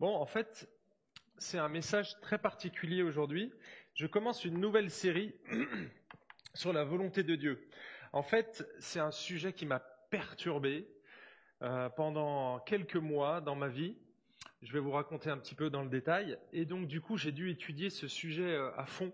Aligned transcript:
Bon, 0.00 0.14
en 0.14 0.26
fait, 0.26 0.68
c'est 1.38 1.58
un 1.58 1.68
message 1.68 2.20
très 2.20 2.38
particulier 2.38 3.02
aujourd'hui. 3.02 3.52
Je 3.94 4.06
commence 4.06 4.44
une 4.44 4.60
nouvelle 4.60 4.92
série 4.92 5.34
sur 6.54 6.72
la 6.72 6.84
volonté 6.84 7.24
de 7.24 7.34
Dieu. 7.34 7.68
En 8.12 8.22
fait, 8.22 8.64
c'est 8.78 9.00
un 9.00 9.10
sujet 9.10 9.52
qui 9.52 9.66
m'a 9.66 9.80
perturbé 9.80 10.88
euh, 11.62 11.88
pendant 11.88 12.60
quelques 12.60 12.94
mois 12.94 13.40
dans 13.40 13.56
ma 13.56 13.66
vie. 13.66 13.96
Je 14.62 14.72
vais 14.72 14.78
vous 14.78 14.92
raconter 14.92 15.30
un 15.30 15.38
petit 15.38 15.56
peu 15.56 15.68
dans 15.68 15.82
le 15.82 15.88
détail. 15.88 16.38
Et 16.52 16.64
donc, 16.64 16.86
du 16.86 17.00
coup, 17.00 17.16
j'ai 17.16 17.32
dû 17.32 17.50
étudier 17.50 17.90
ce 17.90 18.06
sujet 18.06 18.54
euh, 18.54 18.70
à 18.76 18.86
fond. 18.86 19.12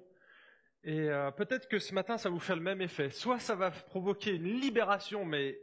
Et 0.82 1.08
euh, 1.08 1.30
peut-être 1.30 1.66
que 1.66 1.78
ce 1.78 1.94
matin, 1.94 2.18
ça 2.18 2.28
vous 2.28 2.40
fait 2.40 2.56
le 2.56 2.60
même 2.60 2.82
effet. 2.82 3.08
Soit 3.08 3.38
ça 3.38 3.54
va 3.54 3.70
provoquer 3.70 4.32
une 4.32 4.60
libération, 4.60 5.24
mais 5.24 5.58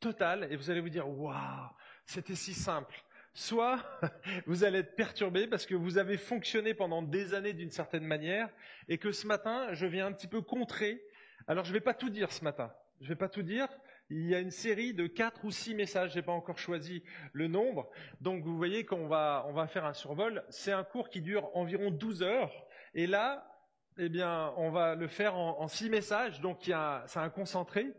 totale, 0.00 0.48
et 0.50 0.56
vous 0.56 0.70
allez 0.70 0.80
vous 0.80 0.88
dire, 0.88 1.08
waouh, 1.08 1.70
c'était 2.04 2.34
si 2.34 2.52
simple 2.52 3.05
soit 3.36 3.78
vous 4.46 4.64
allez 4.64 4.80
être 4.80 4.96
perturbé 4.96 5.46
parce 5.46 5.66
que 5.66 5.74
vous 5.74 5.98
avez 5.98 6.16
fonctionné 6.16 6.74
pendant 6.74 7.02
des 7.02 7.34
années 7.34 7.52
d'une 7.52 7.70
certaine 7.70 8.04
manière 8.04 8.48
et 8.88 8.98
que 8.98 9.12
ce 9.12 9.26
matin, 9.26 9.68
je 9.72 9.86
viens 9.86 10.06
un 10.06 10.12
petit 10.12 10.26
peu 10.26 10.40
contrer. 10.40 11.02
Alors, 11.46 11.64
je 11.64 11.70
ne 11.70 11.74
vais 11.74 11.82
pas 11.82 11.94
tout 11.94 12.10
dire 12.10 12.32
ce 12.32 12.42
matin. 12.42 12.72
Je 13.00 13.04
ne 13.04 13.08
vais 13.10 13.16
pas 13.16 13.28
tout 13.28 13.42
dire. 13.42 13.68
Il 14.08 14.26
y 14.26 14.34
a 14.34 14.40
une 14.40 14.50
série 14.50 14.94
de 14.94 15.06
quatre 15.06 15.44
ou 15.44 15.50
six 15.50 15.74
messages. 15.74 16.12
Je 16.12 16.16
n'ai 16.16 16.22
pas 16.22 16.32
encore 16.32 16.58
choisi 16.58 17.02
le 17.32 17.46
nombre. 17.46 17.90
Donc, 18.20 18.42
vous 18.42 18.56
voyez 18.56 18.86
qu'on 18.86 19.06
va, 19.06 19.44
on 19.48 19.52
va 19.52 19.66
faire 19.66 19.84
un 19.84 19.92
survol. 19.92 20.42
C'est 20.48 20.72
un 20.72 20.84
cours 20.84 21.10
qui 21.10 21.20
dure 21.20 21.50
environ 21.54 21.90
12 21.90 22.22
heures. 22.22 22.66
Et 22.94 23.06
là, 23.06 23.52
eh 23.98 24.08
bien, 24.08 24.54
on 24.56 24.70
va 24.70 24.94
le 24.94 25.08
faire 25.08 25.36
en, 25.36 25.60
en 25.60 25.68
six 25.68 25.90
messages. 25.90 26.40
Donc, 26.40 26.60
c'est 26.62 26.72
un 27.18 27.30
concentré. 27.30 27.92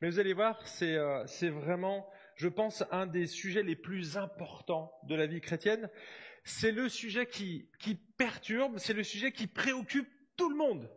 Mais 0.00 0.10
vous 0.10 0.18
allez 0.18 0.32
voir, 0.32 0.66
c'est, 0.66 0.96
euh, 0.96 1.24
c'est 1.26 1.48
vraiment 1.48 2.10
je 2.40 2.48
pense, 2.48 2.84
un 2.90 3.06
des 3.06 3.26
sujets 3.26 3.62
les 3.62 3.76
plus 3.76 4.16
importants 4.16 4.90
de 5.02 5.14
la 5.14 5.26
vie 5.26 5.42
chrétienne. 5.42 5.90
C'est 6.42 6.72
le 6.72 6.88
sujet 6.88 7.26
qui, 7.26 7.68
perturbe, 8.16 8.78
c'est 8.78 8.94
le 8.94 9.02
sujet 9.02 9.30
qui 9.30 9.46
préoccupe 9.46 10.08
tout 10.38 10.48
le 10.48 10.56
monde. 10.56 10.88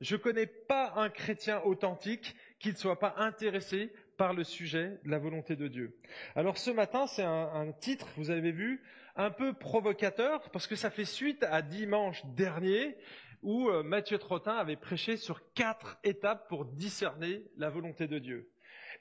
Je 0.00 0.16
ne 0.16 0.20
connais 0.20 0.46
pas 0.46 0.94
un 0.96 1.08
chrétien 1.08 1.60
authentique 1.62 2.34
qui 2.58 2.70
ne 2.70 2.74
soit 2.74 2.98
pas 2.98 3.14
intéressé 3.18 3.92
par 4.16 4.34
le 4.34 4.42
sujet 4.42 4.98
de 5.04 5.10
la 5.10 5.20
volonté 5.20 5.54
de 5.54 5.68
Dieu. 5.68 5.96
Alors 6.34 6.58
ce 6.58 6.72
matin, 6.72 7.06
c'est 7.06 7.22
un, 7.22 7.70
titre, 7.78 8.08
vous 8.16 8.30
avez 8.30 8.50
vu, 8.50 8.82
un 9.14 9.30
peu 9.30 9.52
provocateur, 9.52 10.50
parce 10.50 10.66
que 10.66 10.74
ça 10.74 10.90
fait 10.90 11.04
suite 11.04 11.44
à 11.44 11.62
dimanche 11.62 12.26
dernier, 12.34 12.96
où 13.42 13.68
euh, 13.68 13.84
Mathieu 13.84 14.18
Trottin 14.18 14.56
avait 14.56 14.76
prêché 14.76 15.16
sur 15.16 15.52
quatre 15.52 16.00
étapes 16.02 16.48
pour 16.48 16.64
discerner 16.64 17.44
la 17.56 17.70
volonté 17.70 18.08
de 18.08 18.18
Dieu. 18.18 18.50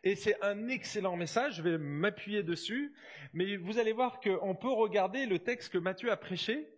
Et 0.04 0.16
c'est 0.16 0.42
un 0.42 0.70
excellent 0.70 1.18
message, 1.18 1.58
je 1.58 1.62
vais 1.62 1.78
m'appuyer 1.78 2.42
dessus, 2.42 2.94
mais 3.34 3.58
vous 3.58 3.80
allez 3.80 3.92
voir 3.92 4.22
qu'on 4.22 4.56
peut 4.56 4.72
regarder 4.72 5.26
le 5.26 5.40
texte 5.40 5.74
que 5.74 5.78
Matthieu 5.78 6.10
a 6.10 6.16
prêché 6.16 6.70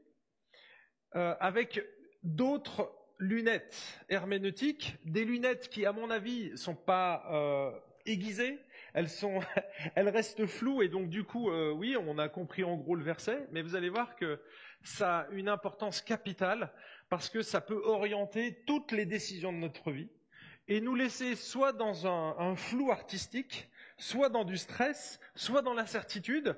euh, 1.16 1.36
avec 1.39 1.86
d'autres 2.23 2.91
lunettes 3.19 4.00
herméneutiques, 4.09 4.95
des 5.05 5.23
lunettes 5.23 5.69
qui, 5.69 5.86
à 5.86 5.91
mon 5.91 6.09
avis, 6.09 6.58
sont 6.58 6.75
pas 6.75 7.23
euh, 7.31 7.80
aiguisées, 8.08 8.58
elles 8.95 9.09
sont, 9.09 9.41
elles 9.95 10.09
restent 10.09 10.47
floues 10.47 10.81
et 10.81 10.89
donc 10.89 11.08
du 11.08 11.23
coup, 11.23 11.52
euh, 11.52 11.72
oui, 11.72 11.95
on 11.95 12.17
a 12.17 12.28
compris 12.28 12.63
en 12.63 12.75
gros 12.75 12.95
le 12.95 13.03
verset, 13.03 13.47
mais 13.52 13.61
vous 13.61 13.75
allez 13.75 13.89
voir 13.89 14.16
que 14.16 14.41
ça 14.81 15.19
a 15.19 15.28
une 15.30 15.47
importance 15.47 16.02
capitale 16.02 16.73
parce 17.08 17.30
que 17.30 17.44
ça 17.44 17.61
peut 17.61 17.83
orienter 17.85 18.63
toutes 18.66 18.91
les 18.91 19.06
décisions 19.06 19.53
de 19.53 19.59
notre 19.59 19.91
vie 19.91 20.09
et 20.72 20.80
nous 20.80 20.95
laisser 20.95 21.36
soit 21.36 21.73
dans 21.73 22.08
un, 22.08 22.55
flou 22.55 22.91
artistique, 22.91 23.69
soit 23.97 24.30
dans 24.30 24.45
du 24.45 24.55
stress, 24.55 25.19
soit 25.36 25.61
dans 25.61 25.73
l'incertitude, 25.73 26.55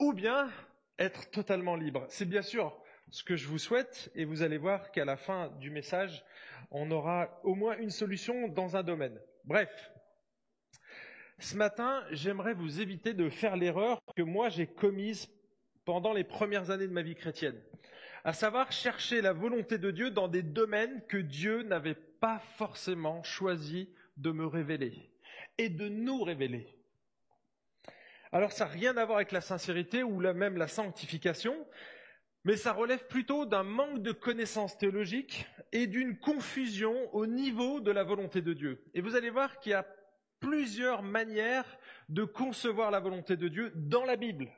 ou 0.00 0.12
bien 0.12 0.50
être 0.98 1.30
totalement 1.30 1.76
libre. 1.76 2.04
C'est 2.08 2.24
bien 2.24 2.42
sûr 2.42 2.76
ce 3.12 3.22
que 3.22 3.36
je 3.36 3.46
vous 3.46 3.60
souhaite, 3.60 4.10
et 4.16 4.24
vous 4.24 4.42
allez 4.42 4.58
voir 4.58 4.90
qu'à 4.90 5.04
la 5.04 5.16
fin 5.16 5.50
du 5.60 5.70
message, 5.70 6.24
on 6.72 6.90
aura 6.90 7.40
au 7.44 7.54
moins 7.54 7.78
une 7.78 7.90
solution 7.90 8.48
dans 8.48 8.74
un 8.74 8.82
domaine. 8.82 9.20
Bref, 9.44 9.70
ce 11.38 11.54
matin, 11.54 12.02
j'aimerais 12.10 12.54
vous 12.54 12.80
éviter 12.80 13.14
de 13.14 13.28
faire 13.28 13.54
l'erreur 13.54 14.00
que 14.16 14.22
moi 14.22 14.48
j'ai 14.48 14.66
commise 14.66 15.28
pendant 15.84 16.12
les 16.12 16.24
premières 16.24 16.72
années 16.72 16.88
de 16.88 16.92
ma 16.92 17.02
vie 17.02 17.14
chrétienne, 17.14 17.62
à 18.24 18.32
savoir 18.32 18.72
chercher 18.72 19.20
la 19.20 19.32
volonté 19.32 19.78
de 19.78 19.92
Dieu 19.92 20.10
dans 20.10 20.26
des 20.26 20.42
domaines 20.42 21.06
que 21.06 21.18
Dieu 21.18 21.62
n'avait 21.62 21.94
pas 22.24 22.40
forcément 22.56 23.22
choisi 23.22 23.90
de 24.16 24.30
me 24.30 24.46
révéler 24.46 25.10
et 25.58 25.68
de 25.68 25.90
nous 25.90 26.22
révéler. 26.22 26.66
Alors 28.32 28.50
ça 28.50 28.64
n'a 28.64 28.70
rien 28.70 28.96
à 28.96 29.04
voir 29.04 29.18
avec 29.18 29.30
la 29.30 29.42
sincérité 29.42 30.02
ou 30.02 30.20
même 30.20 30.56
la 30.56 30.66
sanctification, 30.66 31.54
mais 32.44 32.56
ça 32.56 32.72
relève 32.72 33.06
plutôt 33.08 33.44
d'un 33.44 33.62
manque 33.62 34.00
de 34.00 34.12
connaissances 34.12 34.78
théologiques 34.78 35.46
et 35.72 35.86
d'une 35.86 36.18
confusion 36.18 37.14
au 37.14 37.26
niveau 37.26 37.80
de 37.80 37.90
la 37.90 38.04
volonté 38.04 38.40
de 38.40 38.54
Dieu. 38.54 38.82
Et 38.94 39.02
vous 39.02 39.16
allez 39.16 39.28
voir 39.28 39.60
qu'il 39.60 39.72
y 39.72 39.74
a 39.74 39.86
plusieurs 40.40 41.02
manières 41.02 41.76
de 42.08 42.24
concevoir 42.24 42.90
la 42.90 43.00
volonté 43.00 43.36
de 43.36 43.48
Dieu 43.48 43.70
dans 43.76 44.06
la 44.06 44.16
Bible. 44.16 44.50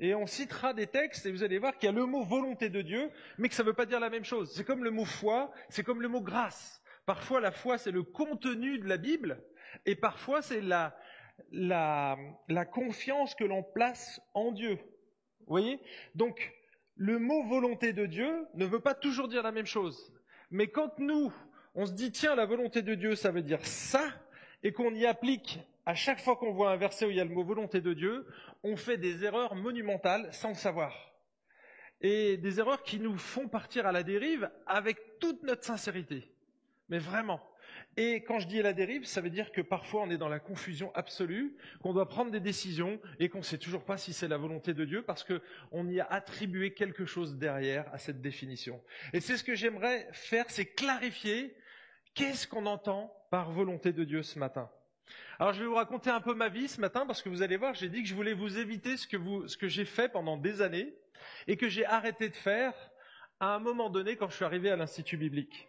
Et 0.00 0.14
on 0.16 0.26
citera 0.26 0.74
des 0.74 0.88
textes 0.88 1.26
et 1.26 1.30
vous 1.30 1.44
allez 1.44 1.58
voir 1.58 1.76
qu'il 1.76 1.86
y 1.86 1.92
a 1.92 1.94
le 1.94 2.06
mot 2.06 2.24
volonté 2.24 2.68
de 2.68 2.82
Dieu, 2.82 3.12
mais 3.38 3.48
que 3.48 3.54
ça 3.54 3.62
ne 3.62 3.68
veut 3.68 3.74
pas 3.74 3.86
dire 3.86 4.00
la 4.00 4.10
même 4.10 4.24
chose. 4.24 4.50
C'est 4.52 4.64
comme 4.64 4.82
le 4.82 4.90
mot 4.90 5.04
foi, 5.04 5.52
c'est 5.68 5.84
comme 5.84 6.02
le 6.02 6.08
mot 6.08 6.22
grâce. 6.22 6.79
Parfois, 7.06 7.40
la 7.40 7.52
foi, 7.52 7.78
c'est 7.78 7.90
le 7.90 8.02
contenu 8.02 8.78
de 8.78 8.88
la 8.88 8.96
Bible, 8.96 9.42
et 9.86 9.94
parfois, 9.94 10.42
c'est 10.42 10.60
la, 10.60 10.96
la, 11.50 12.64
confiance 12.72 13.34
que 13.34 13.44
l'on 13.44 13.62
place 13.62 14.20
en 14.34 14.52
Dieu. 14.52 14.78
Vous 15.40 15.46
voyez? 15.48 15.80
Donc, 16.14 16.52
le 16.96 17.18
mot 17.18 17.42
volonté 17.44 17.92
de 17.92 18.06
Dieu 18.06 18.46
ne 18.54 18.66
veut 18.66 18.80
pas 18.80 18.94
toujours 18.94 19.28
dire 19.28 19.42
la 19.42 19.52
même 19.52 19.66
chose. 19.66 20.12
Mais 20.50 20.68
quand 20.68 20.98
nous, 20.98 21.32
on 21.74 21.86
se 21.86 21.92
dit, 21.92 22.12
tiens, 22.12 22.34
la 22.34 22.46
volonté 22.46 22.82
de 22.82 22.94
Dieu, 22.94 23.14
ça 23.14 23.30
veut 23.30 23.42
dire 23.42 23.64
ça, 23.64 24.04
et 24.62 24.72
qu'on 24.72 24.94
y 24.94 25.06
applique 25.06 25.60
à 25.86 25.94
chaque 25.94 26.20
fois 26.20 26.36
qu'on 26.36 26.52
voit 26.52 26.70
un 26.70 26.76
verset 26.76 27.06
où 27.06 27.10
il 27.10 27.16
y 27.16 27.20
a 27.20 27.24
le 27.24 27.34
mot 27.34 27.42
volonté 27.42 27.80
de 27.80 27.94
Dieu, 27.94 28.26
on 28.62 28.76
fait 28.76 28.98
des 28.98 29.24
erreurs 29.24 29.54
monumentales 29.54 30.32
sans 30.32 30.50
le 30.50 30.54
savoir. 30.54 30.94
Et 32.00 32.36
des 32.36 32.60
erreurs 32.60 32.82
qui 32.82 33.00
nous 33.00 33.16
font 33.16 33.48
partir 33.48 33.86
à 33.86 33.92
la 33.92 34.02
dérive 34.02 34.50
avec 34.66 35.18
toute 35.18 35.42
notre 35.42 35.64
sincérité. 35.64 36.29
Mais 36.90 36.98
vraiment. 36.98 37.40
Et 37.96 38.22
quand 38.22 38.38
je 38.38 38.46
dis 38.46 38.62
la 38.62 38.72
dérive, 38.72 39.04
ça 39.04 39.20
veut 39.20 39.30
dire 39.30 39.52
que 39.52 39.60
parfois 39.60 40.02
on 40.02 40.10
est 40.10 40.18
dans 40.18 40.28
la 40.28 40.38
confusion 40.38 40.92
absolue, 40.94 41.56
qu'on 41.82 41.92
doit 41.92 42.08
prendre 42.08 42.30
des 42.30 42.40
décisions 42.40 43.00
et 43.18 43.28
qu'on 43.28 43.38
ne 43.38 43.44
sait 43.44 43.58
toujours 43.58 43.84
pas 43.84 43.96
si 43.96 44.12
c'est 44.12 44.28
la 44.28 44.36
volonté 44.36 44.74
de 44.74 44.84
Dieu 44.84 45.02
parce 45.02 45.24
qu'on 45.24 45.88
y 45.88 46.00
a 46.00 46.06
attribué 46.06 46.72
quelque 46.74 47.04
chose 47.04 47.36
derrière 47.36 47.92
à 47.92 47.98
cette 47.98 48.20
définition. 48.20 48.82
Et 49.12 49.20
c'est 49.20 49.36
ce 49.36 49.44
que 49.44 49.54
j'aimerais 49.54 50.08
faire, 50.12 50.44
c'est 50.48 50.66
clarifier 50.66 51.56
qu'est-ce 52.14 52.46
qu'on 52.46 52.66
entend 52.66 53.12
par 53.30 53.50
volonté 53.50 53.92
de 53.92 54.04
Dieu 54.04 54.22
ce 54.22 54.38
matin. 54.38 54.70
Alors 55.38 55.52
je 55.52 55.60
vais 55.60 55.66
vous 55.66 55.74
raconter 55.74 56.10
un 56.10 56.20
peu 56.20 56.34
ma 56.34 56.48
vie 56.48 56.68
ce 56.68 56.80
matin 56.80 57.06
parce 57.06 57.22
que 57.22 57.28
vous 57.28 57.42
allez 57.42 57.56
voir, 57.56 57.74
j'ai 57.74 57.88
dit 57.88 58.02
que 58.02 58.08
je 58.08 58.14
voulais 58.14 58.34
vous 58.34 58.58
éviter 58.58 58.96
ce 58.96 59.06
que, 59.06 59.68
j'ai 59.68 59.84
fait 59.84 60.08
pendant 60.08 60.36
des 60.36 60.62
années 60.62 60.94
et 61.46 61.56
que 61.56 61.68
j'ai 61.68 61.84
arrêté 61.84 62.28
de 62.28 62.36
faire 62.36 62.74
à 63.40 63.54
un 63.54 63.58
moment 63.58 63.90
donné 63.90 64.16
quand 64.16 64.28
je 64.28 64.36
suis 64.36 64.44
arrivé 64.44 64.70
à 64.70 64.76
l'Institut 64.76 65.16
biblique. 65.16 65.68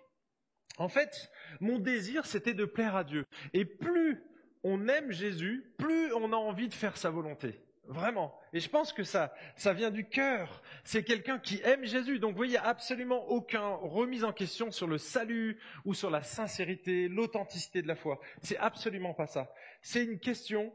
En 0.78 0.90
fait, 0.90 1.32
mon 1.60 1.80
désir, 1.80 2.26
c'était 2.26 2.54
de 2.54 2.66
plaire 2.66 2.96
à 2.96 3.04
Dieu. 3.04 3.26
Et 3.54 3.66
plus 3.66 4.24
on 4.64 4.88
aime 4.88 5.12
Jésus, 5.12 5.64
plus 5.78 6.14
on 6.14 6.34
a 6.34 6.36
envie 6.36 6.68
de 6.68 6.74
faire 6.74 6.98
sa 6.98 7.10
volonté. 7.10 7.60
Vraiment. 7.86 8.34
Et 8.54 8.60
je 8.60 8.70
pense 8.70 8.94
que 8.94 9.04
ça, 9.04 9.34
ça 9.56 9.74
vient 9.74 9.92
du 9.92 10.08
cœur. 10.08 10.62
C'est 10.84 11.04
quelqu'un 11.04 11.40
qui 11.40 11.60
aime 11.64 11.84
Jésus. 11.84 12.20
Donc, 12.20 12.32
vous 12.32 12.38
voyez, 12.38 12.52
il 12.52 12.60
n'y 12.60 12.66
a 12.66 12.68
absolument 12.68 13.28
aucun 13.28 13.68
remise 13.68 14.24
en 14.24 14.32
question 14.32 14.72
sur 14.72 14.88
le 14.88 14.98
salut 14.98 15.60
ou 15.84 15.94
sur 15.94 16.10
la 16.10 16.22
sincérité, 16.22 17.08
l'authenticité 17.10 17.82
de 17.82 17.88
la 17.88 17.96
foi. 17.96 18.20
C'est 18.42 18.58
absolument 18.58 19.14
pas 19.14 19.28
ça. 19.28 19.54
C'est 19.82 20.04
une 20.04 20.20
question 20.20 20.72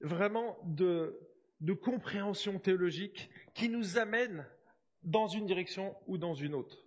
vraiment 0.00 0.56
de, 0.64 1.18
de 1.60 1.72
compréhension 1.72 2.58
théologique 2.58 3.28
qui 3.54 3.68
nous 3.68 3.98
amène 3.98 4.46
dans 5.02 5.26
une 5.26 5.46
direction 5.46 5.94
ou 6.06 6.16
dans 6.16 6.34
une 6.34 6.54
autre. 6.54 6.85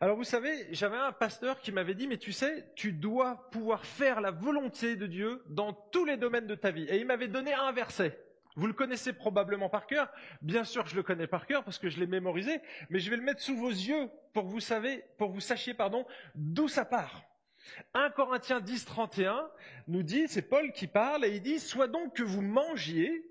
Alors 0.00 0.16
vous 0.16 0.24
savez, 0.24 0.66
j'avais 0.72 0.96
un 0.96 1.12
pasteur 1.12 1.60
qui 1.60 1.72
m'avait 1.72 1.94
dit, 1.94 2.06
mais 2.06 2.18
tu 2.18 2.32
sais, 2.32 2.72
tu 2.74 2.92
dois 2.92 3.48
pouvoir 3.50 3.84
faire 3.84 4.20
la 4.20 4.30
volonté 4.30 4.96
de 4.96 5.06
Dieu 5.06 5.42
dans 5.48 5.72
tous 5.72 6.04
les 6.04 6.16
domaines 6.16 6.46
de 6.46 6.54
ta 6.54 6.70
vie. 6.70 6.84
Et 6.84 6.96
il 6.96 7.06
m'avait 7.06 7.28
donné 7.28 7.52
un 7.52 7.72
verset. 7.72 8.18
Vous 8.56 8.66
le 8.66 8.72
connaissez 8.72 9.12
probablement 9.12 9.68
par 9.68 9.86
cœur. 9.86 10.10
Bien 10.42 10.64
sûr, 10.64 10.86
je 10.86 10.96
le 10.96 11.02
connais 11.02 11.26
par 11.26 11.46
cœur 11.46 11.64
parce 11.64 11.78
que 11.78 11.88
je 11.88 11.98
l'ai 11.98 12.06
mémorisé, 12.06 12.60
mais 12.90 12.98
je 12.98 13.10
vais 13.10 13.16
le 13.16 13.22
mettre 13.22 13.40
sous 13.40 13.56
vos 13.56 13.70
yeux 13.70 14.10
pour 14.34 14.44
vous 14.44 14.60
savez, 14.60 15.04
pour 15.18 15.30
vous 15.30 15.40
sachiez, 15.40 15.74
pardon, 15.74 16.06
d'où 16.34 16.68
ça 16.68 16.84
part. 16.84 17.22
1 17.94 18.10
Corinthiens 18.10 18.60
10, 18.60 18.84
31 18.84 19.48
nous 19.88 20.02
dit, 20.02 20.26
c'est 20.28 20.42
Paul 20.42 20.72
qui 20.72 20.86
parle, 20.86 21.24
et 21.24 21.36
il 21.36 21.42
dit, 21.42 21.60
soit 21.60 21.88
donc 21.88 22.16
que 22.16 22.22
vous 22.22 22.42
mangiez, 22.42 23.24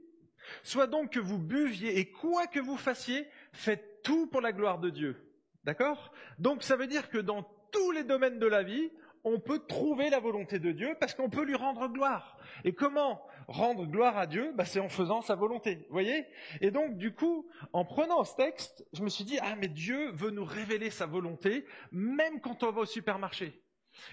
soit 0.63 0.87
donc 0.87 1.11
que 1.11 1.19
vous 1.19 1.37
buviez, 1.37 1.99
et 1.99 2.09
quoi 2.09 2.47
que 2.47 2.59
vous 2.59 2.77
fassiez, 2.77 3.27
faites 3.51 4.01
tout 4.03 4.27
pour 4.27 4.41
la 4.41 4.53
gloire 4.53 4.79
de 4.79 4.89
Dieu. 4.89 5.30
D'accord? 5.63 6.11
Donc 6.39 6.63
ça 6.63 6.75
veut 6.75 6.87
dire 6.87 7.09
que 7.09 7.17
dans 7.17 7.43
tous 7.71 7.91
les 7.91 8.03
domaines 8.03 8.39
de 8.39 8.47
la 8.47 8.63
vie, 8.63 8.91
on 9.23 9.39
peut 9.39 9.59
trouver 9.67 10.09
la 10.09 10.19
volonté 10.19 10.59
de 10.59 10.71
Dieu 10.71 10.95
parce 10.99 11.13
qu'on 11.13 11.29
peut 11.29 11.43
lui 11.43 11.55
rendre 11.55 11.87
gloire. 11.87 12.37
Et 12.63 12.73
comment 12.73 13.21
rendre 13.47 13.85
gloire 13.85 14.17
à 14.17 14.27
Dieu? 14.27 14.51
Bah, 14.55 14.65
C'est 14.65 14.79
en 14.79 14.89
faisant 14.89 15.21
sa 15.21 15.35
volonté. 15.35 15.75
Vous 15.87 15.93
voyez? 15.93 16.25
Et 16.59 16.71
donc, 16.71 16.97
du 16.97 17.13
coup, 17.13 17.47
en 17.73 17.85
prenant 17.85 18.23
ce 18.23 18.35
texte, 18.35 18.85
je 18.93 19.03
me 19.03 19.09
suis 19.09 19.23
dit, 19.23 19.37
ah 19.41 19.55
mais 19.55 19.67
Dieu 19.67 20.11
veut 20.11 20.31
nous 20.31 20.45
révéler 20.45 20.89
sa 20.89 21.05
volonté, 21.05 21.65
même 21.91 22.41
quand 22.41 22.63
on 22.63 22.71
va 22.71 22.81
au 22.81 22.85
supermarché. 22.85 23.61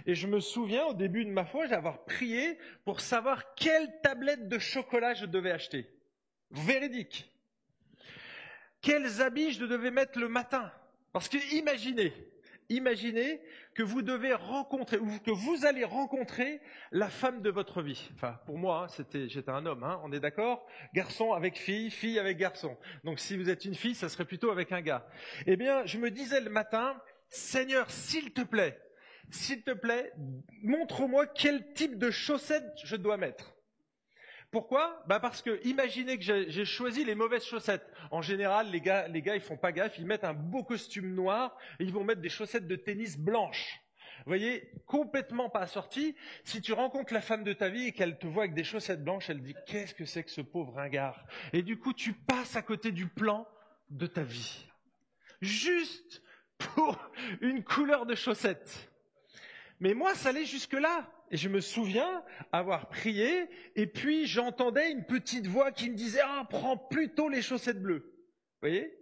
Et 0.07 0.15
je 0.15 0.27
me 0.27 0.41
souviens, 0.41 0.85
au 0.87 0.95
début 0.95 1.25
de 1.25 1.31
ma 1.31 1.45
foi, 1.45 1.69
d'avoir 1.69 2.05
prié 2.05 2.59
pour 2.85 3.01
savoir 3.01 3.55
quelle 3.55 4.01
tablette 4.03 4.49
de 4.49 4.59
chocolat 4.59 5.15
je 5.15 5.27
devais 5.27 5.53
acheter. 5.53 5.89
Véridique. 6.51 7.31
Quels 8.81 9.23
habits 9.23 9.53
je 9.53 9.65
devais 9.65 9.91
mettre 9.91 10.19
le 10.19 10.29
matin? 10.29 10.71
Parce 11.19 11.29
que 11.29 11.57
imaginez, 11.57 12.13
imaginez 12.69 13.41
que 13.75 13.83
vous 13.83 14.03
devez 14.03 14.35
rencontrer, 14.35 14.99
ou 14.99 15.19
que 15.19 15.33
vous 15.33 15.67
allez 15.67 15.83
rencontrer 15.83 16.61
la 16.93 17.09
femme 17.09 17.43
de 17.43 17.51
votre 17.51 17.83
vie. 17.83 18.09
Enfin, 18.15 18.39
pour 18.47 18.57
moi, 18.57 18.87
hein, 18.89 19.05
j'étais 19.27 19.51
un 19.51 19.67
homme, 19.67 19.83
hein, 19.83 20.01
on 20.05 20.13
est 20.13 20.21
d'accord? 20.21 20.65
Garçon 20.95 21.33
avec 21.33 21.59
fille, 21.59 21.91
fille 21.91 22.21
avec 22.21 22.39
garçon. 22.39 22.79
Donc 23.03 23.19
si 23.19 23.37
vous 23.37 23.51
êtes 23.51 23.65
une 23.65 23.75
fille, 23.75 23.97
ça 23.97 24.09
serait 24.09 24.27
plutôt 24.27 24.53
avec 24.53 24.71
un 24.71 24.81
gars. 24.81 25.09
Eh 25.47 25.57
bien, 25.57 25.85
je 25.87 25.99
me 25.99 26.09
disais 26.09 26.41
le 26.41 26.51
matin, 26.51 26.97
Seigneur, 27.31 27.91
s'il 27.91 28.33
te 28.33 28.43
plaît, 28.43 28.81
s'il 29.29 29.65
te 29.65 29.73
plaît, 29.73 30.13
montre-moi 30.63 31.27
quel 31.27 31.73
type 31.73 31.99
de 31.99 32.13
chaussettes 32.13 32.79
je 32.85 32.95
dois 32.95 33.17
mettre. 33.17 33.58
Pourquoi? 34.51 35.03
Bah 35.07 35.21
Parce 35.21 35.43
que 35.43 35.61
imaginez 35.67 36.19
que 36.19 36.25
j'ai 36.25 36.65
choisi 36.65 37.05
les 37.05 37.15
mauvaises 37.15 37.45
chaussettes. 37.45 37.87
En 38.11 38.23
général, 38.23 38.71
les 38.71 38.81
gars, 38.81 39.07
les 39.09 39.21
gars, 39.21 39.35
ils 39.35 39.43
font 39.43 39.59
pas 39.59 39.73
gaffe, 39.73 39.99
ils 39.99 40.07
mettent 40.07 40.25
un 40.25 40.33
beau 40.33 40.65
costume 40.65 41.15
noir 41.15 41.57
et 41.79 41.85
ils 41.85 41.93
vont 41.93 42.05
mettre 42.05 42.23
des 42.23 42.31
chaussettes 42.31 42.67
de 42.67 42.77
tennis 42.77 43.19
blanches. 43.19 43.81
Vous 44.19 44.31
voyez, 44.31 44.73
complètement 44.87 45.49
pas 45.49 45.61
assorties. 45.61 46.17
Si 46.45 46.61
tu 46.61 46.73
rencontres 46.73 47.13
la 47.13 47.21
femme 47.21 47.45
de 47.45 47.53
ta 47.53 47.69
vie 47.69 47.87
et 47.87 47.93
qu'elle 47.93 48.19
te 48.19 48.27
voit 48.27 48.45
avec 48.45 48.55
des 48.55 48.65
chaussettes 48.65 49.05
blanches, 49.05 49.31
elle 49.31 49.43
dit 49.43 49.55
qu'est-ce 49.67 49.95
que 49.95 50.05
c'est 50.05 50.25
que 50.25 50.31
ce 50.31 50.41
pauvre 50.41 50.75
ringard? 50.75 51.25
Et 51.53 51.63
du 51.63 51.79
coup, 51.79 51.93
tu 51.93 52.15
passes 52.15 52.57
à 52.57 52.63
côté 52.63 52.91
du 52.91 53.07
plan 53.07 53.47
de 53.91 54.07
ta 54.07 54.23
vie. 54.23 54.67
Juste 55.41 56.23
pour 56.59 56.99
une 57.41 57.63
couleur 57.63 58.07
de 58.07 58.15
chaussettes. 58.15 58.91
Mais 59.81 59.95
moi, 59.95 60.15
ça 60.15 60.31
allait 60.31 60.47
jusque-là. 60.47 61.09
Et 61.31 61.37
je 61.37 61.49
me 61.49 61.61
souviens 61.61 62.25
avoir 62.53 62.89
prié, 62.89 63.49
et 63.77 63.87
puis 63.87 64.27
j'entendais 64.27 64.91
une 64.91 65.05
petite 65.05 65.47
voix 65.47 65.73
qui 65.73 65.91
me 65.91 65.95
disait 65.95 66.23
Ah, 66.25 66.47
prends 66.49 66.77
plutôt 66.77 67.29
les 67.29 67.43
chaussettes 67.43 67.83
bleues. 67.83 68.13
Vous 68.61 68.69
voyez? 68.69 68.95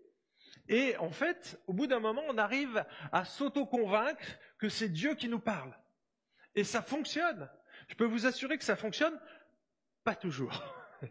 Et 0.69 0.97
en 0.97 1.11
fait, 1.11 1.61
au 1.67 1.73
bout 1.73 1.87
d'un 1.87 2.01
moment, 2.01 2.23
on 2.29 2.39
arrive 2.39 2.85
à 3.13 3.25
s'auto-convaincre 3.25 4.39
que 4.59 4.69
c'est 4.69 4.89
Dieu 4.89 5.15
qui 5.15 5.29
nous 5.29 5.39
parle. 5.39 5.77
Et 6.55 6.65
ça 6.65 6.83
fonctionne. 6.83 7.49
Je 7.89 7.95
peux 7.95 8.05
vous 8.05 8.27
assurer 8.27 8.59
que 8.59 8.65
ça 8.65 8.77
fonctionne 8.77 9.19
pas 10.03 10.17
toujours. 10.17 10.65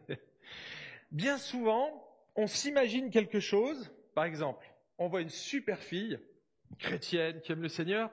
Bien 1.11 1.37
souvent, 1.37 2.05
on 2.35 2.47
s'imagine 2.47 3.09
quelque 3.09 3.39
chose. 3.39 3.91
Par 4.13 4.25
exemple, 4.25 4.65
on 4.97 5.07
voit 5.07 5.21
une 5.21 5.29
super 5.29 5.79
fille 5.79 6.19
chrétienne 6.79 7.41
qui 7.41 7.51
aime 7.51 7.61
le 7.61 7.69
Seigneur, 7.69 8.11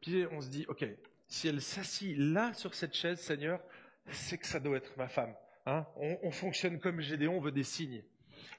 puis 0.00 0.26
on 0.30 0.40
se 0.40 0.48
dit, 0.48 0.66
OK, 0.68 0.84
si 1.30 1.46
elle 1.46 1.62
s'assit 1.62 2.18
là 2.18 2.52
sur 2.52 2.74
cette 2.74 2.92
chaise, 2.92 3.20
Seigneur, 3.20 3.62
c'est 4.10 4.36
que 4.36 4.46
ça 4.46 4.58
doit 4.58 4.76
être 4.76 4.96
ma 4.96 5.06
femme. 5.06 5.32
Hein 5.64 5.86
on, 5.96 6.30
fonctionne 6.32 6.80
comme 6.80 7.00
Gédéon, 7.00 7.36
on 7.36 7.40
veut 7.40 7.52
des 7.52 7.62
signes. 7.62 8.02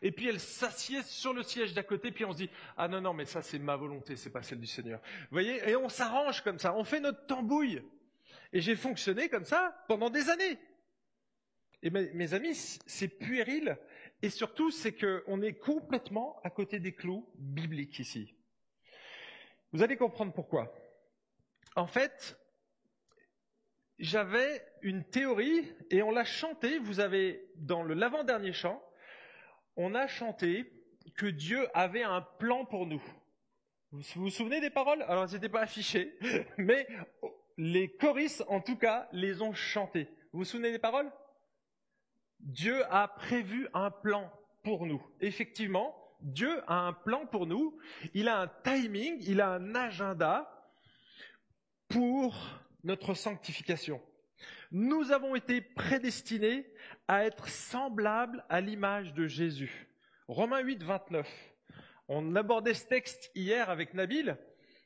Et 0.01 0.11
puis 0.11 0.29
elle 0.29 0.39
s'assied 0.39 1.03
sur 1.03 1.33
le 1.33 1.43
siège 1.43 1.73
d'à 1.73 1.83
côté, 1.83 2.11
puis 2.11 2.23
on 2.23 2.31
se 2.31 2.37
dit 2.37 2.49
ah 2.77 2.87
non 2.87 3.01
non 3.01 3.13
mais 3.13 3.25
ça 3.25 3.41
c'est 3.41 3.59
ma 3.59 3.75
volonté, 3.75 4.15
c'est 4.15 4.29
pas 4.29 4.41
celle 4.41 4.61
du 4.61 4.67
Seigneur. 4.67 5.01
Vous 5.01 5.31
voyez 5.31 5.69
Et 5.69 5.75
on 5.75 5.89
s'arrange 5.89 6.41
comme 6.41 6.59
ça, 6.59 6.73
on 6.73 6.85
fait 6.85 7.01
notre 7.01 7.25
tambouille. 7.25 7.81
Et 8.53 8.61
j'ai 8.61 8.75
fonctionné 8.77 9.27
comme 9.27 9.45
ça 9.45 9.83
pendant 9.89 10.09
des 10.09 10.29
années. 10.29 10.57
Et 11.83 11.89
mes, 11.89 12.11
mes 12.13 12.33
amis, 12.33 12.55
c'est 12.55 13.07
puéril, 13.07 13.77
et 14.21 14.29
surtout 14.29 14.71
c'est 14.71 14.93
qu'on 14.93 15.41
est 15.41 15.53
complètement 15.53 16.39
à 16.43 16.49
côté 16.49 16.79
des 16.79 16.93
clous 16.93 17.27
bibliques 17.35 17.99
ici. 17.99 18.33
Vous 19.73 19.83
allez 19.83 19.97
comprendre 19.97 20.31
pourquoi. 20.31 20.73
En 21.75 21.87
fait, 21.87 22.37
j'avais 24.01 24.65
une 24.81 25.03
théorie 25.03 25.71
et 25.91 26.01
on 26.01 26.11
l'a 26.11 26.25
chantée. 26.25 26.79
Vous 26.79 26.99
avez, 26.99 27.47
dans 27.55 27.83
le 27.83 27.93
l'avant-dernier 27.93 28.51
chant, 28.51 28.83
on 29.77 29.95
a 29.95 30.07
chanté 30.07 30.69
que 31.15 31.27
Dieu 31.27 31.67
avait 31.73 32.03
un 32.03 32.21
plan 32.21 32.65
pour 32.65 32.85
nous. 32.87 33.01
Vous 33.91 34.01
vous 34.15 34.29
souvenez 34.29 34.59
des 34.59 34.69
paroles? 34.69 35.03
Alors, 35.03 35.25
elles 35.25 35.33
n'étaient 35.33 35.49
pas 35.49 35.61
affichées, 35.61 36.17
mais 36.57 36.87
les 37.57 37.89
choristes, 37.95 38.43
en 38.47 38.59
tout 38.59 38.77
cas, 38.77 39.07
les 39.11 39.41
ont 39.41 39.53
chantées. 39.53 40.09
Vous 40.31 40.39
vous 40.39 40.45
souvenez 40.45 40.71
des 40.71 40.79
paroles? 40.79 41.11
Dieu 42.39 42.83
a 42.91 43.07
prévu 43.07 43.67
un 43.73 43.91
plan 43.91 44.31
pour 44.63 44.87
nous. 44.87 45.05
Effectivement, 45.19 45.95
Dieu 46.21 46.61
a 46.67 46.87
un 46.87 46.93
plan 46.93 47.27
pour 47.27 47.45
nous. 47.45 47.77
Il 48.13 48.29
a 48.29 48.39
un 48.39 48.47
timing, 48.63 49.17
il 49.27 49.41
a 49.41 49.51
un 49.51 49.75
agenda 49.75 50.71
pour 51.89 52.35
notre 52.83 53.13
sanctification. 53.13 54.01
Nous 54.71 55.11
avons 55.11 55.35
été 55.35 55.61
prédestinés 55.61 56.65
à 57.07 57.25
être 57.25 57.47
semblables 57.47 58.43
à 58.49 58.61
l'image 58.61 59.13
de 59.13 59.27
Jésus. 59.27 59.87
Romains 60.27 60.61
8, 60.61 60.83
29. 60.83 61.27
On 62.07 62.35
abordait 62.35 62.73
ce 62.73 62.87
texte 62.87 63.31
hier 63.35 63.69
avec 63.69 63.93
Nabil. 63.93 64.37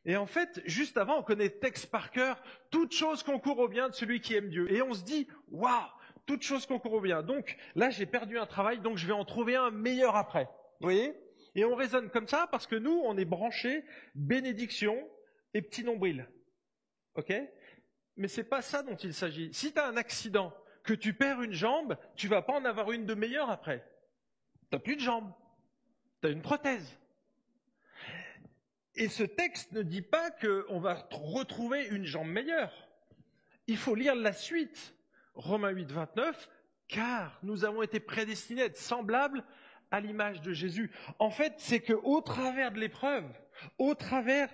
Et 0.06 0.18
en 0.18 0.27
fait, 0.27 0.62
juste 0.65 0.97
avant, 0.97 1.19
on 1.19 1.24
connaît 1.24 1.50
texte 1.50 1.89
par 1.89 2.12
cœur. 2.12 2.42
Toute 2.69 2.94
chose 2.94 3.24
concourt 3.24 3.59
au 3.59 3.68
bien 3.68 3.89
de 3.89 3.94
celui 3.94 4.21
qui 4.21 4.36
aime 4.36 4.50
Dieu. 4.50 4.71
Et 4.71 4.81
on 4.81 4.94
se 4.94 5.03
dit, 5.03 5.27
waouh, 5.50 5.86
toute 6.25 6.44
chose 6.44 6.65
concourt 6.65 6.94
au 6.94 7.01
bien. 7.01 7.24
Donc 7.24 7.57
là, 7.75 7.89
j'ai 7.89 8.06
perdu 8.06 8.38
un 8.38 8.45
travail, 8.45 8.80
donc 8.80 8.97
je 8.97 9.07
vais 9.07 9.13
en 9.13 9.25
trouver 9.25 9.56
un 9.56 9.71
meilleur 9.71 10.15
après. 10.15 10.45
Vous 10.80 10.88
voyez? 10.88 11.13
Et 11.56 11.63
on 11.65 11.75
raisonne 11.75 12.09
comme 12.09 12.27
ça 12.27 12.47
parce 12.51 12.68
que 12.68 12.75
nous, 12.75 13.01
on 13.06 13.18
est 13.18 13.25
branchés 13.25 13.83
bénédiction 14.13 15.07
et 15.53 15.62
petit 15.62 15.83
nombril. 15.83 16.27
OK? 17.15 17.33
Mais 18.17 18.27
c'est 18.27 18.44
pas 18.44 18.62
ça 18.62 18.83
dont 18.83 18.95
il 18.95 19.13
s'agit. 19.13 19.53
Si 19.53 19.73
tu 19.73 19.79
as 19.79 19.88
un 19.88 19.97
accident, 19.97 20.53
que 20.85 20.94
tu 20.94 21.13
perds 21.13 21.41
une 21.41 21.53
jambe, 21.53 21.97
tu 22.15 22.27
vas 22.27 22.41
pas 22.41 22.53
en 22.53 22.65
avoir 22.65 22.91
une 22.91 23.06
de 23.06 23.15
meilleure 23.15 23.50
après. 23.50 23.83
Tu 24.69 24.75
n'as 24.75 24.79
plus 24.79 24.95
de 24.95 25.01
jambe. 25.01 25.31
Tu 26.21 26.27
as 26.27 26.31
une 26.31 26.41
prothèse. 26.41 26.97
Et 28.95 29.09
ce 29.09 29.23
texte 29.23 29.73
ne 29.73 29.81
dit 29.81 30.01
pas 30.01 30.31
qu'on 30.31 30.79
va 30.79 31.07
retrouver 31.12 31.88
une 31.88 32.06
jambe 32.06 32.29
meilleure. 32.29 32.71
Il 33.67 33.77
faut 33.77 33.95
lire 33.95 34.15
la 34.15 34.31
suite. 34.31 34.95
Romains 35.33 35.71
8, 35.71 35.91
29, 35.91 36.50
car 36.88 37.39
nous 37.44 37.65
avons 37.65 37.81
été 37.81 38.00
prédestinés 38.00 38.61
à 38.61 38.65
être 38.65 38.77
semblables 38.77 39.44
à 39.91 40.00
l'image 40.00 40.41
de 40.41 40.53
Jésus. 40.53 40.91
En 41.19 41.29
fait, 41.29 41.56
c'est 41.57 41.81
qu'au 41.81 42.21
travers 42.21 42.71
de 42.71 42.79
l'épreuve, 42.79 43.25
au 43.78 43.95
travers 43.95 44.54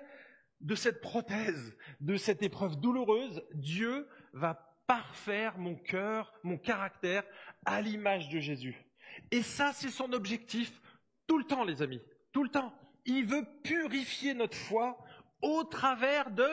de 0.61 0.75
cette 0.75 1.01
prothèse, 1.01 1.75
de 1.99 2.17
cette 2.17 2.43
épreuve 2.43 2.79
douloureuse, 2.79 3.43
Dieu 3.53 4.07
va 4.33 4.71
parfaire 4.87 5.57
mon 5.57 5.75
cœur, 5.75 6.33
mon 6.43 6.57
caractère 6.57 7.23
à 7.65 7.81
l'image 7.81 8.29
de 8.29 8.39
Jésus. 8.39 8.85
Et 9.31 9.41
ça, 9.41 9.71
c'est 9.73 9.89
son 9.89 10.13
objectif 10.13 10.81
tout 11.27 11.37
le 11.37 11.45
temps, 11.45 11.63
les 11.63 11.81
amis, 11.81 12.01
tout 12.31 12.43
le 12.43 12.49
temps. 12.49 12.73
Il 13.05 13.25
veut 13.25 13.45
purifier 13.63 14.33
notre 14.33 14.57
foi 14.57 14.97
au 15.41 15.63
travers 15.63 16.31
de 16.31 16.47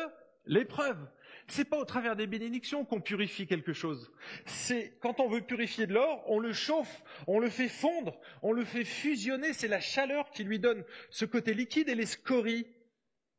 l'épreuve. 0.46 0.98
C'est 1.46 1.64
pas 1.64 1.78
au 1.78 1.84
travers 1.84 2.14
des 2.14 2.26
bénédictions 2.26 2.84
qu'on 2.84 3.00
purifie 3.00 3.46
quelque 3.46 3.72
chose. 3.72 4.12
C'est 4.44 4.98
quand 5.00 5.18
on 5.20 5.28
veut 5.28 5.40
purifier 5.40 5.86
de 5.86 5.94
l'or, 5.94 6.22
on 6.26 6.38
le 6.38 6.52
chauffe, 6.52 7.02
on 7.26 7.38
le 7.38 7.48
fait 7.48 7.68
fondre, 7.68 8.18
on 8.42 8.52
le 8.52 8.64
fait 8.64 8.84
fusionner. 8.84 9.52
C'est 9.52 9.68
la 9.68 9.80
chaleur 9.80 10.30
qui 10.30 10.44
lui 10.44 10.58
donne 10.58 10.84
ce 11.10 11.24
côté 11.24 11.54
liquide 11.54 11.88
et 11.88 11.94
les 11.94 12.06
scories 12.06 12.66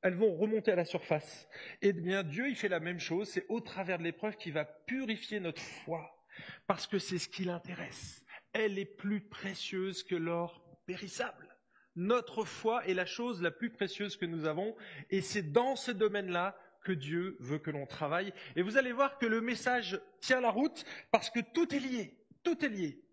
elles 0.01 0.15
vont 0.15 0.35
remonter 0.35 0.71
à 0.71 0.75
la 0.75 0.85
surface. 0.85 1.47
Et 1.81 1.93
bien 1.93 2.23
Dieu, 2.23 2.49
il 2.49 2.55
fait 2.55 2.69
la 2.69 2.79
même 2.79 2.99
chose, 2.99 3.29
c'est 3.29 3.45
au 3.49 3.59
travers 3.59 3.97
de 3.97 4.03
l'épreuve 4.03 4.37
qu'il 4.37 4.53
va 4.53 4.65
purifier 4.65 5.39
notre 5.39 5.61
foi, 5.61 6.25
parce 6.67 6.87
que 6.87 6.99
c'est 6.99 7.19
ce 7.19 7.29
qui 7.29 7.43
l'intéresse. 7.43 8.23
Elle 8.53 8.79
est 8.79 8.85
plus 8.85 9.21
précieuse 9.21 10.03
que 10.03 10.15
l'or 10.15 10.63
périssable. 10.85 11.47
Notre 11.95 12.45
foi 12.45 12.85
est 12.87 12.93
la 12.93 13.05
chose 13.05 13.41
la 13.41 13.51
plus 13.51 13.69
précieuse 13.69 14.15
que 14.15 14.25
nous 14.25 14.45
avons, 14.45 14.75
et 15.09 15.21
c'est 15.21 15.51
dans 15.51 15.75
ce 15.75 15.91
domaine-là 15.91 16.57
que 16.83 16.91
Dieu 16.93 17.35
veut 17.41 17.59
que 17.59 17.71
l'on 17.71 17.85
travaille. 17.85 18.33
Et 18.55 18.61
vous 18.61 18.77
allez 18.77 18.93
voir 18.93 19.17
que 19.17 19.25
le 19.25 19.41
message 19.41 19.99
tient 20.21 20.39
la 20.39 20.49
route, 20.49 20.85
parce 21.11 21.29
que 21.29 21.41
tout 21.53 21.75
est 21.75 21.79
lié, 21.79 22.17
tout 22.43 22.63
est 22.63 22.69
lié. 22.69 23.03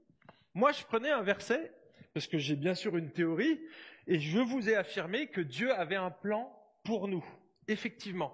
Moi, 0.55 0.73
je 0.73 0.85
prenais 0.85 1.11
un 1.11 1.23
verset, 1.23 1.73
parce 2.15 2.29
que 2.29 2.39
j'ai 2.39 2.57
bien 2.57 2.75
sûr 2.75 2.97
une 2.97 3.11
théorie, 3.11 3.61
et 4.07 4.21
je 4.21 4.39
vous 4.39 4.71
ai 4.71 4.77
affirmé 4.77 5.27
que 5.27 5.41
Dieu 5.41 5.73
avait 5.75 5.97
un 5.97 6.11
plan 6.11 6.57
pour 6.87 7.09
nous, 7.09 7.25
effectivement. 7.67 8.33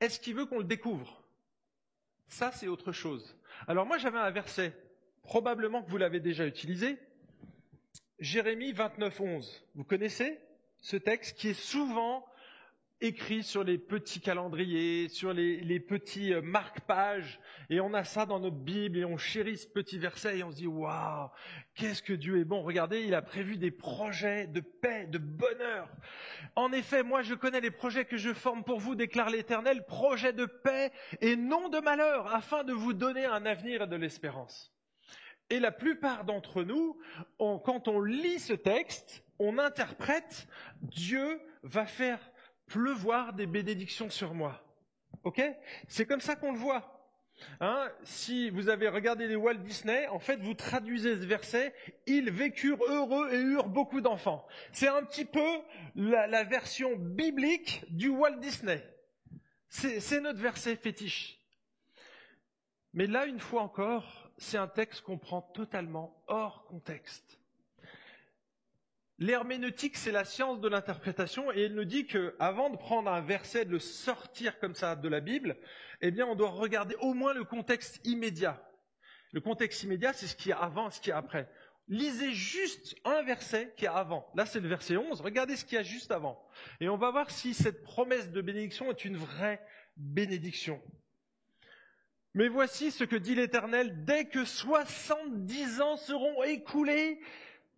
Est-ce 0.00 0.18
qu'il 0.18 0.34
veut 0.34 0.46
qu'on 0.46 0.58
le 0.58 0.64
découvre? 0.64 1.22
Ça, 2.26 2.50
c'est 2.52 2.68
autre 2.68 2.90
chose. 2.90 3.36
Alors 3.68 3.84
moi, 3.84 3.98
j'avais 3.98 4.18
un 4.18 4.30
verset, 4.30 4.74
probablement 5.22 5.82
que 5.82 5.90
vous 5.90 5.98
l'avez 5.98 6.20
déjà 6.20 6.46
utilisé, 6.46 6.98
Jérémie 8.18 8.72
29, 8.72 9.20
11. 9.20 9.64
Vous 9.74 9.84
connaissez 9.84 10.40
ce 10.78 10.96
texte 10.96 11.36
qui 11.36 11.48
est 11.48 11.54
souvent 11.54 12.26
écrit 13.00 13.42
sur 13.42 13.62
les 13.62 13.76
petits 13.78 14.20
calendriers, 14.20 15.08
sur 15.08 15.32
les, 15.32 15.80
petits 15.80 16.32
euh, 16.32 16.40
marque-pages, 16.40 17.40
et 17.68 17.80
on 17.80 17.92
a 17.92 18.04
ça 18.04 18.24
dans 18.24 18.40
notre 18.40 18.56
Bible, 18.56 18.98
et 18.98 19.04
on 19.04 19.18
chérit 19.18 19.58
ce 19.58 19.66
petit 19.66 19.98
verset, 19.98 20.38
et 20.38 20.44
on 20.44 20.50
se 20.50 20.56
dit, 20.56 20.66
waouh, 20.66 21.28
qu'est-ce 21.74 22.02
que 22.02 22.14
Dieu 22.14 22.38
est 22.38 22.44
bon. 22.44 22.62
Regardez, 22.62 23.02
il 23.02 23.14
a 23.14 23.22
prévu 23.22 23.58
des 23.58 23.70
projets 23.70 24.46
de 24.46 24.60
paix, 24.60 25.06
de 25.06 25.18
bonheur. 25.18 25.88
En 26.54 26.72
effet, 26.72 27.02
moi 27.02 27.22
je 27.22 27.34
connais 27.34 27.60
les 27.60 27.70
projets 27.70 28.06
que 28.06 28.16
je 28.16 28.32
forme 28.32 28.64
pour 28.64 28.80
vous, 28.80 28.94
déclare 28.94 29.28
l'Éternel, 29.28 29.84
projets 29.84 30.32
de 30.32 30.46
paix 30.46 30.90
et 31.20 31.36
non 31.36 31.68
de 31.68 31.78
malheur, 31.80 32.34
afin 32.34 32.64
de 32.64 32.72
vous 32.72 32.94
donner 32.94 33.26
un 33.26 33.44
avenir 33.44 33.82
et 33.82 33.86
de 33.86 33.96
l'espérance. 33.96 34.72
Et 35.50 35.60
la 35.60 35.70
plupart 35.70 36.24
d'entre 36.24 36.64
nous, 36.64 36.98
quand 37.38 37.88
on 37.88 38.00
lit 38.00 38.40
ce 38.40 38.54
texte, 38.54 39.22
on 39.38 39.58
interprète 39.58 40.48
Dieu 40.80 41.40
va 41.62 41.86
faire 41.86 42.18
pleuvoir 42.66 43.32
des 43.32 43.46
bénédictions 43.46 44.10
sur 44.10 44.34
moi. 44.34 44.62
Ok? 45.24 45.42
C'est 45.88 46.06
comme 46.06 46.20
ça 46.20 46.36
qu'on 46.36 46.52
le 46.52 46.58
voit. 46.58 46.92
Hein? 47.60 47.90
Si 48.02 48.50
vous 48.50 48.68
avez 48.68 48.88
regardé 48.88 49.26
les 49.26 49.36
Walt 49.36 49.54
Disney, 49.54 50.06
en 50.08 50.18
fait, 50.18 50.36
vous 50.36 50.54
traduisez 50.54 51.16
ce 51.16 51.26
verset 51.26 51.74
ils 52.06 52.30
vécurent 52.30 52.82
heureux 52.88 53.32
et 53.32 53.40
eurent 53.40 53.68
beaucoup 53.68 54.00
d'enfants. 54.00 54.46
C'est 54.72 54.88
un 54.88 55.02
petit 55.04 55.24
peu 55.24 55.60
la, 55.94 56.44
version 56.44 56.96
biblique 56.96 57.84
du 57.90 58.08
Walt 58.08 58.38
Disney. 58.38 58.82
C'est 59.68 60.20
notre 60.20 60.40
verset 60.40 60.76
fétiche. 60.76 61.40
Mais 62.94 63.06
là, 63.06 63.26
une 63.26 63.40
fois 63.40 63.62
encore, 63.62 64.30
c'est 64.38 64.58
un 64.58 64.68
texte 64.68 65.02
qu'on 65.02 65.18
prend 65.18 65.42
totalement 65.42 66.22
hors 66.28 66.64
contexte. 66.64 67.40
L'herméneutique, 69.18 69.96
c'est 69.96 70.12
la 70.12 70.24
science 70.24 70.60
de 70.60 70.68
l'interprétation, 70.68 71.50
et 71.50 71.62
elle 71.62 71.74
nous 71.74 71.86
dit 71.86 72.06
que, 72.06 72.36
avant 72.38 72.68
de 72.68 72.76
prendre 72.76 73.10
un 73.10 73.22
verset, 73.22 73.64
de 73.64 73.70
le 73.70 73.78
sortir 73.78 74.58
comme 74.58 74.74
ça 74.74 74.94
de 74.94 75.08
la 75.08 75.20
Bible, 75.20 75.56
eh 76.02 76.10
bien, 76.10 76.26
on 76.26 76.34
doit 76.34 76.50
regarder 76.50 76.96
au 76.96 77.14
moins 77.14 77.32
le 77.32 77.44
contexte 77.44 78.06
immédiat. 78.06 78.62
Le 79.32 79.40
contexte 79.40 79.82
immédiat, 79.84 80.12
c'est 80.12 80.26
ce 80.26 80.36
qui 80.36 80.50
est 80.50 80.54
avant, 80.54 80.90
ce 80.90 81.00
qui 81.00 81.10
est 81.10 81.14
après. 81.14 81.48
Lisez 81.88 82.32
juste 82.32 82.94
un 83.04 83.22
verset 83.22 83.72
qui 83.76 83.86
est 83.86 83.88
avant. 83.88 84.30
Là, 84.34 84.44
c'est 84.44 84.60
le 84.60 84.68
verset 84.68 84.96
11. 84.96 85.20
Regardez 85.20 85.56
ce 85.56 85.64
qu'il 85.64 85.76
y 85.76 85.78
a 85.78 85.84
juste 85.84 86.10
avant. 86.10 86.44
Et 86.80 86.88
on 86.88 86.96
va 86.96 87.10
voir 87.10 87.30
si 87.30 87.54
cette 87.54 87.84
promesse 87.84 88.30
de 88.30 88.40
bénédiction 88.42 88.90
est 88.90 89.04
une 89.04 89.16
vraie 89.16 89.64
bénédiction. 89.96 90.82
Mais 92.34 92.48
voici 92.48 92.90
ce 92.90 93.04
que 93.04 93.16
dit 93.16 93.34
l'Éternel, 93.34 94.04
dès 94.04 94.26
que 94.26 94.44
70 94.44 95.80
ans 95.80 95.96
seront 95.96 96.42
écoulés 96.42 97.20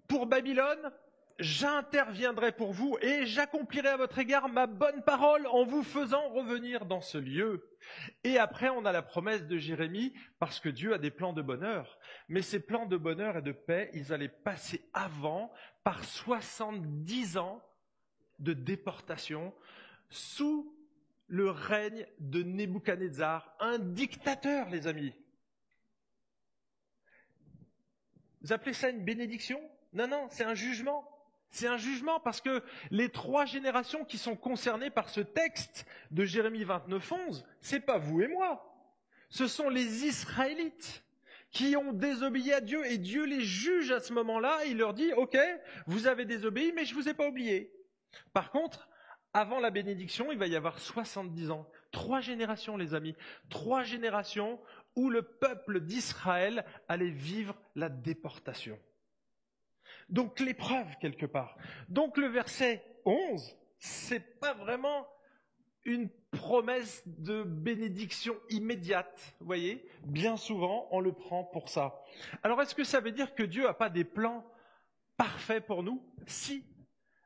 pour 0.08 0.26
Babylone, 0.26 0.90
j'interviendrai 1.38 2.52
pour 2.52 2.72
vous 2.72 2.96
et 3.00 3.24
j'accomplirai 3.26 3.88
à 3.88 3.96
votre 3.96 4.18
égard 4.18 4.48
ma 4.48 4.66
bonne 4.66 5.02
parole 5.02 5.46
en 5.46 5.64
vous 5.64 5.82
faisant 5.82 6.28
revenir 6.30 6.86
dans 6.86 7.00
ce 7.00 7.18
lieu. 7.18 7.70
Et 8.24 8.38
après, 8.38 8.68
on 8.68 8.84
a 8.84 8.92
la 8.92 9.02
promesse 9.02 9.46
de 9.46 9.56
Jérémie, 9.56 10.12
parce 10.38 10.58
que 10.58 10.68
Dieu 10.68 10.92
a 10.94 10.98
des 10.98 11.10
plans 11.10 11.32
de 11.32 11.42
bonheur. 11.42 11.98
Mais 12.28 12.42
ces 12.42 12.60
plans 12.60 12.86
de 12.86 12.96
bonheur 12.96 13.36
et 13.36 13.42
de 13.42 13.52
paix, 13.52 13.90
ils 13.94 14.12
allaient 14.12 14.28
passer 14.28 14.88
avant 14.92 15.52
par 15.84 16.04
70 16.04 17.38
ans 17.38 17.62
de 18.40 18.52
déportation 18.52 19.54
sous 20.10 20.74
le 21.28 21.50
règne 21.50 22.06
de 22.18 22.42
Nebuchadnezzar, 22.42 23.54
un 23.60 23.78
dictateur, 23.78 24.68
les 24.70 24.86
amis. 24.86 25.14
Vous 28.40 28.52
appelez 28.52 28.72
ça 28.72 28.88
une 28.88 29.04
bénédiction? 29.04 29.60
Non, 29.92 30.08
non, 30.08 30.28
c'est 30.30 30.44
un 30.44 30.54
jugement. 30.54 31.17
C'est 31.50 31.66
un 31.66 31.78
jugement 31.78 32.20
parce 32.20 32.40
que 32.40 32.62
les 32.90 33.08
trois 33.08 33.44
générations 33.44 34.04
qui 34.04 34.18
sont 34.18 34.36
concernées 34.36 34.90
par 34.90 35.08
ce 35.08 35.20
texte 35.20 35.86
de 36.10 36.24
Jérémie 36.24 36.64
29, 36.64 37.12
11, 37.12 37.46
c'est 37.60 37.80
pas 37.80 37.98
vous 37.98 38.20
et 38.20 38.28
moi. 38.28 38.64
Ce 39.30 39.46
sont 39.46 39.68
les 39.68 40.04
Israélites 40.04 41.02
qui 41.50 41.76
ont 41.76 41.92
désobéi 41.92 42.52
à 42.52 42.60
Dieu 42.60 42.84
et 42.86 42.98
Dieu 42.98 43.24
les 43.24 43.40
juge 43.40 43.90
à 43.90 44.00
ce 44.00 44.12
moment-là. 44.12 44.64
Il 44.66 44.78
leur 44.78 44.94
dit, 44.94 45.12
OK, 45.14 45.36
vous 45.86 46.06
avez 46.06 46.24
désobéi, 46.24 46.72
mais 46.72 46.84
je 46.84 46.94
vous 46.94 47.08
ai 47.08 47.14
pas 47.14 47.28
oublié. 47.28 47.72
Par 48.32 48.50
contre, 48.50 48.88
avant 49.32 49.60
la 49.60 49.70
bénédiction, 49.70 50.32
il 50.32 50.38
va 50.38 50.46
y 50.46 50.56
avoir 50.56 50.78
70 50.78 51.50
ans. 51.50 51.70
Trois 51.90 52.20
générations, 52.20 52.76
les 52.76 52.94
amis. 52.94 53.14
Trois 53.48 53.82
générations 53.82 54.60
où 54.96 55.10
le 55.10 55.22
peuple 55.22 55.80
d'Israël 55.80 56.64
allait 56.88 57.10
vivre 57.10 57.56
la 57.74 57.88
déportation. 57.88 58.78
Donc 60.08 60.40
l'épreuve 60.40 60.96
quelque 61.00 61.26
part. 61.26 61.56
Donc 61.88 62.16
le 62.16 62.28
verset 62.28 62.82
11, 63.04 63.56
c'est 63.78 64.40
pas 64.40 64.54
vraiment 64.54 65.06
une 65.84 66.10
promesse 66.30 67.02
de 67.06 67.42
bénédiction 67.42 68.34
immédiate, 68.50 69.34
vous 69.40 69.46
voyez? 69.46 69.88
Bien 70.04 70.36
souvent, 70.36 70.88
on 70.90 71.00
le 71.00 71.12
prend 71.12 71.44
pour 71.44 71.68
ça. 71.68 72.02
Alors 72.42 72.60
est-ce 72.60 72.74
que 72.74 72.84
ça 72.84 73.00
veut 73.00 73.12
dire 73.12 73.34
que 73.34 73.42
Dieu 73.42 73.64
n'a 73.64 73.74
pas 73.74 73.88
des 73.88 74.04
plans 74.04 74.44
parfaits 75.16 75.64
pour 75.64 75.82
nous? 75.82 76.02
Si, 76.26 76.64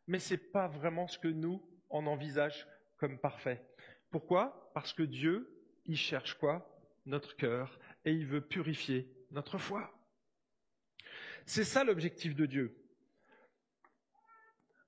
mais 0.07 0.19
c'est 0.19 0.53
pas 0.53 0.69
vraiment 0.69 1.09
ce 1.09 1.19
que 1.19 1.29
nous 1.29 1.61
on 1.91 2.07
envisage 2.07 2.67
comme 2.99 3.19
parfait. 3.19 3.67
Pourquoi? 4.11 4.71
Parce 4.75 4.93
que 4.93 5.03
Dieu, 5.03 5.65
il 5.87 5.97
cherche 5.97 6.35
quoi? 6.35 6.69
Notre 7.05 7.37
cœur 7.37 7.79
et 8.05 8.13
il 8.13 8.27
veut 8.27 8.41
purifier 8.41 9.13
notre 9.33 9.59
foi. 9.59 9.91
C'est 11.47 11.65
ça 11.65 11.85
l'objectif 11.85 12.35
de 12.35 12.47
Dieu. 12.47 12.79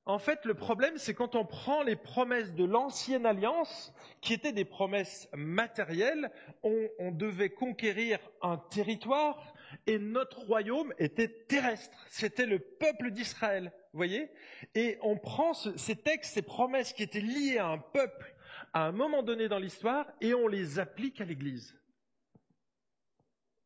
En 0.06 0.18
fait, 0.18 0.44
le 0.44 0.52
problème, 0.52 0.98
c'est 0.98 1.14
quand 1.14 1.34
on 1.34 1.46
prend 1.46 1.82
les 1.82 1.96
promesses 1.96 2.52
de 2.52 2.64
l'ancienne 2.64 3.24
alliance, 3.24 3.94
qui 4.20 4.34
étaient 4.34 4.52
des 4.52 4.66
promesses 4.66 5.30
matérielles, 5.32 6.30
on, 6.62 7.10
devait 7.10 7.48
conquérir 7.48 8.18
un 8.42 8.58
territoire 8.58 9.54
et 9.86 9.98
notre 9.98 10.40
royaume 10.40 10.92
était 10.98 11.28
terrestre. 11.28 12.04
C'était 12.10 12.44
le 12.44 12.58
peuple 12.58 13.12
d'Israël, 13.12 13.72
vous 13.92 13.96
voyez? 13.96 14.30
Et 14.74 14.98
on 15.00 15.16
prend 15.16 15.54
ce, 15.54 15.74
ces 15.78 15.96
textes, 15.96 16.34
ces 16.34 16.42
promesses 16.42 16.92
qui 16.92 17.02
étaient 17.02 17.20
liées 17.20 17.56
à 17.56 17.68
un 17.68 17.78
peuple 17.78 18.34
à 18.74 18.86
un 18.86 18.92
moment 18.92 19.22
donné 19.22 19.48
dans 19.48 19.58
l'histoire 19.58 20.06
et 20.20 20.34
on 20.34 20.48
les 20.48 20.78
applique 20.78 21.20
à 21.20 21.24
l'Église. 21.24 21.74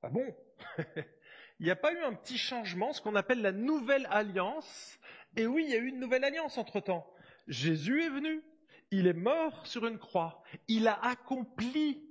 Ah 0.02 0.10
bon 0.10 0.36
Il 1.60 1.64
n'y 1.64 1.72
a 1.72 1.76
pas 1.76 1.92
eu 1.92 1.98
un 1.98 2.14
petit 2.14 2.38
changement, 2.38 2.92
ce 2.92 3.00
qu'on 3.00 3.16
appelle 3.16 3.42
la 3.42 3.52
nouvelle 3.52 4.06
alliance. 4.10 4.98
Et 5.36 5.46
oui, 5.46 5.64
il 5.66 5.70
y 5.70 5.74
a 5.74 5.78
eu 5.78 5.88
une 5.88 5.98
nouvelle 5.98 6.24
alliance 6.24 6.56
entre-temps. 6.56 7.12
Jésus 7.48 8.02
est 8.02 8.10
venu, 8.10 8.42
il 8.90 9.06
est 9.06 9.12
mort 9.12 9.66
sur 9.66 9.86
une 9.86 9.98
croix, 9.98 10.42
il 10.68 10.86
a 10.86 10.98
accompli, 11.04 12.04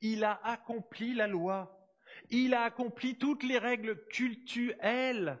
il 0.00 0.24
a 0.24 0.40
accompli 0.44 1.14
la 1.14 1.26
loi, 1.26 1.88
il 2.30 2.54
a 2.54 2.62
accompli 2.62 3.16
toutes 3.16 3.42
les 3.42 3.58
règles 3.58 4.06
cultuelles. 4.06 5.38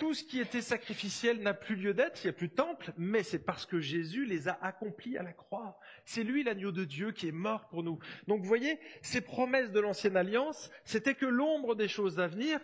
Tout 0.00 0.14
ce 0.14 0.24
qui 0.24 0.40
était 0.40 0.62
sacrificiel 0.62 1.42
n'a 1.42 1.52
plus 1.52 1.76
lieu 1.76 1.92
d'être, 1.92 2.24
il 2.24 2.28
n'y 2.28 2.30
a 2.30 2.32
plus 2.32 2.48
de 2.48 2.54
temple, 2.54 2.90
mais 2.96 3.22
c'est 3.22 3.44
parce 3.44 3.66
que 3.66 3.80
Jésus 3.80 4.24
les 4.24 4.48
a 4.48 4.58
accomplis 4.62 5.18
à 5.18 5.22
la 5.22 5.34
croix. 5.34 5.78
C'est 6.06 6.24
lui 6.24 6.42
l'agneau 6.42 6.72
de 6.72 6.86
Dieu 6.86 7.12
qui 7.12 7.28
est 7.28 7.32
mort 7.32 7.68
pour 7.68 7.82
nous. 7.82 7.98
Donc 8.26 8.40
vous 8.40 8.48
voyez, 8.48 8.80
ces 9.02 9.20
promesses 9.20 9.72
de 9.72 9.78
l'ancienne 9.78 10.16
alliance, 10.16 10.70
c'était 10.84 11.14
que 11.14 11.26
l'ombre 11.26 11.74
des 11.74 11.86
choses 11.86 12.18
à 12.18 12.28
venir, 12.28 12.60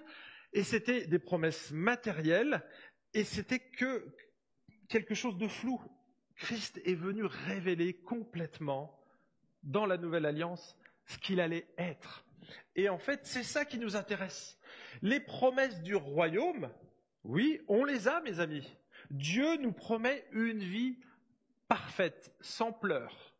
et 0.55 0.62
c'était 0.62 1.07
des 1.07 1.19
promesses 1.19 1.73
matérielles, 1.73 2.64
et 3.12 3.23
c'était 3.23 3.61
que 3.61 4.16
quelque 4.88 5.14
chose 5.14 5.37
de 5.37 5.47
flou. 5.47 5.78
Christ 6.37 6.81
est 6.87 6.95
venu 6.95 7.26
révéler 7.26 7.93
complètement 8.00 8.99
dans 9.62 9.85
la 9.85 9.99
nouvelle 9.99 10.25
alliance 10.25 10.75
ce 11.05 11.19
qu'il 11.19 11.40
allait 11.40 11.69
être. 11.76 12.25
Et 12.76 12.88
en 12.88 12.99
fait, 12.99 13.26
c'est 13.26 13.43
ça 13.43 13.66
qui 13.66 13.78
nous 13.78 13.95
intéresse. 13.95 14.59
Les 15.02 15.21
promesses 15.21 15.83
du 15.83 15.97
royaume, 15.97 16.71
oui, 17.26 17.61
on 17.66 17.85
les 17.85 18.06
a, 18.09 18.21
mes 18.21 18.40
amis. 18.40 18.73
Dieu 19.11 19.56
nous 19.56 19.73
promet 19.73 20.25
une 20.33 20.59
vie 20.59 20.97
parfaite, 21.68 22.33
sans 22.40 22.73
pleurs. 22.73 23.35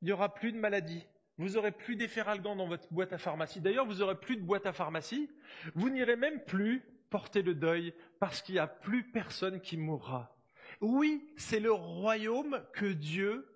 Il 0.00 0.06
n'y 0.06 0.12
aura 0.12 0.32
plus 0.34 0.52
de 0.52 0.58
maladie. 0.58 1.04
Vous 1.38 1.56
aurez 1.56 1.72
plus 1.72 1.96
d'efferalgan 1.96 2.54
dans 2.54 2.68
votre 2.68 2.92
boîte 2.92 3.12
à 3.12 3.18
pharmacie. 3.18 3.60
D'ailleurs, 3.60 3.86
vous 3.86 4.02
aurez 4.02 4.18
plus 4.18 4.36
de 4.36 4.42
boîte 4.42 4.66
à 4.66 4.72
pharmacie. 4.72 5.28
Vous 5.74 5.90
n'irez 5.90 6.14
même 6.14 6.44
plus 6.44 6.82
porter 7.10 7.42
le 7.42 7.54
deuil 7.54 7.92
parce 8.20 8.40
qu'il 8.40 8.54
n'y 8.54 8.60
a 8.60 8.66
plus 8.68 9.10
personne 9.10 9.60
qui 9.60 9.76
mourra. 9.76 10.36
Oui, 10.80 11.28
c'est 11.36 11.60
le 11.60 11.72
royaume 11.72 12.62
que 12.72 12.86
Dieu 12.86 13.48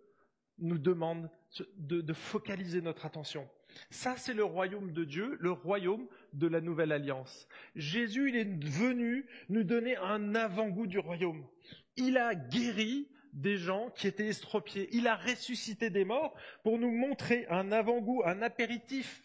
nous 0.58 0.78
demande 0.78 1.30
de, 1.76 2.00
de 2.00 2.12
focaliser 2.12 2.80
notre 2.80 3.06
attention. 3.06 3.48
Ça, 3.90 4.16
c'est 4.16 4.34
le 4.34 4.44
royaume 4.44 4.92
de 4.92 5.04
Dieu, 5.04 5.36
le 5.40 5.52
royaume 5.52 6.06
de 6.32 6.46
la 6.46 6.60
nouvelle 6.60 6.92
alliance. 6.92 7.48
Jésus, 7.74 8.30
il 8.30 8.36
est 8.36 8.64
venu 8.64 9.26
nous 9.48 9.64
donner 9.64 9.96
un 9.96 10.34
avant-goût 10.34 10.86
du 10.86 10.98
royaume. 10.98 11.46
Il 11.96 12.16
a 12.18 12.34
guéri 12.34 13.08
des 13.32 13.56
gens 13.58 13.90
qui 13.90 14.06
étaient 14.06 14.28
estropiés. 14.28 14.88
Il 14.92 15.06
a 15.06 15.16
ressuscité 15.16 15.90
des 15.90 16.04
morts 16.04 16.34
pour 16.62 16.78
nous 16.78 16.90
montrer 16.90 17.46
un 17.48 17.70
avant-goût, 17.70 18.22
un 18.24 18.42
apéritif 18.42 19.22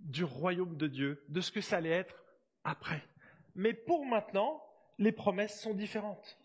du 0.00 0.24
royaume 0.24 0.76
de 0.76 0.88
Dieu, 0.88 1.24
de 1.28 1.40
ce 1.40 1.52
que 1.52 1.60
ça 1.60 1.76
allait 1.76 1.90
être 1.90 2.24
après. 2.64 3.02
Mais 3.54 3.74
pour 3.74 4.04
maintenant, 4.04 4.62
les 4.98 5.12
promesses 5.12 5.60
sont 5.60 5.74
différentes. 5.74 6.38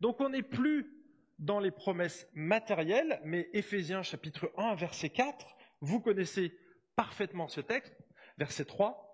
Donc 0.00 0.20
on 0.20 0.28
n'est 0.28 0.42
plus 0.42 0.92
dans 1.38 1.60
les 1.60 1.70
promesses 1.70 2.28
matérielles, 2.34 3.20
mais 3.24 3.48
Éphésiens 3.52 4.02
chapitre 4.02 4.50
1, 4.56 4.74
verset 4.74 5.10
4, 5.10 5.55
vous 5.80 6.00
connaissez 6.00 6.56
parfaitement 6.94 7.48
ce 7.48 7.60
texte, 7.60 7.96
verset 8.38 8.64
3, 8.64 9.06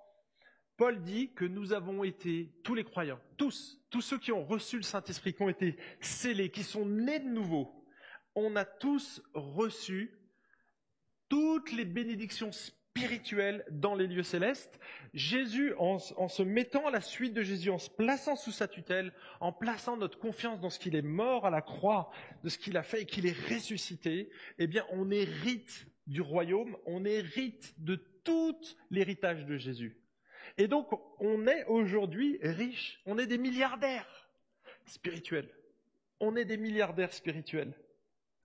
Paul 0.77 1.03
dit 1.03 1.33
que 1.35 1.45
nous 1.45 1.73
avons 1.73 2.03
été, 2.03 2.53
tous 2.65 2.75
les 2.75 2.85
croyants, 2.85 3.21
tous, 3.37 3.81
tous 3.91 4.01
ceux 4.01 4.19
qui 4.19 4.33
ont 4.33 4.45
reçu 4.45 4.77
le 4.77 4.83
Saint-Esprit, 4.83 5.35
qui 5.35 5.43
ont 5.43 5.49
été 5.49 5.77
scellés, 6.01 6.51
qui 6.51 6.63
sont 6.63 6.87
nés 6.87 7.21
de 7.21 7.29
nouveau, 7.29 7.85
on 8.35 8.57
a 8.57 8.65
tous 8.65 9.23
reçu 9.35 10.19
toutes 11.29 11.73
les 11.73 11.85
bénédictions 11.85 12.51
spirituelles 12.53 13.65
dans 13.71 13.95
les 13.95 14.07
lieux 14.07 14.23
célestes. 14.23 14.79
Jésus, 15.15 15.75
en, 15.79 15.99
en, 16.17 16.29
se 16.29 16.43
mettant 16.43 16.87
à 16.87 16.91
la 16.91 17.01
suite 17.01 17.35
de 17.35 17.43
Jésus, 17.43 17.71
en 17.71 17.79
se 17.79 17.91
plaçant 17.91 18.37
sous 18.37 18.53
sa 18.53 18.69
tutelle, 18.69 19.13
en 19.41 19.53
plaçant 19.53 19.97
notre 19.97 20.19
confiance 20.19 20.61
dans 20.61 20.71
ce 20.71 20.79
qu'il 20.79 20.95
est 20.95 21.03
mort 21.03 21.47
à 21.47 21.51
la 21.51 21.63
croix, 21.63 22.11
de 22.43 22.49
ce 22.49 22.59
qu'il 22.59 22.77
a 22.77 22.83
fait 22.83 23.03
et 23.03 23.07
qu'il 23.07 23.27
est 23.27 23.39
ressuscité, 23.49 24.31
eh 24.59 24.67
bien, 24.67 24.85
on 24.91 25.11
hérite 25.11 25.87
du 26.07 26.21
royaume, 26.21 26.77
on 26.87 27.05
hérite 27.05 27.75
de 27.79 27.97
tout 28.25 28.61
l'héritage 28.91 29.47
de 29.47 29.57
Jésus. 29.57 29.97
Et 30.59 30.69
donc, 30.69 30.89
on 31.21 31.47
est 31.47 31.65
aujourd'hui 31.65 32.39
riche, 32.43 33.01
on 33.07 33.19
est 33.19 33.27
des 33.27 33.39
milliardaires 33.39 34.29
spirituels. 34.85 35.51
On 36.21 36.37
est 36.37 36.45
des 36.45 36.57
milliardaires 36.57 37.13
spirituels. 37.13 37.75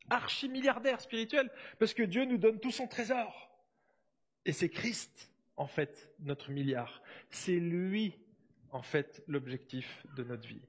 Archi-milliardaires 0.10 1.02
spirituels, 1.02 1.52
parce 1.80 1.94
que 1.94 2.04
Dieu 2.04 2.26
nous 2.26 2.38
donne 2.38 2.60
tout 2.60 2.72
son 2.72 2.88
trésor. 2.88 3.52
Et 4.46 4.54
c'est 4.54 4.70
Christ, 4.70 5.32
en 5.58 5.68
fait, 5.68 6.10
notre 6.20 6.52
milliard. 6.52 7.02
C'est 7.30 7.60
lui, 7.60 8.16
en 8.72 8.82
fait, 8.82 9.24
l'objectif 9.28 10.06
de 10.16 10.24
notre 10.24 10.48
vie. 10.48 10.62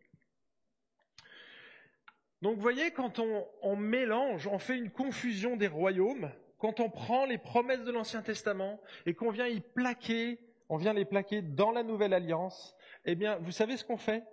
Donc, 2.42 2.56
vous 2.56 2.62
voyez, 2.62 2.90
quand 2.90 3.18
on, 3.20 3.46
on 3.62 3.76
mélange, 3.76 4.46
on 4.46 4.58
fait 4.58 4.76
une 4.76 4.90
confusion 4.90 5.56
des 5.56 5.66
royaumes, 5.66 6.30
quand 6.58 6.80
on 6.80 6.90
prend 6.90 7.24
les 7.24 7.38
promesses 7.38 7.84
de 7.84 7.92
l'Ancien 7.92 8.22
Testament 8.22 8.80
et 9.06 9.14
qu'on 9.14 9.30
vient 9.30 9.46
y 9.46 9.60
plaquer, 9.60 10.38
on 10.68 10.76
vient 10.76 10.92
les 10.92 11.04
plaquer 11.04 11.40
dans 11.40 11.70
la 11.70 11.82
nouvelle 11.82 12.12
alliance, 12.12 12.76
eh 13.04 13.14
bien, 13.14 13.36
vous 13.36 13.52
savez 13.52 13.76
ce 13.76 13.84
qu'on 13.84 13.96
fait? 13.96 14.24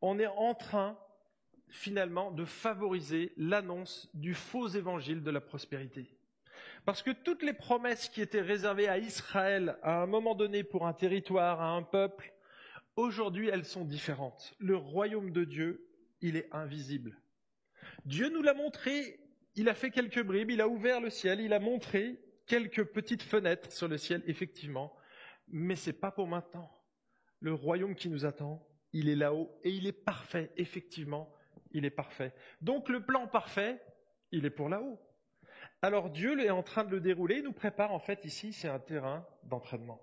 On 0.00 0.18
est 0.18 0.26
en 0.26 0.54
train, 0.54 0.98
finalement, 1.68 2.30
de 2.30 2.44
favoriser 2.44 3.32
l'annonce 3.36 4.08
du 4.14 4.34
faux 4.34 4.68
évangile 4.68 5.22
de 5.22 5.30
la 5.30 5.40
prospérité. 5.40 6.14
Parce 6.84 7.02
que 7.02 7.10
toutes 7.10 7.42
les 7.42 7.54
promesses 7.54 8.08
qui 8.08 8.20
étaient 8.20 8.40
réservées 8.40 8.88
à 8.88 8.98
Israël 8.98 9.76
à 9.82 10.02
un 10.02 10.06
moment 10.06 10.34
donné 10.34 10.62
pour 10.62 10.86
un 10.86 10.92
territoire, 10.92 11.60
à 11.60 11.70
un 11.70 11.82
peuple, 11.82 12.32
aujourd'hui 12.96 13.48
elles 13.48 13.64
sont 13.64 13.84
différentes. 13.84 14.54
Le 14.58 14.76
royaume 14.76 15.30
de 15.30 15.44
Dieu, 15.44 15.88
il 16.20 16.36
est 16.36 16.48
invisible. 16.52 17.18
Dieu 18.04 18.28
nous 18.28 18.42
l'a 18.42 18.54
montré 18.54 19.18
il 19.56 19.68
a 19.68 19.74
fait 19.74 19.90
quelques 19.90 20.22
bribes, 20.22 20.50
il 20.50 20.60
a 20.60 20.68
ouvert 20.68 21.00
le 21.00 21.10
ciel, 21.10 21.40
il 21.40 21.52
a 21.52 21.60
montré 21.60 22.18
quelques 22.46 22.84
petites 22.84 23.22
fenêtres 23.22 23.72
sur 23.72 23.88
le 23.88 23.98
ciel, 23.98 24.22
effectivement, 24.26 24.94
mais 25.48 25.76
c'est 25.76 25.92
pas 25.92 26.10
pour 26.10 26.26
maintenant. 26.26 26.70
Le 27.40 27.52
royaume 27.52 27.94
qui 27.94 28.08
nous 28.08 28.24
attend, 28.24 28.66
il 28.92 29.08
est 29.08 29.16
là-haut 29.16 29.50
et 29.62 29.70
il 29.70 29.86
est 29.86 29.92
parfait, 29.92 30.50
effectivement, 30.56 31.32
il 31.72 31.84
est 31.84 31.90
parfait. 31.90 32.32
Donc 32.60 32.88
le 32.88 33.04
plan 33.04 33.26
parfait, 33.26 33.80
il 34.30 34.44
est 34.44 34.50
pour 34.50 34.68
là-haut. 34.68 35.00
Alors 35.82 36.10
Dieu 36.10 36.38
est 36.40 36.50
en 36.50 36.62
train 36.62 36.84
de 36.84 36.90
le 36.90 37.00
dérouler, 37.00 37.36
il 37.36 37.44
nous 37.44 37.52
prépare 37.52 37.92
en 37.92 37.98
fait 37.98 38.24
ici, 38.24 38.52
c'est 38.52 38.68
un 38.68 38.78
terrain 38.78 39.26
d'entraînement. 39.44 40.00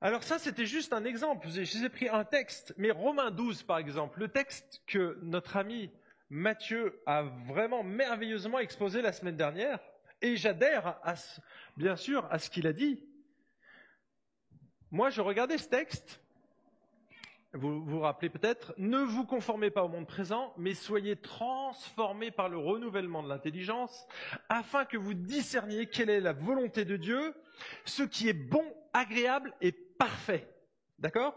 Alors 0.00 0.24
ça, 0.24 0.40
c'était 0.40 0.66
juste 0.66 0.92
un 0.92 1.04
exemple. 1.04 1.46
Je 1.48 1.78
vous 1.78 1.84
ai 1.84 1.88
pris 1.88 2.08
un 2.08 2.24
texte, 2.24 2.74
mais 2.76 2.90
Romains 2.90 3.30
12, 3.30 3.62
par 3.62 3.78
exemple, 3.78 4.18
le 4.18 4.28
texte 4.28 4.82
que 4.86 5.16
notre 5.22 5.56
ami 5.56 5.90
Matthieu 6.32 6.98
a 7.04 7.24
vraiment 7.46 7.82
merveilleusement 7.82 8.58
exposé 8.58 9.02
la 9.02 9.12
semaine 9.12 9.36
dernière, 9.36 9.78
et 10.22 10.34
j'adhère 10.36 10.98
bien 11.76 11.94
sûr 11.94 12.26
à 12.30 12.38
ce 12.38 12.48
qu'il 12.48 12.66
a 12.66 12.72
dit. 12.72 13.04
Moi, 14.90 15.10
je 15.10 15.20
regardais 15.20 15.58
ce 15.58 15.68
texte, 15.68 16.22
vous 17.52 17.84
vous 17.84 18.00
rappelez 18.00 18.30
peut-être, 18.30 18.72
ne 18.78 19.00
vous 19.00 19.26
conformez 19.26 19.70
pas 19.70 19.84
au 19.84 19.88
monde 19.88 20.06
présent, 20.06 20.54
mais 20.56 20.72
soyez 20.72 21.16
transformés 21.16 22.30
par 22.30 22.48
le 22.48 22.56
renouvellement 22.56 23.22
de 23.22 23.28
l'intelligence, 23.28 24.06
afin 24.48 24.86
que 24.86 24.96
vous 24.96 25.12
discerniez 25.12 25.86
quelle 25.86 26.08
est 26.08 26.20
la 26.20 26.32
volonté 26.32 26.86
de 26.86 26.96
Dieu, 26.96 27.34
ce 27.84 28.04
qui 28.04 28.30
est 28.30 28.32
bon, 28.32 28.64
agréable 28.94 29.52
et 29.60 29.72
parfait. 29.72 30.48
D'accord? 30.98 31.34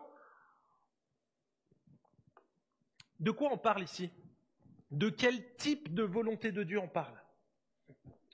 De 3.19 3.31
quoi 3.31 3.49
on 3.51 3.57
parle 3.57 3.83
ici? 3.83 4.09
De 4.91 5.09
quel 5.09 5.55
type 5.55 5.93
de 5.93 6.03
volonté 6.03 6.51
de 6.51 6.63
Dieu 6.63 6.79
on 6.79 6.87
parle. 6.87 7.19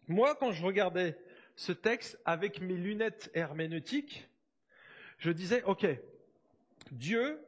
Moi, 0.08 0.36
quand 0.36 0.52
je 0.52 0.64
regardais 0.64 1.18
ce 1.56 1.72
texte 1.72 2.20
avec 2.26 2.62
mes 2.62 2.76
lunettes 2.76 3.32
herméneutiques, 3.34 4.30
je 5.18 5.32
disais, 5.32 5.64
OK, 5.64 5.86
Dieu, 6.92 7.40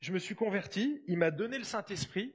je 0.00 0.12
me 0.12 0.18
suis 0.18 0.34
converti, 0.34 1.02
il 1.06 1.18
m'a 1.18 1.30
donné 1.30 1.58
le 1.58 1.64
Saint-Esprit, 1.64 2.34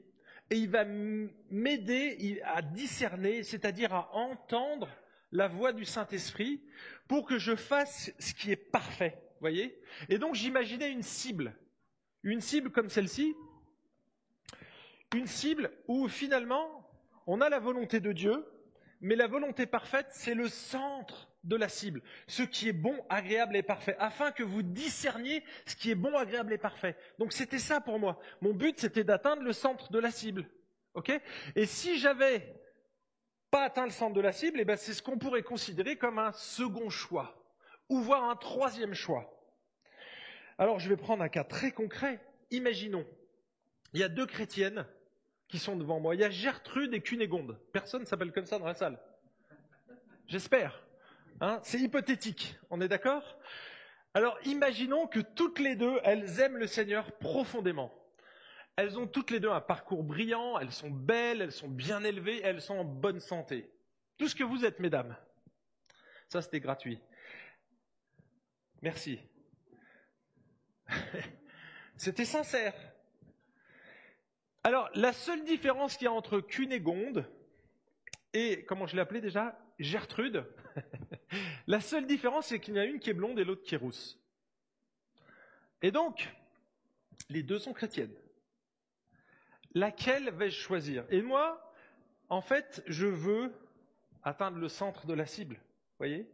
et 0.49 0.57
il 0.57 0.69
va 0.69 0.83
m'aider 0.83 2.41
à 2.43 2.61
discerner, 2.61 3.43
c'est-à-dire 3.43 3.93
à 3.93 4.13
entendre 4.13 4.89
la 5.31 5.47
voix 5.47 5.71
du 5.71 5.85
Saint-Esprit 5.85 6.61
pour 7.07 7.25
que 7.25 7.37
je 7.37 7.55
fasse 7.55 8.11
ce 8.19 8.33
qui 8.33 8.51
est 8.51 8.57
parfait. 8.57 9.17
Voyez? 9.39 9.79
Et 10.09 10.17
donc 10.17 10.35
j'imaginais 10.35 10.91
une 10.91 11.03
cible. 11.03 11.55
Une 12.23 12.41
cible 12.41 12.69
comme 12.69 12.89
celle-ci, 12.89 13.33
une 15.15 15.27
cible 15.27 15.71
où 15.87 16.07
finalement 16.07 16.89
on 17.27 17.41
a 17.41 17.49
la 17.49 17.59
volonté 17.59 17.99
de 17.99 18.11
Dieu, 18.11 18.45
mais 19.01 19.15
la 19.15 19.27
volonté 19.27 19.65
parfaite, 19.65 20.07
c'est 20.11 20.33
le 20.33 20.47
centre 20.47 21.29
de 21.43 21.55
la 21.55 21.69
cible, 21.69 22.01
ce 22.27 22.43
qui 22.43 22.69
est 22.69 22.73
bon, 22.73 22.95
agréable 23.09 23.55
et 23.55 23.63
parfait, 23.63 23.95
afin 23.99 24.31
que 24.31 24.43
vous 24.43 24.61
discerniez 24.61 25.43
ce 25.65 25.75
qui 25.75 25.89
est 25.89 25.95
bon, 25.95 26.15
agréable 26.15 26.53
et 26.53 26.57
parfait. 26.57 26.95
Donc 27.17 27.33
c'était 27.33 27.57
ça 27.57 27.81
pour 27.81 27.99
moi. 27.99 28.19
Mon 28.41 28.53
but, 28.53 28.79
c'était 28.79 29.03
d'atteindre 29.03 29.41
le 29.41 29.53
centre 29.53 29.91
de 29.91 29.99
la 29.99 30.11
cible. 30.11 30.45
et 31.55 31.65
si 31.65 31.97
j'avais 31.97 32.55
pas 33.49 33.63
atteint 33.63 33.85
le 33.85 33.91
centre 33.91 34.13
de 34.13 34.21
la 34.21 34.31
cible, 34.31 34.59
eh 34.59 34.65
ben 34.65 34.77
c'est 34.77 34.93
ce 34.93 35.01
qu'on 35.01 35.17
pourrait 35.17 35.43
considérer 35.43 35.97
comme 35.97 36.19
un 36.19 36.31
second 36.31 36.89
choix, 36.89 37.43
ou 37.89 37.99
voire 37.99 38.29
un 38.29 38.35
troisième 38.35 38.93
choix. 38.93 39.37
Alors 40.57 40.79
je 40.79 40.87
vais 40.87 40.97
prendre 40.97 41.23
un 41.23 41.29
cas 41.29 41.43
très 41.43 41.71
concret. 41.71 42.19
Imaginons, 42.51 43.05
il 43.93 43.99
y 43.99 44.03
a 44.03 44.09
deux 44.09 44.25
chrétiennes 44.25 44.85
qui 45.51 45.59
sont 45.59 45.75
devant 45.75 45.99
moi. 45.99 46.15
Il 46.15 46.21
y 46.21 46.23
a 46.23 46.29
Gertrude 46.29 46.93
et 46.93 47.01
Cunégonde. 47.01 47.59
Personne 47.73 48.01
ne 48.01 48.07
s'appelle 48.07 48.31
comme 48.31 48.45
ça 48.45 48.57
dans 48.57 48.65
la 48.65 48.73
salle. 48.73 48.97
J'espère. 50.25 50.81
Hein 51.41 51.59
C'est 51.63 51.79
hypothétique. 51.79 52.57
On 52.69 52.79
est 52.81 52.87
d'accord? 52.87 53.37
Alors 54.13 54.39
imaginons 54.45 55.07
que 55.07 55.19
toutes 55.19 55.59
les 55.59 55.75
deux, 55.75 55.99
elles 56.03 56.39
aiment 56.39 56.57
le 56.57 56.67
Seigneur 56.67 57.11
profondément. 57.17 57.93
Elles 58.77 58.97
ont 58.97 59.07
toutes 59.07 59.29
les 59.29 59.41
deux 59.41 59.51
un 59.51 59.61
parcours 59.61 60.03
brillant, 60.03 60.57
elles 60.57 60.71
sont 60.71 60.89
belles, 60.89 61.41
elles 61.41 61.51
sont 61.51 61.67
bien 61.67 62.03
élevées, 62.03 62.41
elles 62.43 62.61
sont 62.61 62.77
en 62.77 62.85
bonne 62.85 63.19
santé. 63.19 63.69
Tout 64.17 64.29
ce 64.29 64.35
que 64.35 64.45
vous 64.45 64.63
êtes, 64.65 64.79
mesdames. 64.79 65.15
Ça, 66.29 66.41
c'était 66.41 66.61
gratuit. 66.61 66.99
Merci. 68.81 69.19
C'était 71.97 72.25
sincère. 72.25 72.73
Alors, 74.63 74.89
la 74.93 75.11
seule 75.11 75.43
différence 75.43 75.97
qu'il 75.97 76.05
y 76.05 76.07
a 76.07 76.11
entre 76.11 76.39
Cunégonde 76.39 77.25
et, 78.33 78.63
comment 78.65 78.85
je 78.85 78.95
l'ai 78.95 79.01
appelé 79.01 79.19
déjà, 79.19 79.57
Gertrude, 79.79 80.45
la 81.67 81.81
seule 81.81 82.05
différence, 82.05 82.47
c'est 82.47 82.59
qu'il 82.59 82.75
y 82.75 82.77
en 82.77 82.81
a 82.81 82.85
une 82.85 82.99
qui 82.99 83.09
est 83.09 83.13
blonde 83.13 83.39
et 83.39 83.43
l'autre 83.43 83.63
qui 83.63 83.75
est 83.75 83.79
rousse. 83.79 84.19
Et 85.81 85.91
donc, 85.91 86.29
les 87.29 87.43
deux 87.43 87.59
sont 87.59 87.73
chrétiennes. 87.73 88.13
Laquelle 89.73 90.29
vais-je 90.31 90.59
choisir? 90.59 91.05
Et 91.09 91.21
moi, 91.21 91.73
en 92.29 92.41
fait, 92.41 92.83
je 92.87 93.07
veux 93.07 93.51
atteindre 94.23 94.57
le 94.57 94.69
centre 94.69 95.07
de 95.07 95.13
la 95.13 95.25
cible. 95.25 95.59
Voyez? 95.97 96.29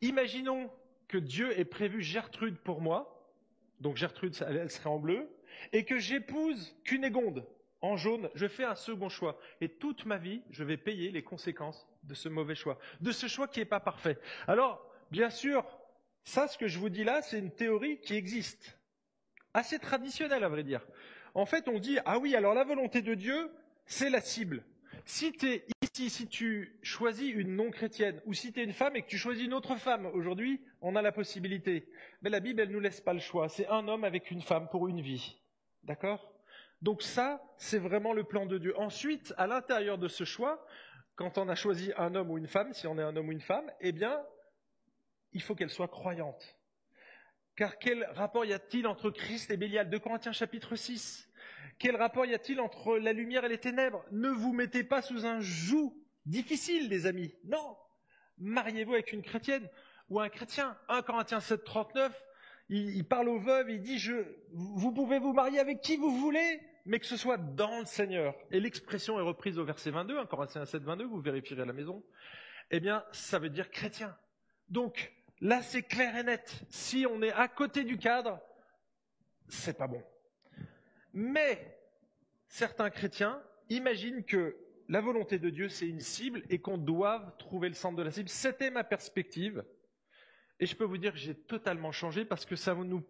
Imaginons 0.00 0.70
que 1.08 1.18
Dieu 1.18 1.58
ait 1.58 1.64
prévu 1.64 2.00
Gertrude 2.02 2.58
pour 2.58 2.80
moi, 2.80 3.30
donc 3.80 3.96
Gertrude, 3.96 4.36
elle 4.46 4.70
serait 4.70 4.88
en 4.88 4.98
bleu, 4.98 5.28
et 5.72 5.84
que 5.84 5.98
j'épouse 5.98 6.76
Cunégonde 6.84 7.46
en 7.80 7.96
jaune, 7.96 8.30
je 8.34 8.46
fais 8.46 8.64
un 8.64 8.74
second 8.74 9.08
choix. 9.08 9.38
Et 9.60 9.68
toute 9.68 10.06
ma 10.06 10.16
vie, 10.16 10.42
je 10.50 10.64
vais 10.64 10.76
payer 10.76 11.10
les 11.10 11.22
conséquences 11.22 11.86
de 12.04 12.14
ce 12.14 12.28
mauvais 12.28 12.54
choix, 12.54 12.78
de 13.00 13.12
ce 13.12 13.26
choix 13.26 13.48
qui 13.48 13.60
n'est 13.60 13.66
pas 13.66 13.80
parfait. 13.80 14.18
Alors, 14.46 14.84
bien 15.10 15.30
sûr, 15.30 15.64
ça, 16.24 16.48
ce 16.48 16.58
que 16.58 16.68
je 16.68 16.78
vous 16.78 16.88
dis 16.88 17.04
là, 17.04 17.22
c'est 17.22 17.38
une 17.38 17.52
théorie 17.52 18.00
qui 18.00 18.14
existe. 18.14 18.78
Assez 19.54 19.78
traditionnelle, 19.78 20.44
à 20.44 20.48
vrai 20.48 20.64
dire. 20.64 20.86
En 21.34 21.46
fait, 21.46 21.68
on 21.68 21.78
dit, 21.78 21.98
ah 22.04 22.18
oui, 22.18 22.34
alors 22.34 22.54
la 22.54 22.64
volonté 22.64 23.02
de 23.02 23.14
Dieu, 23.14 23.50
c'est 23.86 24.10
la 24.10 24.20
cible. 24.20 24.64
Si 25.04 25.32
tu 25.32 25.46
es 25.46 25.66
ici, 25.82 26.10
si 26.10 26.26
tu 26.26 26.78
choisis 26.82 27.32
une 27.32 27.54
non-chrétienne, 27.54 28.20
ou 28.24 28.34
si 28.34 28.52
tu 28.52 28.60
es 28.60 28.64
une 28.64 28.72
femme 28.72 28.96
et 28.96 29.02
que 29.02 29.08
tu 29.08 29.18
choisis 29.18 29.44
une 29.44 29.54
autre 29.54 29.76
femme, 29.76 30.06
aujourd'hui, 30.06 30.60
on 30.80 30.96
a 30.96 31.02
la 31.02 31.12
possibilité. 31.12 31.88
Mais 32.22 32.30
la 32.30 32.40
Bible, 32.40 32.60
elle 32.60 32.68
ne 32.68 32.74
nous 32.74 32.80
laisse 32.80 33.00
pas 33.00 33.12
le 33.12 33.20
choix. 33.20 33.48
C'est 33.48 33.68
un 33.68 33.86
homme 33.86 34.02
avec 34.04 34.30
une 34.30 34.42
femme 34.42 34.68
pour 34.68 34.88
une 34.88 35.00
vie. 35.00 35.36
D'accord? 35.84 36.35
Donc 36.82 37.02
ça, 37.02 37.42
c'est 37.56 37.78
vraiment 37.78 38.12
le 38.12 38.24
plan 38.24 38.46
de 38.46 38.58
Dieu. 38.58 38.78
Ensuite, 38.78 39.34
à 39.36 39.46
l'intérieur 39.46 39.98
de 39.98 40.08
ce 40.08 40.24
choix, 40.24 40.64
quand 41.14 41.38
on 41.38 41.48
a 41.48 41.54
choisi 41.54 41.92
un 41.96 42.14
homme 42.14 42.30
ou 42.30 42.38
une 42.38 42.46
femme, 42.46 42.72
si 42.74 42.86
on 42.86 42.98
est 42.98 43.02
un 43.02 43.16
homme 43.16 43.28
ou 43.28 43.32
une 43.32 43.40
femme, 43.40 43.70
eh 43.80 43.92
bien, 43.92 44.22
il 45.32 45.42
faut 45.42 45.54
qu'elle 45.54 45.70
soit 45.70 45.88
croyante. 45.88 46.56
Car 47.56 47.78
quel 47.78 48.04
rapport 48.12 48.44
y 48.44 48.52
a-t-il 48.52 48.86
entre 48.86 49.10
Christ 49.10 49.50
et 49.50 49.56
Bélial? 49.56 49.88
2 49.88 49.98
Corinthiens 49.98 50.32
chapitre 50.32 50.76
6. 50.76 51.30
Quel 51.78 51.96
rapport 51.96 52.26
y 52.26 52.34
a-t-il 52.34 52.60
entre 52.60 52.98
la 52.98 53.14
lumière 53.14 53.44
et 53.44 53.48
les 53.48 53.58
ténèbres? 53.58 54.04
Ne 54.10 54.28
vous 54.28 54.52
mettez 54.52 54.84
pas 54.84 55.00
sous 55.00 55.24
un 55.24 55.40
joug 55.40 55.96
difficile, 56.26 56.90
les 56.90 57.06
amis. 57.06 57.34
Non. 57.44 57.76
Mariez-vous 58.38 58.92
avec 58.92 59.12
une 59.12 59.22
chrétienne 59.22 59.68
ou 60.10 60.20
un 60.20 60.28
chrétien? 60.28 60.76
1 60.88 61.00
Corinthiens 61.00 61.40
7, 61.40 61.64
39, 61.64 62.25
il, 62.68 63.04
parle 63.04 63.28
aux 63.28 63.38
veuves, 63.38 63.70
il 63.70 63.80
dit, 63.80 63.98
je, 63.98 64.14
vous 64.52 64.92
pouvez 64.92 65.18
vous 65.18 65.32
marier 65.32 65.60
avec 65.60 65.80
qui 65.80 65.96
vous 65.96 66.10
voulez, 66.10 66.60
mais 66.84 66.98
que 66.98 67.06
ce 67.06 67.16
soit 67.16 67.36
dans 67.36 67.80
le 67.80 67.84
Seigneur. 67.84 68.34
Et 68.50 68.60
l'expression 68.60 69.18
est 69.18 69.22
reprise 69.22 69.58
au 69.58 69.64
verset 69.64 69.90
22, 69.90 70.18
1 70.18 70.26
Corinthiens 70.26 70.64
7, 70.64 70.82
22, 70.82 71.04
vous 71.04 71.20
vérifierez 71.20 71.62
à 71.62 71.66
la 71.66 71.72
maison. 71.72 72.02
Eh 72.70 72.80
bien, 72.80 73.04
ça 73.12 73.38
veut 73.38 73.50
dire 73.50 73.70
chrétien. 73.70 74.16
Donc, 74.68 75.12
là, 75.40 75.62
c'est 75.62 75.82
clair 75.82 76.16
et 76.16 76.24
net. 76.24 76.62
Si 76.68 77.06
on 77.08 77.22
est 77.22 77.32
à 77.32 77.46
côté 77.46 77.84
du 77.84 77.98
cadre, 77.98 78.40
c'est 79.48 79.78
pas 79.78 79.86
bon. 79.86 80.02
Mais, 81.12 81.78
certains 82.48 82.90
chrétiens 82.90 83.40
imaginent 83.70 84.24
que 84.24 84.56
la 84.88 85.00
volonté 85.00 85.38
de 85.38 85.50
Dieu, 85.50 85.68
c'est 85.68 85.86
une 85.86 86.00
cible 86.00 86.42
et 86.50 86.60
qu'on 86.60 86.78
doit 86.78 87.34
trouver 87.38 87.68
le 87.68 87.74
centre 87.74 87.96
de 87.96 88.02
la 88.02 88.10
cible. 88.10 88.28
C'était 88.28 88.70
ma 88.70 88.84
perspective. 88.84 89.64
Et 90.60 90.66
je 90.66 90.74
peux 90.74 90.84
vous 90.84 90.98
dire 90.98 91.12
que 91.12 91.18
j'ai 91.18 91.34
totalement 91.34 91.92
changé 91.92 92.24
parce 92.24 92.46
que 92.46 92.56
ça 92.56 92.74
nous, 92.74 93.04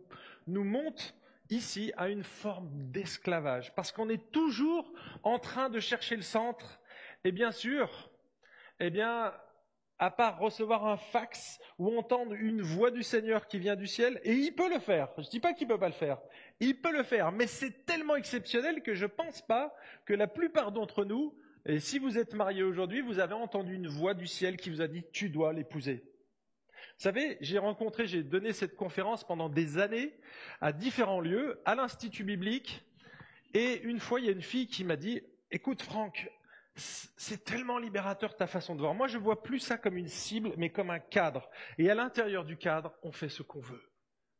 monte 0.46 1.14
ici 1.50 1.92
à 1.96 2.08
une 2.08 2.24
forme 2.24 2.68
d'esclavage. 2.90 3.74
Parce 3.74 3.92
qu'on 3.92 4.08
est 4.08 4.32
toujours 4.32 4.92
en 5.22 5.38
train 5.38 5.70
de 5.70 5.78
chercher 5.78 6.16
le 6.16 6.22
centre. 6.22 6.80
Et 7.24 7.30
bien 7.30 7.52
sûr, 7.52 8.10
eh 8.80 8.90
bien, 8.90 9.32
à 9.98 10.10
part 10.10 10.38
recevoir 10.38 10.86
un 10.86 10.96
fax 10.96 11.60
ou 11.78 11.96
entendre 11.96 12.34
une 12.34 12.62
voix 12.62 12.90
du 12.90 13.02
Seigneur 13.02 13.46
qui 13.46 13.58
vient 13.58 13.76
du 13.76 13.86
ciel, 13.86 14.20
et 14.24 14.34
il 14.34 14.52
peut 14.52 14.68
le 14.68 14.80
faire. 14.80 15.08
Je 15.16 15.22
ne 15.22 15.30
dis 15.30 15.40
pas 15.40 15.52
qu'il 15.54 15.68
ne 15.68 15.72
peut 15.72 15.80
pas 15.80 15.88
le 15.88 15.94
faire. 15.94 16.18
Il 16.60 16.80
peut 16.80 16.92
le 16.92 17.02
faire, 17.02 17.32
mais 17.32 17.46
c'est 17.46 17.86
tellement 17.86 18.16
exceptionnel 18.16 18.82
que 18.82 18.94
je 18.94 19.04
ne 19.04 19.10
pense 19.10 19.40
pas 19.42 19.74
que 20.04 20.14
la 20.14 20.26
plupart 20.26 20.72
d'entre 20.72 21.04
nous, 21.04 21.34
et 21.64 21.80
si 21.80 21.98
vous 21.98 22.18
êtes 22.18 22.34
mariés 22.34 22.62
aujourd'hui, 22.62 23.00
vous 23.00 23.18
avez 23.18 23.34
entendu 23.34 23.74
une 23.74 23.88
voix 23.88 24.14
du 24.14 24.26
ciel 24.26 24.56
qui 24.56 24.70
vous 24.70 24.80
a 24.80 24.88
dit 24.88 25.04
tu 25.12 25.30
dois 25.30 25.52
l'épouser. 25.52 26.04
Savez, 26.96 27.36
j'ai 27.40 27.58
rencontré, 27.58 28.06
j'ai 28.06 28.22
donné 28.22 28.52
cette 28.52 28.76
conférence 28.76 29.24
pendant 29.24 29.48
des 29.48 29.78
années 29.78 30.14
à 30.60 30.72
différents 30.72 31.20
lieux, 31.20 31.60
à 31.64 31.74
l'Institut 31.74 32.24
biblique, 32.24 32.82
et 33.52 33.80
une 33.82 34.00
fois, 34.00 34.20
il 34.20 34.26
y 34.26 34.28
a 34.28 34.32
une 34.32 34.42
fille 34.42 34.66
qui 34.66 34.84
m'a 34.84 34.96
dit, 34.96 35.22
écoute 35.50 35.82
Franck, 35.82 36.30
c'est 36.74 37.44
tellement 37.44 37.78
libérateur 37.78 38.36
ta 38.36 38.46
façon 38.46 38.74
de 38.74 38.80
voir. 38.80 38.94
Moi, 38.94 39.08
je 39.08 39.18
vois 39.18 39.42
plus 39.42 39.60
ça 39.60 39.78
comme 39.78 39.96
une 39.96 40.08
cible, 40.08 40.52
mais 40.56 40.70
comme 40.70 40.90
un 40.90 40.98
cadre. 40.98 41.48
Et 41.78 41.90
à 41.90 41.94
l'intérieur 41.94 42.44
du 42.44 42.56
cadre, 42.56 42.92
on 43.02 43.12
fait 43.12 43.30
ce 43.30 43.42
qu'on 43.42 43.60
veut. 43.60 43.90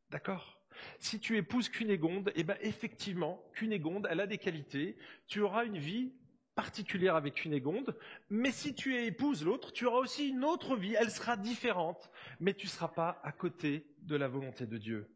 D'accord? 0.09 0.61
Si 0.99 1.19
tu 1.19 1.37
épouses 1.37 1.69
Cunégonde, 1.69 2.31
eh 2.35 2.43
ben 2.43 2.57
effectivement, 2.61 3.43
Cunégonde, 3.53 4.07
elle 4.11 4.19
a 4.19 4.27
des 4.27 4.37
qualités. 4.37 4.97
Tu 5.25 5.41
auras 5.41 5.65
une 5.65 5.79
vie 5.79 6.13
particulière 6.57 7.15
avec 7.15 7.35
Cunégonde, 7.35 7.95
mais 8.31 8.51
si 8.51 8.73
tu 8.73 8.95
épouses 8.97 9.45
l'autre, 9.45 9.71
tu 9.71 9.85
auras 9.85 9.99
aussi 9.99 10.29
une 10.29 10.43
autre 10.43 10.75
vie, 10.75 10.95
elle 10.99 11.11
sera 11.11 11.37
différente, 11.37 12.09
mais 12.39 12.55
tu 12.55 12.65
ne 12.65 12.71
seras 12.71 12.87
pas 12.87 13.21
à 13.23 13.31
côté 13.31 13.85
de 14.01 14.15
la 14.15 14.27
volonté 14.27 14.65
de 14.65 14.79
Dieu. 14.79 15.07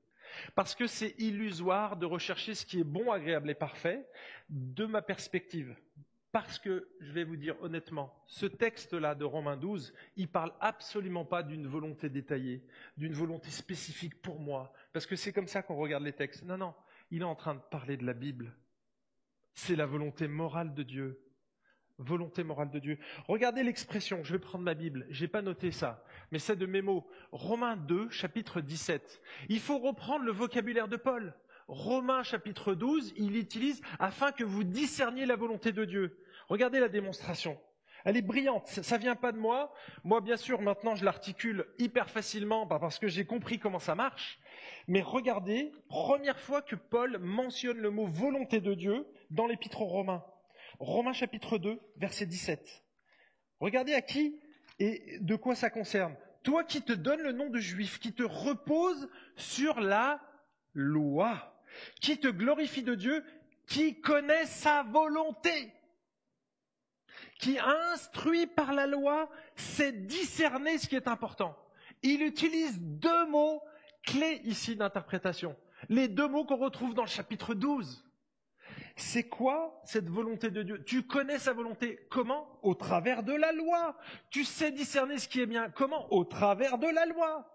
Parce 0.53 0.75
que 0.75 0.85
c'est 0.85 1.15
illusoire 1.17 1.97
de 1.97 2.05
rechercher 2.05 2.53
ce 2.53 2.63
qui 2.63 2.79
est 2.79 2.83
bon, 2.83 3.11
agréable 3.11 3.49
et 3.49 3.55
parfait, 3.55 4.07
de 4.49 4.85
ma 4.85 5.01
perspective. 5.01 5.75
Parce 6.31 6.59
que, 6.59 6.87
je 6.99 7.11
vais 7.11 7.23
vous 7.23 7.37
dire 7.37 7.55
honnêtement, 7.61 8.23
ce 8.27 8.45
texte-là 8.45 9.15
de 9.15 9.25
Romains 9.25 9.57
12, 9.57 9.95
il 10.17 10.27
parle 10.27 10.53
absolument 10.59 11.25
pas 11.25 11.41
d'une 11.41 11.65
volonté 11.65 12.07
détaillée, 12.07 12.63
d'une 12.97 13.13
volonté 13.13 13.49
spécifique 13.49 14.21
pour 14.21 14.39
moi, 14.39 14.71
parce 14.93 15.07
que 15.07 15.15
c'est 15.15 15.33
comme 15.33 15.47
ça 15.47 15.63
qu'on 15.63 15.75
regarde 15.75 16.03
les 16.03 16.13
textes. 16.13 16.43
Non, 16.43 16.57
non, 16.57 16.75
il 17.09 17.23
est 17.23 17.25
en 17.25 17.35
train 17.35 17.55
de 17.55 17.61
parler 17.71 17.97
de 17.97 18.05
la 18.05 18.13
Bible. 18.13 18.53
C'est 19.55 19.75
la 19.75 19.87
volonté 19.87 20.27
morale 20.27 20.75
de 20.75 20.83
Dieu 20.83 21.19
volonté 22.03 22.43
morale 22.43 22.69
de 22.69 22.79
Dieu. 22.79 22.97
Regardez 23.27 23.63
l'expression, 23.63 24.23
je 24.23 24.33
vais 24.33 24.39
prendre 24.39 24.63
ma 24.63 24.73
Bible, 24.73 25.05
je 25.09 25.21
n'ai 25.21 25.27
pas 25.27 25.41
noté 25.41 25.71
ça, 25.71 26.03
mais 26.31 26.39
c'est 26.39 26.55
de 26.55 26.65
mes 26.65 26.81
mots. 26.81 27.07
Romains 27.31 27.77
2, 27.77 28.09
chapitre 28.09 28.61
17. 28.61 29.21
Il 29.49 29.59
faut 29.59 29.79
reprendre 29.79 30.25
le 30.25 30.31
vocabulaire 30.31 30.87
de 30.87 30.97
Paul. 30.97 31.33
Romains 31.67 32.23
chapitre 32.23 32.73
12, 32.73 33.13
il 33.17 33.37
utilise 33.37 33.81
afin 33.99 34.31
que 34.31 34.43
vous 34.43 34.63
discerniez 34.63 35.25
la 35.25 35.35
volonté 35.35 35.71
de 35.71 35.85
Dieu. 35.85 36.17
Regardez 36.49 36.79
la 36.79 36.89
démonstration. 36.89 37.57
Elle 38.03 38.17
est 38.17 38.23
brillante, 38.23 38.67
ça 38.67 38.97
vient 38.97 39.15
pas 39.15 39.31
de 39.31 39.37
moi. 39.37 39.73
Moi, 40.03 40.21
bien 40.21 40.37
sûr, 40.37 40.61
maintenant, 40.61 40.95
je 40.95 41.05
l'articule 41.05 41.67
hyper 41.77 42.09
facilement 42.09 42.65
parce 42.65 42.97
que 42.97 43.07
j'ai 43.07 43.25
compris 43.25 43.59
comment 43.59 43.79
ça 43.79 43.95
marche. 43.95 44.39
Mais 44.87 45.01
regardez, 45.01 45.71
première 45.87 46.39
fois 46.39 46.61
que 46.61 46.75
Paul 46.75 47.19
mentionne 47.19 47.77
le 47.77 47.91
mot 47.91 48.07
volonté 48.07 48.59
de 48.59 48.73
Dieu 48.73 49.05
dans 49.29 49.47
l'épître 49.47 49.81
aux 49.81 49.87
Romains. 49.87 50.23
Romains 50.81 51.13
chapitre 51.13 51.59
2, 51.59 51.79
verset 51.97 52.25
17. 52.25 52.83
Regardez 53.59 53.93
à 53.93 54.01
qui 54.01 54.41
et 54.79 55.19
de 55.19 55.35
quoi 55.35 55.53
ça 55.53 55.69
concerne. 55.69 56.15
Toi 56.41 56.63
qui 56.63 56.81
te 56.81 56.91
donnes 56.91 57.21
le 57.21 57.33
nom 57.33 57.51
de 57.51 57.59
juif, 57.59 57.99
qui 57.99 58.13
te 58.13 58.23
repose 58.23 59.07
sur 59.35 59.79
la 59.79 60.19
loi, 60.73 61.55
qui 62.01 62.19
te 62.19 62.27
glorifie 62.27 62.81
de 62.81 62.95
Dieu, 62.95 63.23
qui 63.67 64.01
connaît 64.01 64.47
sa 64.47 64.81
volonté, 64.81 65.71
qui 67.39 67.59
instruit 67.59 68.47
par 68.47 68.73
la 68.73 68.87
loi, 68.87 69.29
c'est 69.55 70.07
discerner 70.07 70.79
ce 70.79 70.87
qui 70.87 70.95
est 70.95 71.07
important. 71.07 71.55
Il 72.01 72.23
utilise 72.23 72.79
deux 72.81 73.27
mots 73.27 73.61
clés 74.01 74.41
ici 74.45 74.75
d'interprétation. 74.75 75.55
Les 75.89 76.07
deux 76.07 76.27
mots 76.27 76.43
qu'on 76.43 76.57
retrouve 76.57 76.95
dans 76.95 77.03
le 77.03 77.07
chapitre 77.07 77.53
12. 77.53 78.03
C'est 79.01 79.27
quoi 79.27 79.81
cette 79.83 80.07
volonté 80.07 80.51
de 80.51 80.61
Dieu? 80.61 80.83
Tu 80.83 81.01
connais 81.01 81.39
sa 81.39 81.53
volonté 81.53 82.07
comment? 82.11 82.59
Au 82.61 82.75
travers 82.75 83.23
de 83.23 83.33
la 83.33 83.51
loi. 83.51 83.97
Tu 84.29 84.45
sais 84.45 84.71
discerner 84.71 85.17
ce 85.17 85.27
qui 85.27 85.41
est 85.41 85.47
bien 85.47 85.71
comment? 85.71 86.13
Au 86.13 86.23
travers 86.23 86.77
de 86.77 86.87
la 86.87 87.07
loi. 87.07 87.51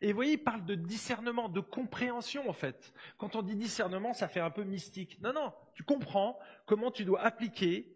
Et 0.00 0.12
vous 0.12 0.14
voyez, 0.14 0.34
il 0.34 0.44
parle 0.44 0.64
de 0.64 0.76
discernement, 0.76 1.48
de 1.48 1.58
compréhension 1.60 2.48
en 2.48 2.52
fait. 2.52 2.94
Quand 3.18 3.34
on 3.34 3.42
dit 3.42 3.56
discernement, 3.56 4.14
ça 4.14 4.28
fait 4.28 4.40
un 4.40 4.50
peu 4.50 4.62
mystique. 4.62 5.20
Non, 5.20 5.32
non, 5.32 5.52
tu 5.74 5.82
comprends 5.82 6.38
comment 6.66 6.92
tu 6.92 7.04
dois 7.04 7.20
appliquer 7.20 7.92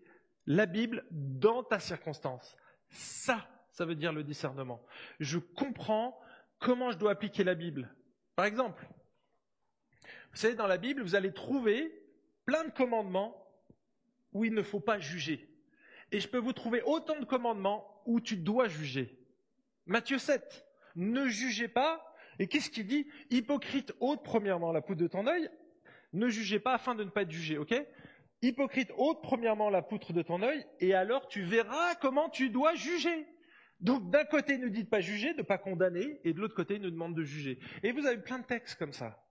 la 0.46 0.66
Bible 0.66 1.06
dans 1.12 1.62
ta 1.62 1.78
circonstance. 1.78 2.56
Ça, 2.88 3.46
ça 3.70 3.84
veut 3.84 3.94
dire 3.94 4.12
le 4.12 4.24
discernement. 4.24 4.84
Je 5.20 5.38
comprends 5.38 6.20
comment 6.58 6.90
je 6.90 6.98
dois 6.98 7.12
appliquer 7.12 7.44
la 7.44 7.54
Bible. 7.54 7.94
Par 8.34 8.46
exemple, 8.46 8.84
vous 10.32 10.36
savez, 10.36 10.54
dans 10.54 10.66
la 10.66 10.76
Bible, 10.76 11.02
vous 11.02 11.14
allez 11.14 11.32
trouver 11.32 11.99
plein 12.50 12.64
de 12.64 12.72
commandements 12.72 13.46
où 14.32 14.44
il 14.44 14.52
ne 14.52 14.62
faut 14.62 14.80
pas 14.80 14.98
juger. 14.98 15.48
Et 16.10 16.18
je 16.18 16.26
peux 16.26 16.38
vous 16.38 16.52
trouver 16.52 16.82
autant 16.82 17.16
de 17.20 17.24
commandements 17.24 18.02
où 18.06 18.20
tu 18.20 18.36
dois 18.36 18.66
juger. 18.66 19.16
Matthieu 19.86 20.18
7, 20.18 20.66
ne 20.96 21.28
jugez 21.28 21.68
pas. 21.68 22.04
Et 22.40 22.48
qu'est-ce 22.48 22.68
qu'il 22.70 22.88
dit? 22.88 23.06
Hypocrite, 23.30 23.92
ôte 24.00 24.24
premièrement 24.24 24.72
la 24.72 24.82
poutre 24.82 25.00
de 25.00 25.06
ton 25.06 25.28
œil. 25.28 25.48
Ne 26.12 26.28
jugez 26.28 26.58
pas 26.58 26.74
afin 26.74 26.96
de 26.96 27.04
ne 27.04 27.10
pas 27.10 27.22
être 27.22 27.30
jugé, 27.30 27.56
ok? 27.56 27.72
Hypocrite, 28.42 28.90
ôte 28.96 29.22
premièrement 29.22 29.70
la 29.70 29.82
poutre 29.82 30.12
de 30.12 30.22
ton 30.22 30.42
œil, 30.42 30.66
et 30.80 30.92
alors 30.92 31.28
tu 31.28 31.42
verras 31.42 31.94
comment 32.00 32.30
tu 32.30 32.50
dois 32.50 32.74
juger. 32.74 33.28
Donc 33.78 34.10
d'un 34.10 34.24
côté, 34.24 34.54
il 34.54 34.60
nous 34.60 34.70
dit 34.70 34.82
de 34.82 34.88
pas 34.88 35.00
juger, 35.00 35.34
de 35.34 35.38
ne 35.38 35.46
pas 35.46 35.58
condamner, 35.58 36.20
et 36.24 36.32
de 36.32 36.40
l'autre 36.40 36.56
côté, 36.56 36.74
il 36.74 36.82
nous 36.82 36.90
demande 36.90 37.14
de 37.14 37.22
juger. 37.22 37.60
Et 37.84 37.92
vous 37.92 38.06
avez 38.06 38.20
plein 38.20 38.40
de 38.40 38.44
textes 38.44 38.76
comme 38.76 38.92
ça. 38.92 39.24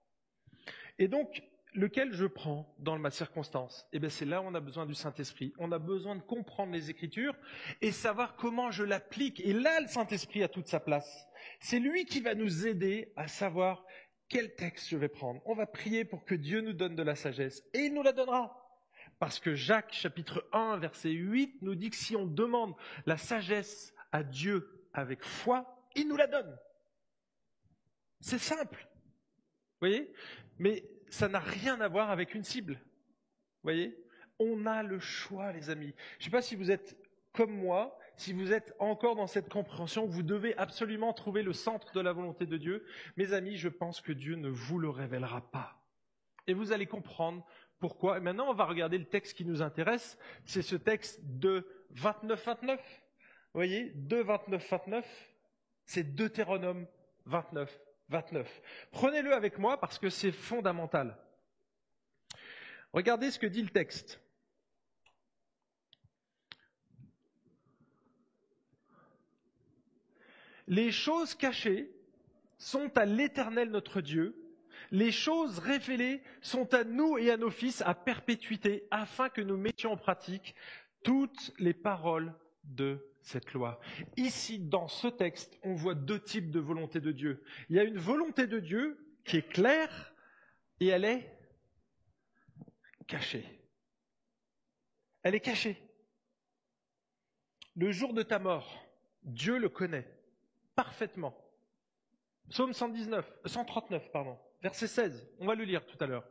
Et 0.98 1.10
donc, 1.10 1.44
lequel 1.74 2.14
je 2.14 2.26
prends 2.26 2.76
dans 2.80 2.98
ma 2.98 3.12
circonstance? 3.12 3.88
Eh 3.94 4.00
bien, 4.00 4.10
c'est 4.10 4.26
là 4.26 4.42
où 4.42 4.46
on 4.46 4.56
a 4.56 4.60
besoin 4.60 4.86
du 4.86 4.94
Saint-Esprit. 4.94 5.54
On 5.58 5.72
a 5.72 5.80
besoin 5.80 6.16
de 6.16 6.22
comprendre 6.22 6.74
les 6.74 6.90
Écritures 6.90 7.36
et 7.82 7.92
savoir 7.92 8.36
comment 8.36 8.72
je 8.72 8.84
l'applique. 8.84 9.40
Et 9.42 9.54
là, 9.54 9.80
le 9.80 9.88
Saint-Esprit 9.88 10.44
a 10.44 10.48
toute 10.48 10.68
sa 10.68 10.80
place. 10.80 11.28
C'est 11.60 11.80
lui 11.80 12.06
qui 12.06 12.22
va 12.22 12.36
nous 12.36 12.68
aider 12.68 13.14
à 13.16 13.28
savoir 13.28 13.86
quel 14.28 14.56
texte 14.56 14.90
je 14.90 14.98
vais 14.98 15.10
prendre. 15.10 15.42
On 15.46 15.56
va 15.56 15.66
prier 15.66 16.06
pour 16.06 16.24
que 16.26 16.36
Dieu 16.36 16.62
nous 16.62 16.74
donne 16.74 16.96
de 16.96 17.04
la 17.04 17.16
sagesse 17.16 17.64
et 17.74 17.80
il 17.80 17.94
nous 17.94 18.04
la 18.04 18.14
donnera. 18.14 18.56
Parce 19.18 19.40
que 19.40 19.56
Jacques 19.56 19.92
chapitre 19.92 20.48
1 20.54 20.78
verset 20.78 21.10
8 21.10 21.62
nous 21.62 21.76
dit 21.76 21.90
que 21.90 21.96
si 21.96 22.16
on 22.16 22.26
demande 22.26 22.74
la 23.06 23.18
sagesse 23.18 23.94
à 24.12 24.24
Dieu 24.24 24.88
avec 24.94 25.24
foi, 25.24 25.88
il 25.96 26.08
nous 26.08 26.16
la 26.16 26.28
donne. 26.28 26.58
C'est 28.22 28.40
simple. 28.40 28.88
Vous 29.82 29.88
voyez? 29.88 30.14
Mais 30.58 30.84
ça 31.10 31.28
n'a 31.28 31.40
rien 31.40 31.80
à 31.82 31.88
voir 31.88 32.10
avec 32.10 32.36
une 32.36 32.44
cible. 32.44 32.80
Voyez? 33.64 33.98
On 34.40 34.66
a 34.66 34.84
le 34.84 35.00
choix, 35.00 35.52
les 35.52 35.70
amis. 35.70 35.94
Je 36.18 36.22
ne 36.22 36.24
sais 36.26 36.30
pas 36.30 36.42
si 36.42 36.56
vous 36.56 36.72
êtes 36.72 36.98
comme 37.34 37.52
moi, 37.52 37.98
si 38.16 38.34
vous 38.34 38.52
êtes 38.52 38.76
encore 38.80 39.16
dans 39.16 39.28
cette 39.28 39.50
compréhension, 39.50 40.06
vous 40.06 40.24
devez 40.24 40.58
absolument 40.58 41.14
trouver 41.14 41.44
le 41.44 41.54
centre 41.54 41.92
de 41.94 42.02
la 42.02 42.14
volonté 42.14 42.46
de 42.46 42.58
Dieu. 42.58 42.86
Mes 43.18 43.34
amis, 43.34 43.58
je 43.58 43.70
pense 43.70 44.02
que 44.02 44.12
Dieu 44.12 44.36
ne 44.36 44.50
vous 44.50 44.80
le 44.80 44.90
révélera 44.90 45.42
pas. 45.52 45.82
Et 46.48 46.54
vous 46.54 46.72
allez 46.72 46.86
comprendre 46.86 47.46
Pourquoi 47.80 48.18
Et 48.18 48.22
maintenant, 48.22 48.50
on 48.50 48.54
va 48.54 48.66
regarder 48.66 48.98
le 48.98 49.06
texte 49.06 49.38
qui 49.38 49.46
nous 49.46 49.62
intéresse. 49.62 50.18
C'est 50.46 50.62
ce 50.62 50.76
texte 50.76 51.22
de 51.24 51.66
29-29. 51.96 52.78
Vous 52.78 52.78
voyez, 53.54 53.92
de 53.96 54.18
29-29, 54.24 55.04
c'est 55.86 56.16
Deutéronome 56.16 56.88
29, 57.26 57.80
29. 58.10 58.62
Prenez-le 58.92 59.34
avec 59.34 59.58
moi 59.58 59.80
parce 59.80 60.00
que 60.00 60.10
c'est 60.10 60.32
fondamental. 60.32 61.18
Regardez 62.94 63.32
ce 63.32 63.40
que 63.40 63.48
dit 63.48 63.62
le 63.62 63.70
texte. 63.70 64.20
Les 70.68 70.92
choses 70.92 71.34
cachées 71.34 71.92
sont 72.58 72.96
à 72.98 73.06
l'Éternel 73.06 73.72
notre 73.72 74.02
Dieu, 74.02 74.36
les 74.92 75.12
choses 75.12 75.60
révélées 75.60 76.22
sont 76.42 76.74
à 76.74 76.84
nous 76.84 77.18
et 77.18 77.32
à 77.32 77.38
nos 77.38 77.50
fils 77.50 77.82
à 77.82 77.96
perpétuité, 77.96 78.88
afin 78.92 79.30
que 79.30 79.42
nous 79.42 79.58
mettions 79.58 79.94
en 79.94 79.98
pratique 79.98 80.56
toutes 81.04 81.54
les 81.58 81.74
paroles 81.74 82.34
de 82.64 83.09
cette 83.22 83.54
loi. 83.54 83.80
Ici, 84.18 84.60
dans 84.60 84.88
ce 84.88 85.08
texte, 85.08 85.58
on 85.64 85.74
voit 85.74 85.96
deux 85.96 86.20
types 86.20 86.52
de 86.52 86.60
volonté 86.60 87.00
de 87.00 87.12
Dieu. 87.12 87.44
Il 87.70 87.76
y 87.76 87.80
a 87.80 87.84
une 87.84 87.98
volonté 87.98 88.48
de 88.48 88.60
Dieu 88.60 88.98
qui 89.26 89.38
est 89.38 89.48
claire 89.48 90.14
et 90.80 90.88
elle 90.88 91.06
est 91.06 91.38
cachée. 93.08 93.46
Elle 95.24 95.36
est 95.36 95.42
cachée. 95.42 95.78
Le 97.76 97.92
jour 97.92 98.14
de 98.14 98.24
ta 98.24 98.40
mort, 98.40 98.86
Dieu 99.24 99.58
le 99.58 99.70
connaît 99.70 100.08
parfaitement. 100.76 101.36
Psaume 102.50 102.74
119, 102.74 103.32
139, 103.46 104.12
pardon, 104.12 104.38
verset 104.62 104.88
16, 104.88 105.30
on 105.40 105.46
va 105.46 105.56
le 105.56 105.64
lire 105.64 105.86
tout 105.86 105.98
à 106.04 106.08
l'heure. 106.08 106.28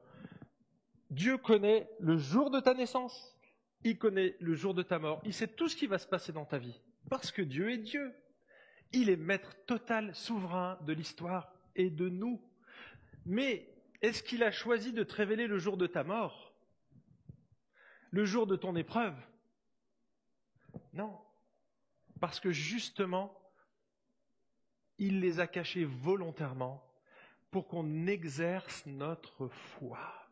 Dieu 1.10 1.38
connaît 1.38 1.88
le 2.00 2.16
jour 2.16 2.50
de 2.50 2.60
ta 2.60 2.74
naissance, 2.74 3.37
il 3.84 3.98
connaît 3.98 4.36
le 4.40 4.54
jour 4.54 4.74
de 4.74 4.82
ta 4.82 4.98
mort, 4.98 5.20
il 5.24 5.34
sait 5.34 5.48
tout 5.48 5.68
ce 5.68 5.76
qui 5.76 5.86
va 5.86 5.98
se 5.98 6.06
passer 6.06 6.32
dans 6.32 6.44
ta 6.44 6.58
vie, 6.58 6.80
parce 7.08 7.30
que 7.30 7.42
Dieu 7.42 7.70
est 7.70 7.78
Dieu. 7.78 8.14
Il 8.92 9.10
est 9.10 9.16
maître 9.16 9.54
total, 9.66 10.14
souverain 10.14 10.78
de 10.86 10.94
l'histoire 10.94 11.52
et 11.76 11.90
de 11.90 12.08
nous. 12.08 12.40
Mais 13.26 13.68
est-ce 14.00 14.22
qu'il 14.22 14.42
a 14.42 14.50
choisi 14.50 14.92
de 14.92 15.04
te 15.04 15.14
révéler 15.14 15.46
le 15.46 15.58
jour 15.58 15.76
de 15.76 15.86
ta 15.86 16.04
mort? 16.04 16.54
Le 18.10 18.24
jour 18.24 18.46
de 18.46 18.56
ton 18.56 18.74
épreuve? 18.76 19.14
Non. 20.94 21.20
Parce 22.18 22.40
que 22.40 22.50
justement, 22.50 23.38
il 24.96 25.20
les 25.20 25.38
a 25.38 25.46
cachés 25.46 25.84
volontairement 25.84 26.82
pour 27.50 27.68
qu'on 27.68 28.06
exerce 28.06 28.86
notre 28.86 29.48
foi. 29.48 30.27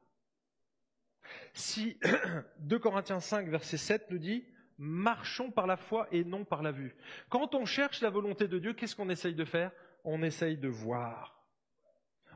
Si 1.52 1.98
2 2.60 2.78
Corinthiens 2.78 3.20
5, 3.20 3.48
verset 3.48 3.76
7 3.76 4.10
nous 4.10 4.18
dit 4.18 4.44
Marchons 4.78 5.50
par 5.50 5.66
la 5.66 5.76
foi 5.76 6.06
et 6.12 6.24
non 6.24 6.44
par 6.44 6.62
la 6.62 6.70
vue. 6.70 6.94
Quand 7.30 7.54
on 7.54 7.64
cherche 7.64 8.02
la 8.02 8.10
volonté 8.10 8.46
de 8.46 8.58
Dieu, 8.58 8.74
qu'est-ce 8.74 8.94
qu'on 8.94 9.08
essaye 9.08 9.34
de 9.34 9.44
faire? 9.44 9.72
On 10.04 10.22
essaye 10.22 10.58
de 10.58 10.68
voir. 10.68 11.42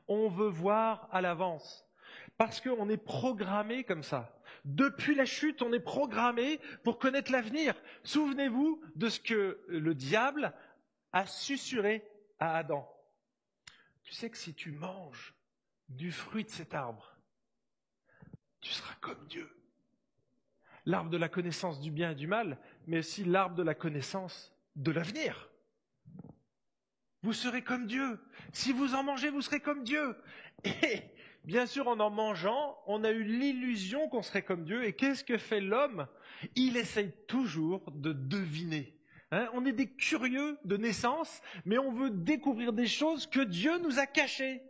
On 0.09 0.29
veut 0.29 0.49
voir 0.49 1.09
à 1.13 1.21
l'avance. 1.21 1.87
Parce 2.39 2.61
qu'on 2.61 2.89
est 2.89 2.97
programmé 2.97 3.85
comme 3.85 4.03
ça. 4.03 4.35
Depuis 4.65 5.15
la 5.15 5.27
chute, 5.27 5.63
on 5.63 5.73
est 5.73 5.81
programmé 5.81 6.59
pour 6.83 6.99
connaître 6.99 7.31
l'avenir. 7.31 7.75
Souvenez-vous 8.03 8.81
de 8.97 9.09
ce 9.09 9.21
que 9.21 9.61
le 9.69 9.95
diable 9.95 10.55
a 11.13 11.27
susurré 11.27 12.03
à 12.39 12.57
Adam. 12.57 12.89
Tu 14.03 14.15
sais 14.15 14.31
que 14.31 14.39
si 14.39 14.55
tu 14.55 14.73
manges 14.73 15.35
du 15.89 16.11
fruit 16.11 16.45
de 16.45 16.51
cet 16.51 16.75
arbre, 16.75 17.17
tu 18.61 18.73
seras 18.73 18.95
comme 19.01 19.27
Dieu. 19.29 19.49
L'arbre 20.87 21.11
de 21.11 21.17
la 21.17 21.29
connaissance 21.29 21.81
du 21.81 21.91
bien 21.91 22.13
et 22.13 22.15
du 22.15 22.27
mal, 22.27 22.59
mais 22.87 22.99
aussi 22.99 23.25
l'arbre 23.25 23.55
de 23.57 23.63
la 23.63 23.75
connaissance 23.75 24.53
de 24.77 24.91
l'avenir. 24.91 25.51
Vous 27.23 27.33
serez 27.35 27.63
comme 27.63 27.87
Dieu. 27.87 28.19
Si 28.53 28.73
vous 28.73 28.95
en 28.95 29.03
mangez, 29.03 29.31
vous 29.31 29.43
serez 29.43 29.61
comme 29.61 29.85
Dieu. 29.85 30.17
Et 30.65 31.03
bien 31.45 31.67
sûr, 31.67 31.89
en 31.89 32.01
en 32.01 32.11
mangeant, 32.11 32.79
on 32.87 33.05
a 33.05 33.11
eu 33.11 33.23
l'illusion 33.23 34.09
qu'on 34.09 34.23
serait 34.23 34.43
comme 34.43 34.65
Dieu. 34.65 34.85
Et 34.85 34.95
qu'est-ce 34.95 35.25
que 35.25 35.37
fait 35.37 35.61
l'homme? 35.61 36.07
Il 36.55 36.79
essaye 36.79 37.13
toujours 37.27 37.91
de 37.93 38.13
deviner. 38.13 38.97
Hein, 39.33 39.49
on 39.53 39.65
est 39.67 39.73
des 39.73 39.91
curieux 39.91 40.59
de 40.65 40.77
naissance, 40.77 41.41
mais 41.65 41.79
on 41.79 41.93
veut 41.93 42.11
découvrir 42.11 42.73
des 42.73 42.87
choses 42.87 43.27
que 43.27 43.41
Dieu 43.41 43.79
nous 43.79 43.99
a 43.99 44.07
cachées. 44.07 44.63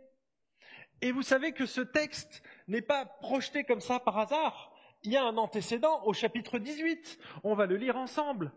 Et 1.01 1.11
vous 1.11 1.23
savez 1.23 1.51
que 1.51 1.65
ce 1.65 1.81
texte 1.81 2.43
n'est 2.71 2.81
pas 2.81 3.05
projeté 3.05 3.63
comme 3.63 3.81
ça 3.81 3.99
par 3.99 4.17
hasard. 4.17 4.73
Il 5.03 5.11
y 5.11 5.17
a 5.17 5.23
un 5.23 5.37
antécédent 5.37 6.03
au 6.05 6.13
chapitre 6.13 6.59
18. 6.59 7.19
On 7.43 7.53
va 7.53 7.65
le 7.65 7.75
lire 7.75 7.97
ensemble. 7.97 8.51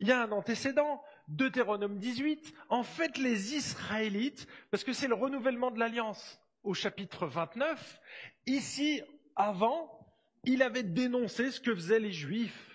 Il 0.00 0.08
y 0.08 0.12
a 0.12 0.22
un 0.22 0.32
antécédent, 0.32 1.02
Deutéronome 1.28 1.98
18. 1.98 2.54
En 2.68 2.82
fait, 2.82 3.18
les 3.18 3.54
Israélites, 3.54 4.46
parce 4.70 4.84
que 4.84 4.92
c'est 4.92 5.08
le 5.08 5.14
renouvellement 5.14 5.70
de 5.70 5.78
l'alliance 5.78 6.40
au 6.62 6.74
chapitre 6.74 7.26
29, 7.26 8.00
ici, 8.46 9.02
avant, 9.36 10.06
il 10.44 10.62
avait 10.62 10.82
dénoncé 10.82 11.50
ce 11.50 11.60
que 11.60 11.74
faisaient 11.74 12.00
les 12.00 12.12
Juifs 12.12 12.70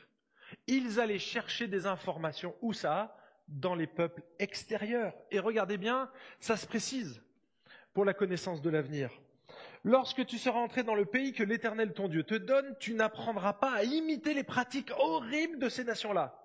ils 0.68 1.00
allaient 1.00 1.20
chercher 1.20 1.68
des 1.68 1.86
informations. 1.86 2.56
Où 2.62 2.74
ça? 2.74 3.18
Dans 3.48 3.76
les 3.76 3.88
peuples 3.88 4.24
extérieurs. 4.40 5.14
Et 5.32 5.40
regardez 5.40 5.78
bien, 5.78 6.10
ça 6.40 6.58
se 6.58 6.66
précise 6.66 7.22
pour 7.94 8.06
la 8.06 8.14
connaissance 8.14 8.62
de 8.62 8.70
l'avenir. 8.70 9.12
Lorsque 9.86 10.26
tu 10.26 10.39
seras 10.39 10.58
entré 10.58 10.82
dans 10.82 10.95
le 10.95 11.06
pays 11.06 11.32
que 11.32 11.43
l'Éternel 11.43 11.93
ton 11.93 12.08
Dieu 12.08 12.24
te 12.24 12.34
donne, 12.34 12.76
tu 12.80 12.95
n'apprendras 12.95 13.54
pas 13.54 13.71
à 13.71 13.84
imiter 13.84 14.34
les 14.34 14.43
pratiques 14.43 14.89
horribles 14.98 15.60
de 15.60 15.69
ces 15.69 15.84
nations-là. 15.84 16.41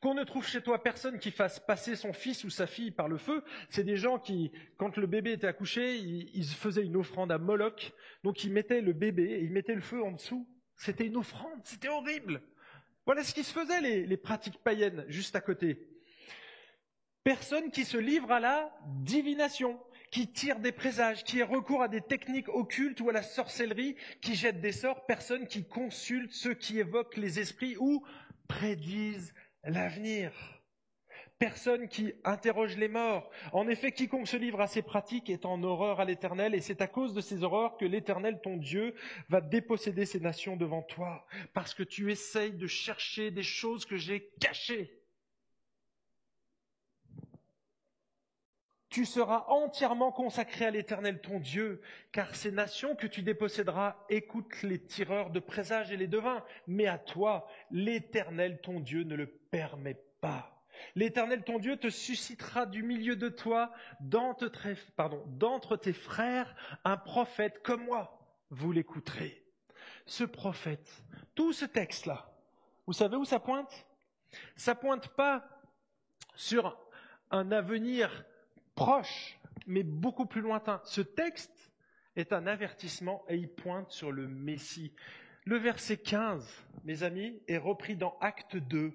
Qu'on 0.00 0.14
ne 0.14 0.22
trouve 0.22 0.46
chez 0.46 0.62
toi 0.62 0.80
personne 0.80 1.18
qui 1.18 1.32
fasse 1.32 1.58
passer 1.58 1.96
son 1.96 2.12
fils 2.12 2.44
ou 2.44 2.50
sa 2.50 2.68
fille 2.68 2.92
par 2.92 3.08
le 3.08 3.18
feu, 3.18 3.42
c'est 3.68 3.82
des 3.82 3.96
gens 3.96 4.20
qui, 4.20 4.52
quand 4.76 4.96
le 4.96 5.08
bébé 5.08 5.32
était 5.32 5.48
accouché, 5.48 5.96
ils, 5.96 6.44
faisaient 6.44 6.84
une 6.84 6.94
offrande 6.94 7.32
à 7.32 7.38
Moloch, 7.38 7.92
donc 8.22 8.44
ils 8.44 8.52
mettaient 8.52 8.80
le 8.80 8.92
bébé 8.92 9.24
et 9.24 9.40
ils 9.40 9.50
mettaient 9.50 9.74
le 9.74 9.80
feu 9.80 10.00
en 10.00 10.12
dessous. 10.12 10.48
C'était 10.76 11.08
une 11.08 11.16
offrande, 11.16 11.58
c'était 11.64 11.88
horrible. 11.88 12.42
Voilà 13.06 13.24
ce 13.24 13.34
qui 13.34 13.42
se 13.42 13.52
faisait, 13.52 13.80
les, 13.80 14.16
pratiques 14.16 14.62
païennes, 14.62 15.04
juste 15.08 15.34
à 15.34 15.40
côté. 15.40 15.84
Personne 17.24 17.72
qui 17.72 17.84
se 17.84 17.96
livre 17.96 18.30
à 18.30 18.38
la 18.38 18.72
divination, 19.02 19.80
qui 20.14 20.28
tire 20.28 20.60
des 20.60 20.70
présages, 20.70 21.24
qui 21.24 21.40
ait 21.40 21.42
recours 21.42 21.82
à 21.82 21.88
des 21.88 22.00
techniques 22.00 22.48
occultes 22.48 23.00
ou 23.00 23.10
à 23.10 23.12
la 23.12 23.24
sorcellerie, 23.24 23.96
qui 24.20 24.36
jette 24.36 24.60
des 24.60 24.70
sorts, 24.70 25.06
personne 25.06 25.48
qui 25.48 25.66
consulte 25.66 26.32
ceux 26.32 26.54
qui 26.54 26.78
évoquent 26.78 27.16
les 27.16 27.40
esprits 27.40 27.76
ou 27.76 28.04
prédisent 28.46 29.34
l'avenir 29.64 30.32
personne 31.36 31.88
qui 31.88 32.14
interroge 32.22 32.76
les 32.76 32.88
morts. 32.88 33.28
En 33.52 33.68
effet, 33.68 33.92
quiconque 33.92 34.28
se 34.28 34.36
livre 34.36 34.60
à 34.60 34.68
ces 34.68 34.82
pratiques 34.82 35.28
est 35.28 35.44
en 35.44 35.62
horreur 35.64 36.00
à 36.00 36.04
l'Éternel, 36.04 36.54
et 36.54 36.60
c'est 36.60 36.80
à 36.80 36.86
cause 36.86 37.12
de 37.12 37.20
ces 37.20 37.42
horreurs 37.42 37.76
que 37.76 37.84
l'Éternel, 37.84 38.40
ton 38.40 38.56
Dieu, 38.56 38.94
va 39.28 39.40
déposséder 39.40 40.06
ces 40.06 40.20
nations 40.20 40.56
devant 40.56 40.82
toi, 40.82 41.26
parce 41.52 41.74
que 41.74 41.82
tu 41.82 42.10
essayes 42.10 42.54
de 42.54 42.68
chercher 42.68 43.30
des 43.32 43.42
choses 43.42 43.84
que 43.84 43.96
j'ai 43.96 44.30
cachées. 44.40 45.03
Tu 48.94 49.04
seras 49.06 49.46
entièrement 49.48 50.12
consacré 50.12 50.66
à 50.66 50.70
l'Éternel 50.70 51.20
ton 51.20 51.40
Dieu, 51.40 51.80
car 52.12 52.32
ces 52.36 52.52
nations 52.52 52.94
que 52.94 53.08
tu 53.08 53.22
déposséderas 53.22 53.96
écoutent 54.08 54.62
les 54.62 54.80
tireurs 54.80 55.30
de 55.30 55.40
présages 55.40 55.90
et 55.90 55.96
les 55.96 56.06
devins, 56.06 56.44
mais 56.68 56.86
à 56.86 56.96
toi, 56.96 57.48
l'Éternel 57.72 58.60
ton 58.60 58.78
Dieu 58.78 59.02
ne 59.02 59.16
le 59.16 59.26
permet 59.26 60.00
pas. 60.20 60.64
L'Éternel 60.94 61.42
ton 61.42 61.58
Dieu 61.58 61.76
te 61.76 61.90
suscitera 61.90 62.66
du 62.66 62.84
milieu 62.84 63.16
de 63.16 63.28
toi, 63.28 63.72
d'entre 63.98 64.46
tes 65.76 65.92
frères, 65.92 66.54
un 66.84 66.96
prophète 66.96 67.62
comme 67.64 67.86
moi. 67.86 68.24
Vous 68.50 68.70
l'écouterez. 68.70 69.44
Ce 70.06 70.22
prophète, 70.22 71.02
tout 71.34 71.52
ce 71.52 71.64
texte-là, 71.64 72.32
vous 72.86 72.92
savez 72.92 73.16
où 73.16 73.24
ça 73.24 73.40
pointe? 73.40 73.88
Ça 74.54 74.76
pointe 74.76 75.08
pas 75.08 75.44
sur 76.36 76.78
un 77.32 77.50
avenir 77.50 78.24
proche, 78.74 79.38
mais 79.66 79.82
beaucoup 79.82 80.26
plus 80.26 80.40
lointain. 80.40 80.80
Ce 80.84 81.00
texte 81.00 81.72
est 82.16 82.32
un 82.32 82.46
avertissement 82.46 83.24
et 83.28 83.36
il 83.36 83.48
pointe 83.48 83.90
sur 83.90 84.12
le 84.12 84.28
Messie. 84.28 84.94
Le 85.44 85.56
verset 85.56 85.98
15, 85.98 86.46
mes 86.84 87.02
amis, 87.02 87.42
est 87.48 87.58
repris 87.58 87.96
dans 87.96 88.16
Acte 88.20 88.56
2 88.56 88.92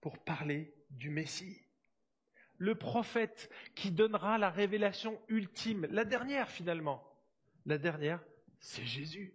pour 0.00 0.18
parler 0.18 0.74
du 0.90 1.10
Messie. 1.10 1.60
Le 2.56 2.74
prophète 2.74 3.50
qui 3.74 3.90
donnera 3.90 4.38
la 4.38 4.50
révélation 4.50 5.20
ultime, 5.28 5.86
la 5.90 6.04
dernière 6.04 6.50
finalement. 6.50 7.02
La 7.66 7.78
dernière, 7.78 8.22
c'est 8.58 8.84
Jésus. 8.84 9.34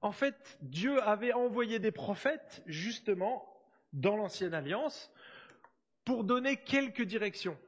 En 0.00 0.12
fait, 0.12 0.58
Dieu 0.62 1.00
avait 1.02 1.32
envoyé 1.32 1.78
des 1.78 1.92
prophètes 1.92 2.62
justement 2.66 3.48
dans 3.92 4.16
l'ancienne 4.16 4.54
alliance 4.54 5.12
pour 6.04 6.24
donner 6.24 6.56
quelques 6.56 7.02
directions. 7.02 7.58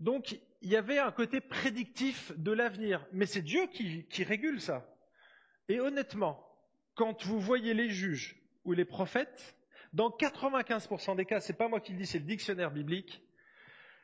Donc 0.00 0.38
il 0.62 0.70
y 0.70 0.76
avait 0.76 0.98
un 0.98 1.12
côté 1.12 1.40
prédictif 1.40 2.32
de 2.36 2.52
l'avenir, 2.52 3.06
mais 3.12 3.26
c'est 3.26 3.42
Dieu 3.42 3.66
qui, 3.68 4.24
régule 4.24 4.60
ça. 4.60 4.86
Et 5.68 5.80
honnêtement, 5.80 6.44
quand 6.94 7.24
vous 7.24 7.40
voyez 7.40 7.74
les 7.74 7.90
juges 7.90 8.36
ou 8.64 8.72
les 8.72 8.84
prophètes, 8.84 9.56
dans 9.92 10.10
95% 10.10 11.16
des 11.16 11.24
cas, 11.24 11.40
c'est 11.40 11.56
pas 11.56 11.68
moi 11.68 11.80
qui 11.80 11.92
le 11.92 11.98
dis, 11.98 12.06
c'est 12.06 12.18
le 12.18 12.24
dictionnaire 12.24 12.70
biblique, 12.70 13.22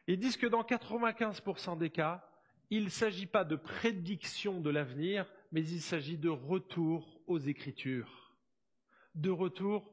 ils 0.06 0.18
disent 0.18 0.36
que 0.36 0.46
dans 0.46 0.62
95% 0.62 1.78
des 1.78 1.90
cas, 1.90 2.26
il 2.70 2.84
ne 2.84 2.88
s'agit 2.90 3.26
pas 3.26 3.44
de 3.44 3.56
prédiction 3.56 4.60
de 4.60 4.70
l'avenir, 4.70 5.30
mais 5.52 5.62
il 5.62 5.80
s'agit 5.82 6.16
de 6.16 6.30
retour 6.30 7.20
aux 7.26 7.38
Écritures, 7.38 8.34
de 9.14 9.30
retour 9.30 9.92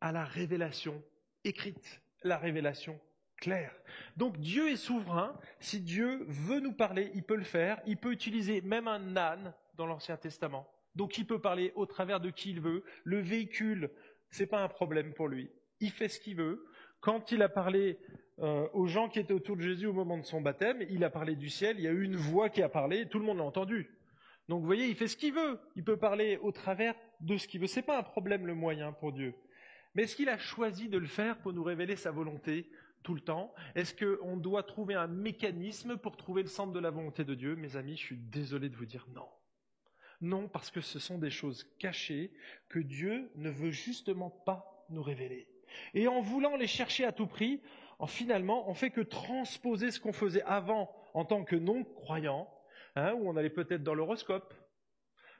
à 0.00 0.12
la 0.12 0.24
révélation 0.24 1.02
écrite, 1.44 2.00
la 2.22 2.36
révélation 2.36 2.98
claire. 3.36 3.74
Donc 4.16 4.38
Dieu 4.38 4.70
est 4.70 4.76
souverain. 4.76 5.38
Si 5.60 5.80
Dieu 5.80 6.24
veut 6.28 6.60
nous 6.60 6.72
parler, 6.72 7.10
il 7.14 7.22
peut 7.22 7.36
le 7.36 7.44
faire. 7.44 7.80
Il 7.86 7.96
peut 7.96 8.12
utiliser 8.12 8.60
même 8.60 8.88
un 8.88 9.16
âne 9.16 9.52
dans 9.76 9.86
l'Ancien 9.86 10.16
Testament. 10.16 10.68
Donc 10.94 11.18
il 11.18 11.26
peut 11.26 11.40
parler 11.40 11.72
au 11.74 11.86
travers 11.86 12.20
de 12.20 12.30
qui 12.30 12.50
il 12.50 12.60
veut. 12.60 12.84
Le 13.04 13.18
véhicule, 13.18 13.90
c'est 14.30 14.46
pas 14.46 14.62
un 14.62 14.68
problème 14.68 15.12
pour 15.12 15.28
lui. 15.28 15.50
Il 15.80 15.90
fait 15.90 16.08
ce 16.08 16.20
qu'il 16.20 16.36
veut. 16.36 16.64
Quand 17.00 17.32
il 17.32 17.42
a 17.42 17.48
parlé 17.48 17.98
euh, 18.38 18.66
aux 18.72 18.86
gens 18.86 19.08
qui 19.08 19.18
étaient 19.18 19.34
autour 19.34 19.56
de 19.56 19.62
Jésus 19.62 19.86
au 19.86 19.92
moment 19.92 20.18
de 20.18 20.24
son 20.24 20.40
baptême, 20.40 20.82
il 20.88 21.04
a 21.04 21.10
parlé 21.10 21.36
du 21.36 21.50
ciel. 21.50 21.76
Il 21.78 21.84
y 21.84 21.88
a 21.88 21.92
eu 21.92 22.04
une 22.04 22.16
voix 22.16 22.48
qui 22.48 22.62
a 22.62 22.68
parlé, 22.68 23.08
tout 23.08 23.18
le 23.18 23.24
monde 23.26 23.38
l'a 23.38 23.44
entendu. 23.44 23.90
Donc 24.48 24.60
vous 24.60 24.66
voyez, 24.66 24.86
il 24.86 24.94
fait 24.94 25.08
ce 25.08 25.16
qu'il 25.16 25.34
veut. 25.34 25.58
Il 25.76 25.84
peut 25.84 25.96
parler 25.96 26.38
au 26.42 26.52
travers 26.52 26.94
de 27.20 27.36
ce 27.36 27.48
qu'il 27.48 27.60
veut. 27.60 27.66
C'est 27.66 27.82
pas 27.82 27.98
un 27.98 28.02
problème 28.02 28.46
le 28.46 28.54
moyen 28.54 28.92
pour 28.92 29.12
Dieu. 29.12 29.34
Mais 29.94 30.04
est-ce 30.04 30.16
qu'il 30.16 30.28
a 30.28 30.38
choisi 30.38 30.88
de 30.88 30.98
le 30.98 31.06
faire 31.06 31.38
pour 31.38 31.52
nous 31.52 31.62
révéler 31.62 31.96
sa 31.96 32.10
volonté? 32.10 32.68
Tout 33.04 33.14
le 33.14 33.20
temps 33.20 33.54
Est-ce 33.76 33.94
qu'on 33.94 34.36
doit 34.36 34.64
trouver 34.64 34.94
un 34.94 35.06
mécanisme 35.06 35.96
pour 35.96 36.16
trouver 36.16 36.42
le 36.42 36.48
centre 36.48 36.72
de 36.72 36.80
la 36.80 36.90
volonté 36.90 37.22
de 37.22 37.34
Dieu? 37.34 37.54
Mes 37.54 37.76
amis, 37.76 37.96
je 37.96 38.02
suis 38.02 38.16
désolé 38.16 38.68
de 38.68 38.74
vous 38.74 38.86
dire 38.86 39.06
non. 39.14 39.28
Non, 40.20 40.48
parce 40.48 40.70
que 40.70 40.80
ce 40.80 40.98
sont 40.98 41.18
des 41.18 41.30
choses 41.30 41.64
cachées 41.78 42.32
que 42.68 42.80
Dieu 42.80 43.30
ne 43.36 43.50
veut 43.50 43.70
justement 43.70 44.30
pas 44.30 44.86
nous 44.88 45.02
révéler. 45.02 45.48
Et 45.92 46.08
en 46.08 46.20
voulant 46.20 46.56
les 46.56 46.66
chercher 46.66 47.04
à 47.04 47.12
tout 47.12 47.26
prix, 47.26 47.60
en 47.98 48.06
finalement, 48.06 48.68
on 48.68 48.74
fait 48.74 48.90
que 48.90 49.02
transposer 49.02 49.90
ce 49.90 50.00
qu'on 50.00 50.12
faisait 50.12 50.42
avant 50.42 50.90
en 51.12 51.24
tant 51.24 51.44
que 51.44 51.56
non-croyant, 51.56 52.48
hein, 52.96 53.12
où 53.14 53.28
on 53.28 53.36
allait 53.36 53.50
peut-être 53.50 53.82
dans 53.82 53.94
l'horoscope, 53.94 54.54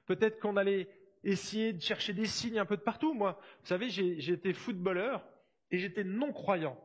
peut-être 0.07 0.39
qu'on 0.39 0.57
allait 0.57 0.89
essayer 1.25 1.73
de 1.73 1.81
chercher 1.81 2.13
des 2.13 2.27
signes 2.27 2.59
un 2.59 2.67
peu 2.67 2.77
de 2.77 2.83
partout. 2.83 3.15
Moi, 3.15 3.41
vous 3.61 3.67
savez, 3.67 3.89
j'étais 3.89 4.53
footballeur 4.53 5.27
et 5.71 5.79
j'étais 5.79 6.05
non-croyant 6.05 6.79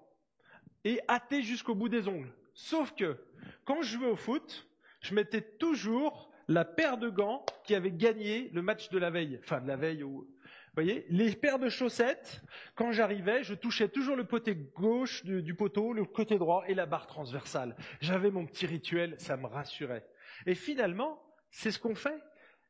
et 0.86 1.00
athée 1.08 1.42
jusqu'au 1.42 1.76
bout 1.76 1.90
des 1.90 2.08
ongles. 2.08 2.34
Sauf 2.54 2.94
que 2.96 3.18
quand 3.66 3.82
je 3.82 3.98
jouais 3.98 4.10
au 4.10 4.16
foot, 4.16 4.68
je 5.02 5.14
mettais 5.14 5.42
toujours 5.42 6.30
la 6.48 6.66
paire 6.66 6.98
de 6.98 7.10
gants 7.10 7.46
qui 7.64 7.76
avait 7.76 7.92
gagné 7.92 8.50
le 8.54 8.62
match 8.62 8.90
de 8.90 8.98
la 8.98 9.10
veille. 9.10 9.40
Enfin, 9.44 9.62
de 9.62 9.68
la 9.68 9.76
veille. 9.76 10.02
Vous 10.02 10.28
voyez, 10.74 11.06
les 11.10 11.36
paires 11.36 11.60
de 11.60 11.70
chaussettes, 11.70 12.42
quand 12.76 12.92
j'arrivais, 12.92 13.44
je 13.44 13.54
touchais 13.54 13.88
toujours 13.88 14.16
le 14.16 14.24
côté 14.24 14.56
gauche 14.56 15.24
du, 15.24 15.42
du 15.42 15.54
poteau, 15.56 15.94
le 15.94 16.06
côté 16.06 16.38
droit 16.38 16.64
et 16.68 16.74
la 16.74 16.86
barre 16.86 17.08
transversale. 17.08 17.76
J'avais 18.02 18.32
mon 18.32 18.46
petit 18.46 18.66
rituel, 18.66 19.16
ça 19.20 19.38
me 19.38 19.48
rassurait. 19.48 20.06
Et 20.46 20.56
finalement, 20.56 21.22
c'est 21.52 21.72
ce 21.72 21.80
qu'on 21.80 21.96
fait. 21.96 22.20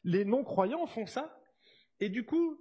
Les 0.04 0.26
non-croyants 0.26 0.88
font 0.88 1.06
ça. 1.06 1.41
Et 2.00 2.10
du 2.10 2.26
coup, 2.26 2.58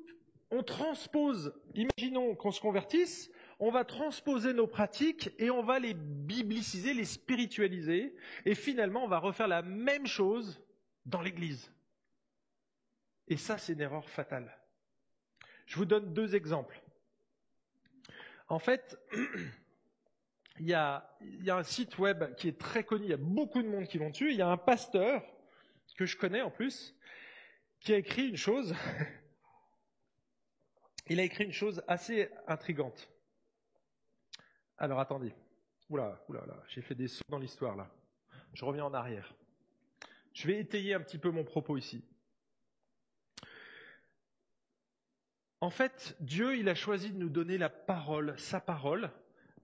on 0.51 0.63
transpose, 0.63 1.55
imaginons 1.75 2.35
qu'on 2.35 2.51
se 2.51 2.61
convertisse, 2.61 3.31
on 3.59 3.71
va 3.71 3.85
transposer 3.85 4.53
nos 4.53 4.67
pratiques 4.67 5.31
et 5.39 5.51
on 5.51 5.63
va 5.63 5.79
les 5.79 5.95
bibliciser, 5.95 6.95
les 6.95 7.05
spiritualiser, 7.05 8.15
et 8.45 8.55
finalement 8.55 9.05
on 9.05 9.09
va 9.09 9.19
refaire 9.19 9.49
la 9.49 9.63
même 9.63 10.07
chose 10.07 10.61
dans 11.07 11.23
l'Église. 11.23 11.73
Et 13.27 13.37
ça, 13.37 13.59
c'est 13.59 13.73
une 13.73 13.81
erreur 13.81 14.09
fatale. 14.09 14.57
Je 15.67 15.77
vous 15.77 15.85
donne 15.85 16.15
deux 16.15 16.35
exemples. 16.35 16.81
En 18.49 18.59
fait, 18.59 18.99
il 20.61 20.67
y, 20.67 20.75
a, 20.75 21.11
un 21.49 21.63
site 21.63 21.99
web 21.99 22.35
qui 22.37 22.49
est 22.49 22.59
très 22.59 22.85
connu, 22.85 23.05
il 23.05 23.11
y 23.11 23.15
a 23.15 23.19
beaucoup 23.19 23.63
de 23.63 23.69
monde 23.69 23.87
qui 23.87 23.99
vont 23.99 24.11
dessus, 24.11 24.31
il 24.31 24.37
y 24.37 24.43
a 24.43 24.49
un 24.49 24.57
pasteur, 24.57 25.23
que 25.97 26.07
je 26.07 26.17
connais 26.17 26.43
en 26.43 26.51
plus, 26.51 26.95
qui 27.81 27.93
a 27.93 27.97
écrit 27.97 28.29
une 28.29 28.37
chose 28.37 28.75
il 31.09 31.21
a 31.21 31.23
écrit 31.23 31.45
une 31.45 31.53
chose 31.53 31.83
assez 31.89 32.31
intrigante. 32.47 33.09
Alors 34.79 35.01
attendez. 35.01 35.35
Oula, 35.91 36.23
oula, 36.29 36.45
j'ai 36.69 36.83
fait 36.83 36.95
des 36.95 37.09
sauts 37.09 37.25
dans 37.29 37.39
l'histoire 37.39 37.75
là. 37.75 37.91
Je 38.53 38.65
reviens 38.65 38.85
en 38.85 38.95
arrière. 38.95 39.35
Je 40.33 40.47
vais 40.47 40.59
étayer 40.61 40.95
un 40.95 41.01
petit 41.01 41.19
peu 41.19 41.31
mon 41.31 41.45
propos 41.45 41.77
ici. 41.77 42.05
En 45.61 45.71
fait, 45.71 46.17
Dieu, 46.21 46.57
il 46.57 46.69
a 46.69 46.75
choisi 46.77 47.11
de 47.11 47.19
nous 47.19 47.29
donner 47.29 47.59
la 47.59 47.69
parole, 47.69 48.39
sa 48.39 48.61
parole, 48.61 49.11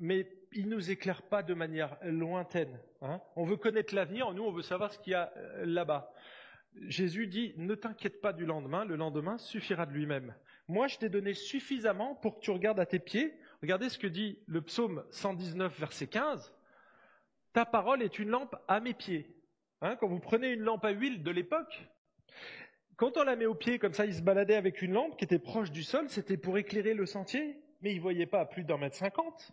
mais 0.00 0.28
il 0.52 0.68
ne 0.68 0.74
nous 0.74 0.90
éclaire 0.90 1.22
pas 1.22 1.44
de 1.44 1.54
manière 1.54 1.96
lointaine. 2.02 2.80
Hein. 3.00 3.20
on 3.36 3.44
veut 3.44 3.56
connaître 3.56 3.94
l'avenir, 3.94 4.32
nous, 4.32 4.42
on 4.42 4.50
veut 4.50 4.62
savoir 4.62 4.92
ce 4.92 4.98
qu'il 4.98 5.12
y 5.12 5.14
a 5.14 5.32
euh, 5.36 5.64
là-bas. 5.66 6.12
Jésus 6.88 7.28
dit, 7.28 7.54
ne 7.56 7.74
t'inquiète 7.76 8.20
pas 8.20 8.32
du 8.32 8.44
lendemain, 8.46 8.84
le 8.84 8.96
lendemain 8.96 9.38
suffira 9.38 9.86
de 9.86 9.92
lui-même. 9.92 10.34
Moi, 10.66 10.88
je 10.88 10.98
t'ai 10.98 11.08
donné 11.08 11.34
suffisamment 11.34 12.16
pour 12.16 12.36
que 12.36 12.40
tu 12.40 12.50
regardes 12.50 12.80
à 12.80 12.86
tes 12.86 12.98
pieds. 12.98 13.38
Regardez 13.64 13.88
ce 13.88 13.98
que 13.98 14.06
dit 14.06 14.38
le 14.46 14.60
psaume 14.60 15.06
119, 15.10 15.80
verset 15.80 16.06
15. 16.06 16.52
Ta 17.54 17.64
parole 17.64 18.02
est 18.02 18.18
une 18.18 18.28
lampe 18.28 18.54
à 18.68 18.78
mes 18.78 18.92
pieds. 18.92 19.34
Hein, 19.80 19.96
quand 19.96 20.06
vous 20.06 20.20
prenez 20.20 20.50
une 20.50 20.60
lampe 20.60 20.84
à 20.84 20.90
huile 20.90 21.22
de 21.22 21.30
l'époque, 21.30 21.88
quand 22.96 23.16
on 23.16 23.24
la 23.24 23.36
met 23.36 23.46
au 23.46 23.54
pied, 23.54 23.78
comme 23.78 23.94
ça, 23.94 24.04
ils 24.04 24.16
se 24.16 24.20
baladaient 24.20 24.56
avec 24.56 24.82
une 24.82 24.92
lampe 24.92 25.16
qui 25.16 25.24
était 25.24 25.38
proche 25.38 25.70
du 25.70 25.82
sol, 25.82 26.10
c'était 26.10 26.36
pour 26.36 26.58
éclairer 26.58 26.92
le 26.92 27.06
sentier, 27.06 27.58
mais 27.80 27.92
ils 27.92 27.96
ne 27.96 28.02
voyaient 28.02 28.26
pas 28.26 28.40
à 28.40 28.44
plus 28.44 28.64
d'un 28.64 28.76
mètre 28.76 28.96
cinquante. 28.96 29.52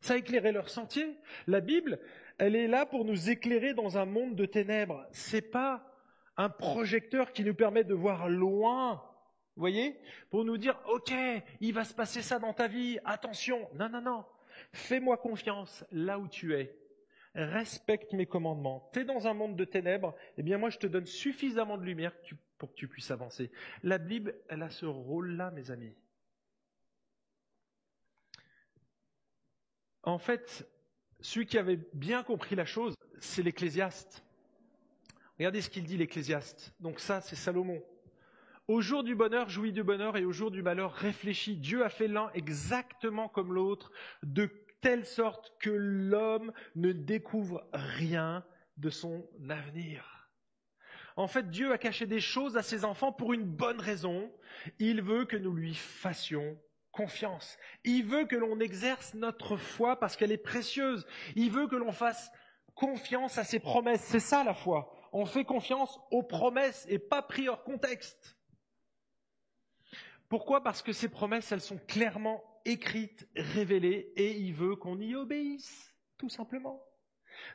Ça 0.00 0.16
éclairait 0.16 0.52
leur 0.52 0.70
sentier. 0.70 1.18
La 1.48 1.58
Bible, 1.58 1.98
elle 2.38 2.54
est 2.54 2.68
là 2.68 2.86
pour 2.86 3.04
nous 3.04 3.28
éclairer 3.28 3.74
dans 3.74 3.98
un 3.98 4.04
monde 4.04 4.36
de 4.36 4.46
ténèbres. 4.46 5.04
C'est 5.10 5.50
pas 5.50 5.84
un 6.36 6.48
projecteur 6.48 7.32
qui 7.32 7.42
nous 7.42 7.54
permet 7.54 7.82
de 7.82 7.94
voir 7.94 8.28
loin 8.28 9.02
vous 9.56 9.60
voyez? 9.60 9.96
Pour 10.30 10.44
nous 10.44 10.58
dire, 10.58 10.80
OK, 10.88 11.12
il 11.60 11.72
va 11.72 11.84
se 11.84 11.94
passer 11.94 12.22
ça 12.22 12.38
dans 12.38 12.52
ta 12.52 12.66
vie, 12.66 12.98
attention. 13.04 13.68
Non, 13.74 13.88
non, 13.88 14.00
non. 14.00 14.24
Fais-moi 14.72 15.16
confiance 15.16 15.84
là 15.92 16.18
où 16.18 16.26
tu 16.26 16.54
es. 16.54 16.76
Respecte 17.34 18.12
mes 18.12 18.26
commandements. 18.26 18.88
Tu 18.92 19.00
es 19.00 19.04
dans 19.04 19.26
un 19.26 19.34
monde 19.34 19.56
de 19.56 19.64
ténèbres, 19.64 20.14
eh 20.38 20.42
bien 20.42 20.58
moi 20.58 20.70
je 20.70 20.78
te 20.78 20.86
donne 20.86 21.06
suffisamment 21.06 21.76
de 21.76 21.84
lumière 21.84 22.12
pour 22.58 22.70
que 22.70 22.74
tu 22.74 22.88
puisses 22.88 23.10
avancer. 23.10 23.50
La 23.82 23.98
Bible, 23.98 24.36
elle 24.48 24.62
a 24.62 24.70
ce 24.70 24.86
rôle-là, 24.86 25.50
mes 25.50 25.70
amis. 25.70 25.94
En 30.02 30.18
fait, 30.18 30.68
celui 31.20 31.46
qui 31.46 31.58
avait 31.58 31.78
bien 31.92 32.22
compris 32.22 32.54
la 32.54 32.66
chose, 32.66 32.94
c'est 33.20 33.42
l'Ecclésiaste. 33.42 34.24
Regardez 35.38 35.62
ce 35.62 35.70
qu'il 35.70 35.84
dit 35.84 35.96
l'Ecclésiaste. 35.96 36.74
Donc 36.78 37.00
ça, 37.00 37.20
c'est 37.20 37.36
Salomon. 37.36 37.82
Au 38.66 38.80
jour 38.80 39.04
du 39.04 39.14
bonheur, 39.14 39.50
jouis 39.50 39.72
du 39.72 39.82
bonheur, 39.82 40.16
et 40.16 40.24
au 40.24 40.32
jour 40.32 40.50
du 40.50 40.62
malheur, 40.62 40.92
réfléchis. 40.92 41.56
Dieu 41.56 41.84
a 41.84 41.90
fait 41.90 42.08
l'un 42.08 42.30
exactement 42.32 43.28
comme 43.28 43.52
l'autre, 43.52 43.92
de 44.22 44.50
telle 44.80 45.04
sorte 45.04 45.52
que 45.60 45.70
l'homme 45.70 46.52
ne 46.74 46.92
découvre 46.92 47.68
rien 47.72 48.44
de 48.78 48.90
son 48.90 49.28
avenir. 49.48 50.30
En 51.16 51.28
fait, 51.28 51.50
Dieu 51.50 51.72
a 51.72 51.78
caché 51.78 52.06
des 52.06 52.20
choses 52.20 52.56
à 52.56 52.62
ses 52.62 52.84
enfants 52.84 53.12
pour 53.12 53.32
une 53.32 53.44
bonne 53.44 53.80
raison. 53.80 54.32
Il 54.78 55.02
veut 55.02 55.26
que 55.26 55.36
nous 55.36 55.52
lui 55.52 55.74
fassions 55.74 56.58
confiance. 56.90 57.58
Il 57.84 58.04
veut 58.04 58.24
que 58.24 58.36
l'on 58.36 58.60
exerce 58.60 59.14
notre 59.14 59.56
foi 59.56 59.98
parce 59.98 60.16
qu'elle 60.16 60.32
est 60.32 60.38
précieuse. 60.38 61.06
Il 61.36 61.50
veut 61.50 61.66
que 61.66 61.76
l'on 61.76 61.92
fasse 61.92 62.30
confiance 62.74 63.36
à 63.38 63.44
ses 63.44 63.60
promesses. 63.60 64.02
C'est 64.02 64.20
ça 64.20 64.42
la 64.42 64.54
foi. 64.54 64.92
On 65.12 65.26
fait 65.26 65.44
confiance 65.44 66.00
aux 66.10 66.22
promesses 66.22 66.86
et 66.88 66.98
pas 66.98 67.22
pris 67.22 67.48
hors 67.48 67.62
contexte. 67.62 68.33
Pourquoi? 70.34 70.64
Parce 70.64 70.82
que 70.82 70.92
ces 70.92 71.08
promesses, 71.08 71.52
elles 71.52 71.60
sont 71.60 71.78
clairement 71.86 72.42
écrites, 72.64 73.28
révélées, 73.36 74.12
et 74.16 74.32
il 74.32 74.52
veut 74.52 74.74
qu'on 74.74 74.98
y 74.98 75.14
obéisse, 75.14 75.94
tout 76.18 76.28
simplement. 76.28 76.82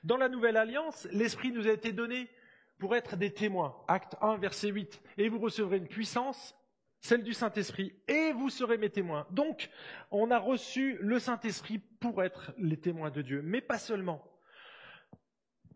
Dans 0.06 0.16
la 0.16 0.30
nouvelle 0.30 0.56
alliance, 0.56 1.06
l'Esprit 1.12 1.52
nous 1.52 1.68
a 1.68 1.74
été 1.74 1.92
donné 1.92 2.30
pour 2.78 2.96
être 2.96 3.18
des 3.18 3.34
témoins. 3.34 3.76
Acte 3.90 4.16
1, 4.22 4.38
verset 4.38 4.70
8. 4.70 5.02
Et 5.18 5.28
vous 5.28 5.40
recevrez 5.40 5.76
une 5.76 5.90
puissance, 5.90 6.56
celle 7.02 7.22
du 7.22 7.34
Saint-Esprit, 7.34 8.00
et 8.08 8.32
vous 8.32 8.50
serez 8.50 8.78
mes 8.78 8.90
témoins. 8.90 9.28
Donc, 9.30 9.70
on 10.10 10.32
a 10.32 10.40
reçu 10.40 10.98
le 11.02 11.20
Saint-Esprit 11.20 11.80
pour 12.00 12.24
être 12.24 12.54
les 12.58 12.78
témoins 12.78 13.12
de 13.12 13.22
Dieu, 13.22 13.42
mais 13.44 13.60
pas 13.60 13.78
seulement. 13.78 14.24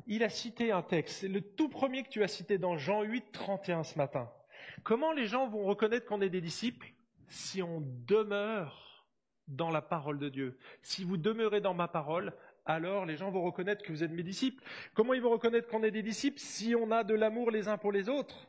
Il 0.08 0.24
a 0.24 0.30
cité 0.30 0.72
un 0.72 0.84
texte, 0.84 1.20
c'est 1.20 1.28
le 1.28 1.42
tout 1.42 1.68
premier 1.68 2.04
que 2.04 2.10
tu 2.10 2.24
as 2.24 2.30
cité 2.30 2.58
dans 2.58 2.78
Jean 2.78 3.02
8, 3.02 3.34
31 3.34 3.84
ce 3.84 3.98
matin. 3.98 4.32
Comment 4.84 5.12
les 5.12 5.26
gens 5.26 5.50
vont 5.50 5.66
reconnaître 5.66 6.06
qu'on 6.06 6.22
est 6.22 6.30
des 6.30 6.40
disciples? 6.40 6.93
Si 7.28 7.62
on 7.62 7.82
demeure 8.08 8.84
dans 9.48 9.70
la 9.70 9.82
parole 9.82 10.20
de 10.20 10.30
Dieu. 10.30 10.58
Si 10.82 11.04
vous 11.04 11.18
demeurez 11.18 11.62
dans 11.62 11.74
ma 11.74 11.88
parole, 11.88 12.34
alors 12.66 13.06
les 13.06 13.18
gens 13.18 13.32
vont 13.32 13.44
reconnaître 13.44 13.84
que 13.84 13.92
vous 13.92 14.04
êtes 14.04 14.12
mes 14.12 14.24
disciples. 14.24 14.64
Comment 14.94 15.14
ils 15.14 15.22
vont 15.22 15.32
reconnaître 15.32 15.68
qu'on 15.68 15.84
est 15.84 15.92
des 15.92 16.04
disciples 16.04 16.40
si 16.40 16.76
on 16.76 16.92
a 16.92 17.04
de 17.04 17.14
l'amour 17.14 17.52
les 17.52 17.68
uns 17.68 17.78
pour 17.78 17.92
les 17.92 18.10
autres? 18.10 18.48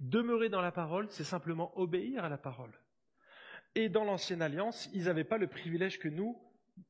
Demeurer 0.00 0.48
dans 0.48 0.60
la 0.60 0.72
parole, 0.72 1.06
c'est 1.10 1.24
simplement 1.24 1.76
obéir 1.78 2.24
à 2.24 2.28
la 2.28 2.38
parole. 2.38 2.72
Et 3.76 3.88
dans 3.88 4.04
l'ancienne 4.04 4.42
alliance, 4.42 4.88
ils 4.92 5.04
n'avaient 5.04 5.24
pas 5.24 5.38
le 5.38 5.46
privilège 5.46 5.98
que 5.98 6.08
nous, 6.08 6.40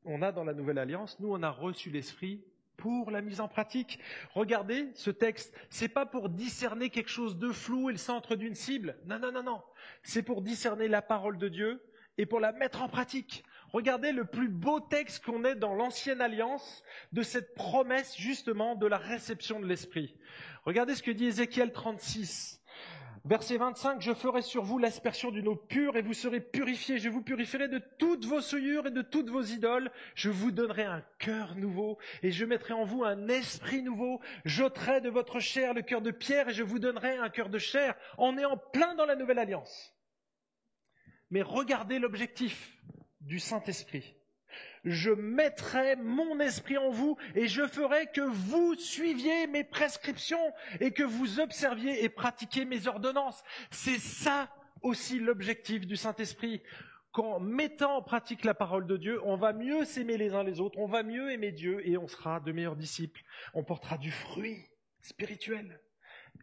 on 0.04 0.22
a 0.22 0.32
dans 0.32 0.44
la 0.44 0.54
nouvelle 0.54 0.78
alliance. 0.78 1.18
Nous, 1.20 1.30
on 1.30 1.42
a 1.42 1.50
reçu 1.50 1.90
l'esprit 1.90 2.44
pour 2.76 3.10
la 3.10 3.20
mise 3.20 3.40
en 3.40 3.48
pratique. 3.48 3.98
Regardez 4.34 4.88
ce 4.94 5.10
texte, 5.10 5.54
c'est 5.70 5.88
pas 5.88 6.06
pour 6.06 6.28
discerner 6.28 6.90
quelque 6.90 7.10
chose 7.10 7.38
de 7.38 7.50
flou 7.50 7.90
et 7.90 7.92
le 7.92 7.98
centre 7.98 8.36
d'une 8.36 8.54
cible. 8.54 8.96
Non, 9.06 9.18
non, 9.18 9.32
non, 9.32 9.42
non. 9.42 9.62
C'est 10.02 10.22
pour 10.22 10.42
discerner 10.42 10.88
la 10.88 11.02
parole 11.02 11.38
de 11.38 11.48
Dieu 11.48 11.82
et 12.18 12.26
pour 12.26 12.40
la 12.40 12.52
mettre 12.52 12.82
en 12.82 12.88
pratique. 12.88 13.44
Regardez 13.72 14.12
le 14.12 14.24
plus 14.24 14.48
beau 14.48 14.78
texte 14.78 15.24
qu'on 15.24 15.44
ait 15.44 15.56
dans 15.56 15.74
l'ancienne 15.74 16.20
alliance 16.20 16.84
de 17.12 17.22
cette 17.22 17.54
promesse 17.54 18.16
justement 18.16 18.76
de 18.76 18.86
la 18.86 18.98
réception 18.98 19.58
de 19.58 19.66
l'esprit. 19.66 20.14
Regardez 20.64 20.94
ce 20.94 21.02
que 21.02 21.10
dit 21.10 21.26
Ézéchiel 21.26 21.72
36. 21.72 22.62
Verset 23.26 23.56
25, 23.56 24.02
je 24.02 24.12
ferai 24.12 24.42
sur 24.42 24.64
vous 24.64 24.78
l'aspersion 24.78 25.30
d'une 25.30 25.48
eau 25.48 25.56
pure 25.56 25.96
et 25.96 26.02
vous 26.02 26.12
serez 26.12 26.40
purifiés. 26.40 26.98
Je 26.98 27.08
vous 27.08 27.22
purifierai 27.22 27.68
de 27.68 27.78
toutes 27.98 28.26
vos 28.26 28.42
souillures 28.42 28.86
et 28.86 28.90
de 28.90 29.00
toutes 29.00 29.30
vos 29.30 29.40
idoles. 29.40 29.90
Je 30.14 30.28
vous 30.28 30.50
donnerai 30.50 30.84
un 30.84 31.02
cœur 31.18 31.56
nouveau 31.56 31.96
et 32.22 32.30
je 32.30 32.44
mettrai 32.44 32.74
en 32.74 32.84
vous 32.84 33.02
un 33.02 33.28
esprit 33.28 33.82
nouveau. 33.82 34.20
J'ôterai 34.44 35.00
de 35.00 35.08
votre 35.08 35.40
chair 35.40 35.72
le 35.72 35.80
cœur 35.80 36.02
de 36.02 36.10
pierre 36.10 36.50
et 36.50 36.52
je 36.52 36.62
vous 36.62 36.78
donnerai 36.78 37.16
un 37.16 37.30
cœur 37.30 37.48
de 37.48 37.56
chair. 37.56 37.94
On 38.18 38.36
est 38.36 38.44
plein 38.74 38.94
dans 38.94 39.06
la 39.06 39.16
nouvelle 39.16 39.38
alliance. 39.38 39.94
Mais 41.30 41.40
regardez 41.40 41.98
l'objectif 41.98 42.76
du 43.22 43.38
Saint-Esprit 43.38 44.14
je 44.84 45.10
mettrai 45.10 45.96
mon 45.96 46.40
esprit 46.40 46.78
en 46.78 46.90
vous 46.90 47.16
et 47.34 47.48
je 47.48 47.66
ferai 47.66 48.06
que 48.06 48.20
vous 48.20 48.74
suiviez 48.74 49.46
mes 49.46 49.64
prescriptions 49.64 50.52
et 50.80 50.92
que 50.92 51.02
vous 51.02 51.40
observiez 51.40 52.04
et 52.04 52.08
pratiquiez 52.08 52.64
mes 52.64 52.86
ordonnances. 52.86 53.42
C'est 53.70 53.98
ça 53.98 54.50
aussi 54.82 55.18
l'objectif 55.18 55.86
du 55.86 55.96
Saint-Esprit. 55.96 56.62
Qu'en 57.12 57.38
mettant 57.38 57.98
en 57.98 58.02
pratique 58.02 58.44
la 58.44 58.54
parole 58.54 58.88
de 58.88 58.96
Dieu, 58.96 59.20
on 59.24 59.36
va 59.36 59.52
mieux 59.52 59.84
s'aimer 59.84 60.16
les 60.16 60.34
uns 60.34 60.42
les 60.42 60.60
autres, 60.60 60.76
on 60.80 60.86
va 60.86 61.04
mieux 61.04 61.30
aimer 61.30 61.52
Dieu 61.52 61.80
et 61.88 61.96
on 61.96 62.08
sera 62.08 62.40
de 62.40 62.50
meilleurs 62.50 62.74
disciples. 62.74 63.22
On 63.54 63.62
portera 63.62 63.98
du 63.98 64.10
fruit 64.10 64.66
spirituel. 65.00 65.80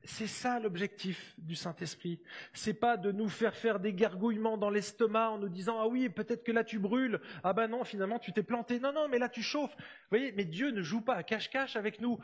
C'est 0.03 0.27
ça 0.27 0.59
l'objectif 0.59 1.35
du 1.37 1.55
Saint-Esprit. 1.55 2.19
C'est 2.53 2.73
pas 2.73 2.97
de 2.97 3.11
nous 3.11 3.29
faire 3.29 3.55
faire 3.55 3.79
des 3.79 3.93
gargouillements 3.93 4.57
dans 4.57 4.71
l'estomac 4.71 5.31
en 5.31 5.37
nous 5.37 5.49
disant 5.49 5.79
ah 5.79 5.87
oui 5.87 6.09
peut-être 6.09 6.43
que 6.43 6.51
là 6.51 6.63
tu 6.63 6.79
brûles 6.79 7.21
ah 7.43 7.53
ben 7.53 7.67
non 7.67 7.83
finalement 7.83 8.17
tu 8.17 8.33
t'es 8.33 8.41
planté 8.41 8.79
non 8.79 8.93
non 8.93 9.07
mais 9.09 9.19
là 9.19 9.29
tu 9.29 9.43
chauffes. 9.43 9.75
Vous 9.77 10.17
voyez 10.17 10.31
mais 10.31 10.45
Dieu 10.45 10.71
ne 10.71 10.81
joue 10.81 11.01
pas 11.01 11.15
à 11.15 11.23
cache-cache 11.23 11.75
avec 11.75 12.01
nous. 12.01 12.19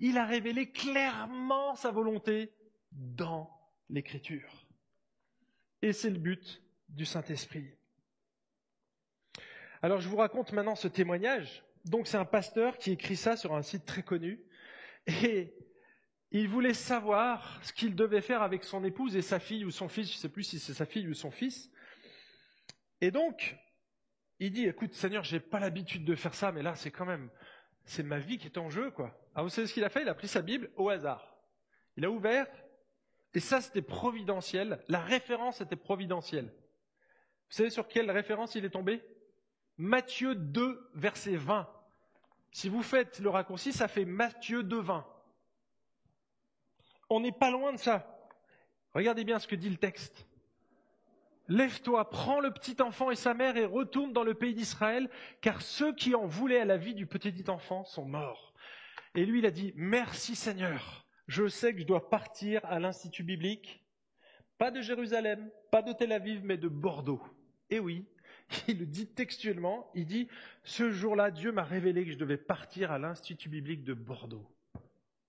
Il 0.00 0.18
a 0.18 0.26
révélé 0.26 0.70
clairement 0.70 1.74
sa 1.74 1.90
volonté 1.90 2.52
dans 2.92 3.50
l'Écriture. 3.88 4.66
Et 5.80 5.94
c'est 5.94 6.10
le 6.10 6.18
but 6.18 6.62
du 6.90 7.06
Saint-Esprit. 7.06 7.70
Alors 9.80 10.00
je 10.00 10.08
vous 10.08 10.16
raconte 10.16 10.52
maintenant 10.52 10.76
ce 10.76 10.86
témoignage. 10.86 11.64
Donc 11.86 12.06
c'est 12.06 12.18
un 12.18 12.26
pasteur 12.26 12.76
qui 12.76 12.92
écrit 12.92 13.16
ça 13.16 13.36
sur 13.36 13.54
un 13.54 13.62
site 13.62 13.86
très 13.86 14.02
connu 14.02 14.44
et 15.06 15.54
il 16.40 16.48
voulait 16.48 16.74
savoir 16.74 17.60
ce 17.62 17.72
qu'il 17.72 17.94
devait 17.94 18.22
faire 18.22 18.42
avec 18.42 18.64
son 18.64 18.84
épouse 18.84 19.16
et 19.16 19.22
sa 19.22 19.38
fille 19.38 19.64
ou 19.64 19.70
son 19.70 19.88
fils, 19.88 20.10
je 20.10 20.16
ne 20.16 20.20
sais 20.20 20.28
plus 20.30 20.44
si 20.44 20.58
c'est 20.58 20.72
sa 20.72 20.86
fille 20.86 21.06
ou 21.06 21.14
son 21.14 21.30
fils. 21.30 21.70
Et 23.02 23.10
donc, 23.10 23.56
il 24.38 24.50
dit, 24.50 24.66
écoute 24.66 24.94
Seigneur, 24.94 25.24
j'ai 25.24 25.40
pas 25.40 25.60
l'habitude 25.60 26.04
de 26.04 26.14
faire 26.14 26.34
ça, 26.34 26.50
mais 26.50 26.62
là 26.62 26.74
c'est 26.74 26.90
quand 26.90 27.04
même, 27.04 27.30
c'est 27.84 28.02
ma 28.02 28.18
vie 28.18 28.38
qui 28.38 28.46
est 28.46 28.58
en 28.58 28.70
jeu, 28.70 28.90
quoi. 28.90 29.20
Alors 29.34 29.46
vous 29.46 29.54
savez 29.54 29.66
ce 29.66 29.74
qu'il 29.74 29.84
a 29.84 29.90
fait? 29.90 30.02
Il 30.02 30.08
a 30.08 30.14
pris 30.14 30.28
sa 30.28 30.40
Bible 30.40 30.70
au 30.76 30.88
hasard. 30.88 31.36
Il 31.96 32.04
a 32.06 32.10
ouvert, 32.10 32.46
et 33.34 33.40
ça 33.40 33.60
c'était 33.60 33.82
providentiel, 33.82 34.82
la 34.88 35.00
référence 35.00 35.60
était 35.60 35.76
providentielle. 35.76 36.46
Vous 36.46 37.56
savez 37.56 37.70
sur 37.70 37.86
quelle 37.86 38.10
référence 38.10 38.54
il 38.54 38.64
est 38.64 38.70
tombé? 38.70 39.02
Matthieu 39.76 40.34
2, 40.34 40.90
verset 40.94 41.36
20. 41.36 41.68
Si 42.52 42.70
vous 42.70 42.82
faites 42.82 43.18
le 43.18 43.28
raccourci, 43.28 43.72
ça 43.74 43.88
fait 43.88 44.06
Matthieu 44.06 44.62
2, 44.62 44.80
20. 44.80 45.06
On 47.12 47.20
n'est 47.20 47.30
pas 47.30 47.50
loin 47.50 47.74
de 47.74 47.78
ça. 47.78 48.06
Regardez 48.94 49.24
bien 49.24 49.38
ce 49.38 49.46
que 49.46 49.54
dit 49.54 49.68
le 49.68 49.76
texte. 49.76 50.26
Lève-toi, 51.46 52.08
prends 52.08 52.40
le 52.40 52.50
petit 52.50 52.80
enfant 52.80 53.10
et 53.10 53.16
sa 53.16 53.34
mère 53.34 53.58
et 53.58 53.66
retourne 53.66 54.14
dans 54.14 54.24
le 54.24 54.32
pays 54.32 54.54
d'Israël, 54.54 55.10
car 55.42 55.60
ceux 55.60 55.94
qui 55.94 56.14
en 56.14 56.24
voulaient 56.24 56.60
à 56.60 56.64
la 56.64 56.78
vie 56.78 56.94
du 56.94 57.06
petit 57.06 57.44
enfant 57.50 57.84
sont 57.84 58.06
morts. 58.06 58.54
Et 59.14 59.26
lui, 59.26 59.40
il 59.40 59.46
a 59.46 59.50
dit, 59.50 59.74
merci 59.76 60.34
Seigneur, 60.34 61.04
je 61.26 61.48
sais 61.48 61.74
que 61.74 61.80
je 61.80 61.86
dois 61.86 62.08
partir 62.08 62.64
à 62.64 62.80
l'Institut 62.80 63.24
biblique, 63.24 63.84
pas 64.56 64.70
de 64.70 64.80
Jérusalem, 64.80 65.50
pas 65.70 65.82
de 65.82 65.92
Tel 65.92 66.12
Aviv, 66.12 66.40
mais 66.44 66.56
de 66.56 66.68
Bordeaux. 66.68 67.22
Et 67.68 67.78
oui, 67.78 68.06
il 68.68 68.78
le 68.78 68.86
dit 68.86 69.06
textuellement, 69.06 69.90
il 69.94 70.06
dit, 70.06 70.28
ce 70.64 70.90
jour-là, 70.90 71.30
Dieu 71.30 71.52
m'a 71.52 71.64
révélé 71.64 72.06
que 72.06 72.12
je 72.12 72.18
devais 72.18 72.38
partir 72.38 72.90
à 72.90 72.98
l'Institut 72.98 73.50
biblique 73.50 73.84
de 73.84 73.92
Bordeaux. 73.92 74.50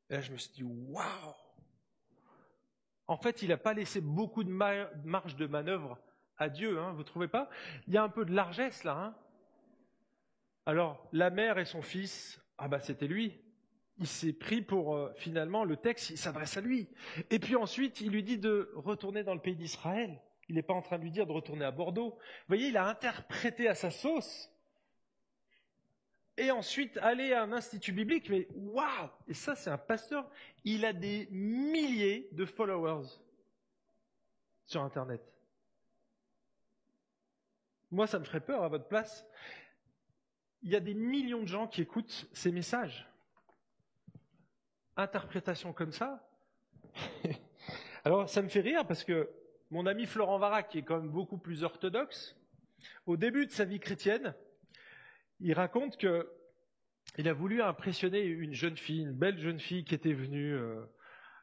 Et 0.10 0.14
là, 0.14 0.22
je 0.22 0.32
me 0.32 0.38
suis 0.38 0.54
dit, 0.54 0.64
waouh 0.64 1.43
en 3.08 3.18
fait, 3.18 3.41
il 3.41 3.49
n'a 3.49 3.58
pas 3.58 3.74
laissé 3.74 4.01
beaucoup 4.01 4.43
de 4.43 4.51
marge 4.51 5.36
de 5.36 5.47
manœuvre 5.47 5.99
à 6.38 6.49
Dieu, 6.49 6.80
hein, 6.80 6.91
vous 6.93 6.99
ne 6.99 7.04
trouvez 7.04 7.28
pas? 7.28 7.49
Il 7.88 7.93
y 7.93 7.97
a 7.97 8.04
un 8.04 8.10
peu 8.10 8.26
de 8.26 8.34
largesse 8.34 8.84
là. 8.84 8.97
Hein 8.97 9.16
Alors, 10.66 11.08
la 11.12 11.30
mère 11.30 11.58
et 11.58 11.66
son 11.66 11.82
fils, 11.82 12.41
ah 12.58 12.68
bah 12.68 12.80
c'était 12.80 13.08
lui. 13.08 13.39
Il 13.97 14.08
s'est 14.08 14.34
pris 14.34 14.62
pour, 14.62 14.95
euh, 14.95 15.14
finalement, 15.18 15.66
le 15.66 15.78
texte, 15.78 16.10
il 16.10 16.18
s'adresse 16.18 16.58
à 16.58 16.62
lui. 16.62 16.89
Et 17.30 17.38
puis 17.38 17.56
ensuite, 17.56 18.01
il 18.01 18.12
lui 18.12 18.24
dit 18.24 18.39
de 18.39 18.72
retourner 18.76 19.24
dans 19.24 19.36
le 19.36 19.39
pays 19.39 19.56
d'Israël. 19.56 20.20
Il 20.49 20.56
n'est 20.56 20.64
pas 20.64 20.74
en 20.74 20.82
train 20.82 20.97
de 20.97 21.04
lui 21.04 21.12
dire 21.12 21.28
de 21.28 21.32
retourner 21.32 21.66
à 21.66 21.72
Bordeaux. 21.72 22.12
Vous 22.12 22.47
voyez, 22.47 22.68
il 22.70 22.78
a 22.78 22.88
interprété 22.88 23.68
à 23.68 23.76
sa 23.76 23.91
sauce 23.91 24.53
et 26.38 26.52
ensuite 26.52 26.98
aller 26.98 27.34
à 27.34 27.44
un 27.44 27.52
institut 27.52 27.92
biblique, 27.92 28.30
mais 28.30 28.48
waouh 28.56 29.10
Et 29.28 29.34
ça, 29.34 29.56
c'est 29.56 29.70
un 29.70 29.78
pasteur, 29.78 30.30
il 30.64 30.86
a 30.86 30.94
des 30.94 31.28
milliers 31.32 32.30
de 32.32 32.46
followers 32.46 33.08
sur 34.66 34.82
Internet. 34.82 35.22
Moi, 37.92 38.08
ça 38.08 38.18
me 38.18 38.24
ferait 38.24 38.44
peur 38.44 38.64
à 38.64 38.70
votre 38.70 38.88
place. 38.88 39.26
Il 40.64 40.72
y 40.72 40.76
a 40.76 40.80
des 40.80 40.96
millions 40.96 41.42
de 41.42 41.48
gens 41.48 41.68
qui 41.68 41.82
écoutent 41.82 42.28
ces 42.34 42.52
messages. 42.52 43.08
Interprétation 44.96 45.74
comme 45.74 45.92
ça. 45.92 46.28
Alors, 48.04 48.30
ça 48.30 48.42
me 48.42 48.48
fait 48.48 48.62
rire 48.62 48.88
parce 48.88 49.04
que 49.04 49.30
mon 49.70 49.86
ami 49.86 50.08
Florent 50.08 50.40
Varac, 50.40 50.70
qui 50.70 50.80
est 50.80 50.84
quand 50.84 50.98
même 50.98 51.10
beaucoup 51.10 51.38
plus 51.38 51.64
orthodoxe, 51.64 52.36
au 53.06 53.18
début 53.18 53.46
de 53.46 53.52
sa 53.52 53.66
vie 53.66 53.80
chrétienne, 53.80 54.34
il 55.40 55.54
raconte 55.54 55.98
qu'il 55.98 57.28
a 57.28 57.34
voulu 57.34 57.62
impressionner 57.62 58.22
une 58.22 58.54
jeune 58.54 58.78
fille, 58.78 59.02
une 59.02 59.14
belle 59.14 59.40
jeune 59.40 59.60
fille 59.60 59.84
qui 59.84 59.96
était 59.96 60.14
venue 60.14 60.54
euh, 60.54 60.84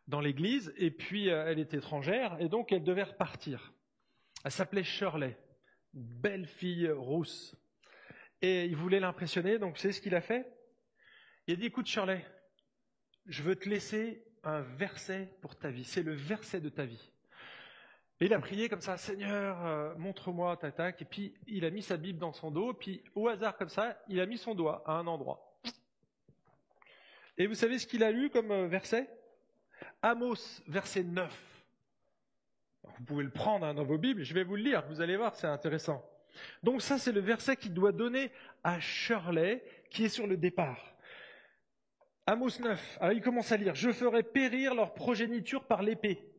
dans 0.09 0.21
l'église, 0.21 0.73
et 0.77 0.91
puis 0.91 1.31
euh, 1.31 1.45
elle 1.47 1.59
était 1.59 1.79
étrangère, 1.79 2.37
et 2.41 2.49
donc 2.49 2.73
elle 2.73 2.85
devait 2.85 3.05
repartir. 3.05 3.73
Elle 4.45 4.51
s'appelait 4.51 4.85
Shirley, 4.85 5.39
belle 5.93 6.47
fille 6.47 6.91
rousse. 6.91 7.57
Et 8.43 8.65
il 8.65 8.77
voulait 8.77 9.01
l'impressionner, 9.01 9.59
donc 9.59 9.77
c'est 9.79 9.93
ce 9.93 10.01
qu'il 10.01 10.15
a 10.15 10.23
fait 10.23 10.51
Il 11.47 11.55
a 11.55 11.57
dit, 11.57 11.67
écoute 11.67 11.87
Shirley, 11.87 12.25
je 13.27 13.43
veux 13.43 13.57
te 13.57 13.69
laisser 13.69 14.25
un 14.43 14.63
verset 14.63 15.37
pour 15.43 15.59
ta 15.59 15.71
vie, 15.71 15.85
c'est 15.85 16.03
le 16.03 16.15
verset 16.15 16.61
de 16.61 16.71
ta 16.71 16.87
vie. 16.87 17.10
Et 18.21 18.27
il 18.27 18.35
a 18.35 18.39
prié 18.39 18.69
comme 18.69 18.83
ça, 18.83 18.99
Seigneur, 18.99 19.67
euh, 19.67 19.95
montre-moi, 19.97 20.55
tac, 20.59 21.01
Et 21.01 21.07
puis 21.07 21.35
il 21.47 21.65
a 21.65 21.71
mis 21.71 21.83
sa 21.83 21.97
Bible 21.97 22.19
dans 22.19 22.35
son 22.35 22.51
dos, 22.51 22.75
puis 22.75 23.03
au 23.15 23.29
hasard 23.29 23.57
comme 23.57 23.71
ça, 23.71 23.97
il 24.09 24.21
a 24.21 24.27
mis 24.27 24.37
son 24.37 24.55
doigt 24.55 24.83
à 24.87 24.93
un 24.93 25.07
endroit. 25.07 25.57
Et 27.39 27.47
vous 27.47 27.55
savez 27.55 27.79
ce 27.79 27.87
qu'il 27.87 28.05
a 28.05 28.11
lu 28.11 28.29
comme 28.29 28.51
euh, 28.51 28.67
verset? 28.67 29.09
Amos, 30.03 30.61
verset 30.67 31.03
9. 31.03 31.33
Vous 32.99 33.05
pouvez 33.05 33.25
le 33.25 33.31
prendre 33.31 33.65
hein, 33.65 33.73
dans 33.73 33.85
vos 33.85 33.97
Bibles, 33.97 34.23
je 34.23 34.35
vais 34.35 34.45
vous 34.45 34.57
le 34.57 34.65
lire, 34.65 34.85
vous 34.89 35.01
allez 35.01 35.17
voir, 35.17 35.35
c'est 35.35 35.47
intéressant. 35.47 36.05
Donc 36.63 36.83
ça, 36.83 36.99
c'est 36.99 37.13
le 37.13 37.21
verset 37.21 37.57
qu'il 37.57 37.73
doit 37.73 37.93
donner 37.93 38.31
à 38.63 38.81
Shirley, 38.81 39.65
qui 39.89 40.05
est 40.05 40.11
sur 40.11 40.27
le 40.27 40.37
départ. 40.37 40.95
Amos 42.27 42.61
9, 42.61 42.99
alors 43.01 43.13
il 43.15 43.23
commence 43.23 43.51
à 43.51 43.57
lire, 43.57 43.75
Je 43.75 43.91
ferai 43.93 44.23
périr 44.23 44.75
leur 44.75 44.93
progéniture 44.93 45.65
par 45.65 45.83
l'épée 45.83 46.30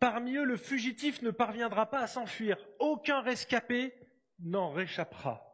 Parmi 0.00 0.36
eux, 0.36 0.44
le 0.44 0.56
fugitif 0.56 1.20
ne 1.20 1.30
parviendra 1.30 1.90
pas 1.90 2.00
à 2.00 2.06
s'enfuir. 2.06 2.56
Aucun 2.78 3.20
rescapé 3.20 3.92
n'en 4.40 4.70
réchappera. 4.70 5.44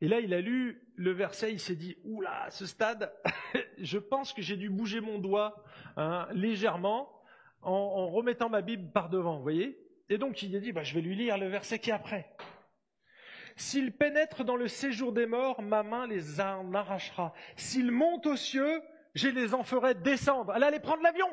Et 0.00 0.08
là, 0.08 0.20
il 0.20 0.32
a 0.32 0.40
lu 0.40 0.88
le 0.96 1.12
verset, 1.12 1.52
il 1.52 1.60
s'est 1.60 1.76
dit, 1.76 1.96
oula, 2.04 2.50
ce 2.50 2.66
stade, 2.66 3.12
je 3.78 3.98
pense 3.98 4.32
que 4.32 4.40
j'ai 4.40 4.56
dû 4.56 4.70
bouger 4.70 5.00
mon 5.00 5.18
doigt 5.18 5.62
hein, 5.96 6.26
légèrement 6.32 7.22
en, 7.60 8.08
remettant 8.08 8.48
ma 8.48 8.62
Bible 8.62 8.90
par 8.90 9.10
devant, 9.10 9.36
vous 9.36 9.42
voyez 9.42 9.78
Et 10.08 10.18
donc, 10.18 10.42
il 10.42 10.56
a 10.56 10.58
dit, 10.58 10.72
bah, 10.72 10.82
je 10.82 10.94
vais 10.94 11.02
lui 11.02 11.14
lire 11.14 11.36
le 11.36 11.46
verset 11.46 11.78
qui 11.78 11.90
est 11.90 11.92
après. 11.92 12.34
S'il 13.54 13.92
pénètre 13.92 14.44
dans 14.44 14.56
le 14.56 14.66
séjour 14.66 15.12
des 15.12 15.26
morts, 15.26 15.60
ma 15.60 15.82
main 15.82 16.06
les 16.06 16.40
en 16.40 16.72
arrachera. 16.72 17.34
S'il 17.56 17.92
monte 17.92 18.26
aux 18.26 18.36
cieux, 18.36 18.82
je 19.14 19.28
les 19.28 19.52
en 19.52 19.62
ferai 19.62 19.94
descendre. 19.94 20.54
Elle 20.56 20.64
allait 20.64 20.80
prendre 20.80 21.02
l'avion. 21.02 21.28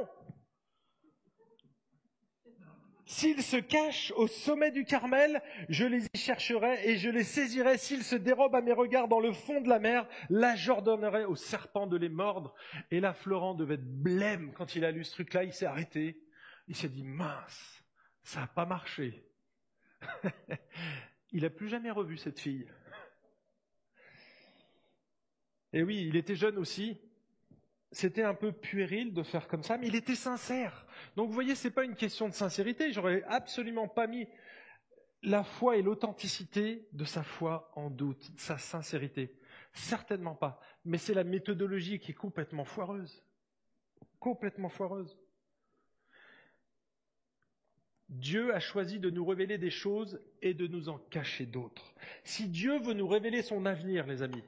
S'ils 3.09 3.41
se 3.41 3.57
cachent 3.57 4.13
au 4.17 4.27
sommet 4.27 4.69
du 4.69 4.85
Carmel, 4.85 5.41
je 5.67 5.83
les 5.83 6.05
y 6.13 6.17
chercherai 6.17 6.87
et 6.87 6.97
je 6.97 7.09
les 7.09 7.23
saisirai. 7.23 7.79
S'ils 7.79 8.03
se 8.03 8.15
dérobent 8.15 8.53
à 8.53 8.61
mes 8.61 8.71
regards 8.71 9.07
dans 9.07 9.19
le 9.19 9.33
fond 9.33 9.61
de 9.61 9.67
la 9.67 9.79
mer, 9.79 10.07
là 10.29 10.55
j'ordonnerai 10.55 11.25
au 11.25 11.35
serpent 11.35 11.87
de 11.87 11.97
les 11.97 12.07
mordre. 12.07 12.53
Et 12.91 12.99
là, 12.99 13.15
Florent 13.15 13.55
devait 13.55 13.73
être 13.73 14.03
blême 14.03 14.53
quand 14.53 14.75
il 14.75 14.85
a 14.85 14.91
lu 14.91 15.03
ce 15.03 15.13
truc-là. 15.13 15.43
Il 15.43 15.53
s'est 15.53 15.65
arrêté. 15.65 16.21
Il 16.67 16.75
s'est 16.75 16.87
dit, 16.87 17.03
mince, 17.03 17.83
ça 18.21 18.41
n'a 18.41 18.47
pas 18.47 18.67
marché. 18.67 19.27
il 21.31 21.41
n'a 21.41 21.49
plus 21.49 21.67
jamais 21.67 21.89
revu 21.89 22.15
cette 22.15 22.39
fille. 22.39 22.67
Et 25.73 25.81
oui, 25.81 26.05
il 26.07 26.15
était 26.15 26.35
jeune 26.35 26.59
aussi. 26.59 27.01
C'était 27.91 28.23
un 28.23 28.35
peu 28.35 28.51
puéril 28.51 29.13
de 29.13 29.23
faire 29.23 29.47
comme 29.47 29.63
ça, 29.63 29.77
mais 29.77 29.87
il 29.87 29.95
était 29.95 30.15
sincère. 30.15 30.85
Donc 31.15 31.27
vous 31.27 31.33
voyez, 31.33 31.55
ce 31.55 31.67
n'est 31.67 31.73
pas 31.73 31.85
une 31.85 31.95
question 31.95 32.29
de 32.29 32.33
sincérité. 32.33 32.91
J'aurais 32.91 33.23
absolument 33.23 33.87
pas 33.87 34.05
mis 34.05 34.27
la 35.23 35.43
foi 35.43 35.77
et 35.77 35.81
l'authenticité 35.81 36.87
de 36.93 37.03
sa 37.03 37.23
foi 37.23 37.71
en 37.75 37.89
doute, 37.89 38.31
sa 38.37 38.57
sincérité. 38.57 39.35
Certainement 39.73 40.35
pas. 40.35 40.61
Mais 40.85 40.97
c'est 40.97 41.13
la 41.13 41.23
méthodologie 41.23 41.99
qui 41.99 42.11
est 42.11 42.15
complètement 42.15 42.63
foireuse. 42.63 43.23
Complètement 44.19 44.69
foireuse. 44.69 45.17
Dieu 48.09 48.53
a 48.55 48.59
choisi 48.59 48.99
de 48.99 49.09
nous 49.09 49.25
révéler 49.25 49.57
des 49.57 49.69
choses 49.69 50.19
et 50.41 50.53
de 50.53 50.67
nous 50.67 50.89
en 50.89 50.97
cacher 50.97 51.45
d'autres. 51.45 51.93
Si 52.23 52.47
Dieu 52.47 52.79
veut 52.79 52.93
nous 52.93 53.07
révéler 53.07 53.43
son 53.43 53.65
avenir, 53.65 54.07
les 54.07 54.23
amis, 54.23 54.43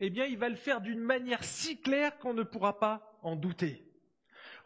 eh 0.00 0.10
bien, 0.10 0.26
il 0.26 0.38
va 0.38 0.48
le 0.48 0.56
faire 0.56 0.80
d'une 0.80 1.00
manière 1.00 1.44
si 1.44 1.80
claire 1.80 2.18
qu'on 2.18 2.34
ne 2.34 2.42
pourra 2.42 2.78
pas 2.78 3.18
en 3.22 3.36
douter. 3.36 3.82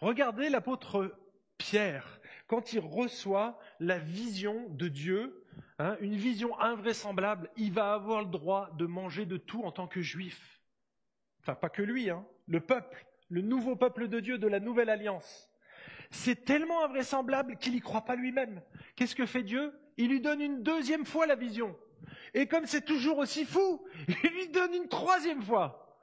Regardez 0.00 0.48
l'apôtre 0.48 1.16
Pierre, 1.58 2.20
quand 2.46 2.72
il 2.72 2.80
reçoit 2.80 3.58
la 3.78 3.98
vision 3.98 4.68
de 4.70 4.88
Dieu, 4.88 5.44
hein, 5.78 5.96
une 6.00 6.16
vision 6.16 6.58
invraisemblable, 6.58 7.50
il 7.56 7.72
va 7.72 7.92
avoir 7.92 8.22
le 8.22 8.30
droit 8.30 8.70
de 8.76 8.86
manger 8.86 9.26
de 9.26 9.36
tout 9.36 9.62
en 9.62 9.70
tant 9.70 9.86
que 9.86 10.00
juif. 10.00 10.60
Enfin, 11.40 11.54
pas 11.54 11.68
que 11.68 11.82
lui, 11.82 12.10
hein, 12.10 12.24
le 12.46 12.60
peuple, 12.60 13.06
le 13.28 13.42
nouveau 13.42 13.76
peuple 13.76 14.08
de 14.08 14.20
Dieu 14.20 14.38
de 14.38 14.48
la 14.48 14.58
nouvelle 14.58 14.90
alliance. 14.90 15.48
C'est 16.10 16.44
tellement 16.44 16.84
invraisemblable 16.84 17.56
qu'il 17.56 17.74
n'y 17.74 17.80
croit 17.80 18.04
pas 18.04 18.16
lui-même. 18.16 18.62
Qu'est-ce 18.96 19.14
que 19.14 19.26
fait 19.26 19.44
Dieu? 19.44 19.72
Il 19.96 20.08
lui 20.08 20.20
donne 20.20 20.40
une 20.40 20.62
deuxième 20.62 21.04
fois 21.04 21.26
la 21.26 21.36
vision. 21.36 21.76
Et 22.34 22.46
comme 22.46 22.66
c'est 22.66 22.84
toujours 22.84 23.18
aussi 23.18 23.44
fou, 23.44 23.84
il 24.08 24.30
lui 24.30 24.48
donne 24.48 24.74
une 24.74 24.88
troisième 24.88 25.42
fois. 25.42 25.98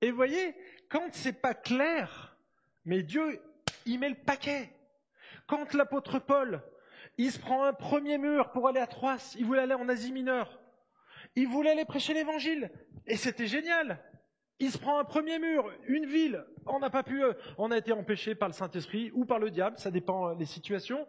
Et 0.00 0.10
vous 0.10 0.16
voyez, 0.16 0.54
quand 0.88 1.08
c'est 1.12 1.40
pas 1.40 1.54
clair, 1.54 2.36
mais 2.84 3.02
Dieu, 3.02 3.40
il 3.86 3.98
met 3.98 4.08
le 4.08 4.14
paquet. 4.14 4.70
Quand 5.46 5.74
l'apôtre 5.74 6.18
Paul, 6.18 6.62
il 7.18 7.32
se 7.32 7.38
prend 7.38 7.64
un 7.64 7.72
premier 7.72 8.18
mur 8.18 8.50
pour 8.50 8.68
aller 8.68 8.80
à 8.80 8.86
Troas, 8.86 9.34
il 9.38 9.44
voulait 9.44 9.62
aller 9.62 9.74
en 9.74 9.88
Asie 9.88 10.12
mineure. 10.12 10.60
Il 11.34 11.48
voulait 11.48 11.70
aller 11.70 11.84
prêcher 11.84 12.14
l'évangile. 12.14 12.70
Et 13.06 13.16
c'était 13.16 13.46
génial. 13.46 14.02
Il 14.58 14.70
se 14.70 14.78
prend 14.78 14.98
un 14.98 15.04
premier 15.04 15.38
mur, 15.38 15.70
une 15.86 16.06
ville. 16.06 16.44
On 16.66 16.78
n'a 16.78 16.90
pas 16.90 17.02
pu, 17.02 17.22
euh, 17.22 17.34
on 17.58 17.70
a 17.70 17.76
été 17.76 17.92
empêché 17.92 18.34
par 18.34 18.48
le 18.48 18.54
Saint-Esprit 18.54 19.10
ou 19.14 19.24
par 19.24 19.38
le 19.38 19.50
diable, 19.50 19.78
ça 19.78 19.90
dépend 19.90 20.34
des 20.34 20.46
situations. 20.46 21.06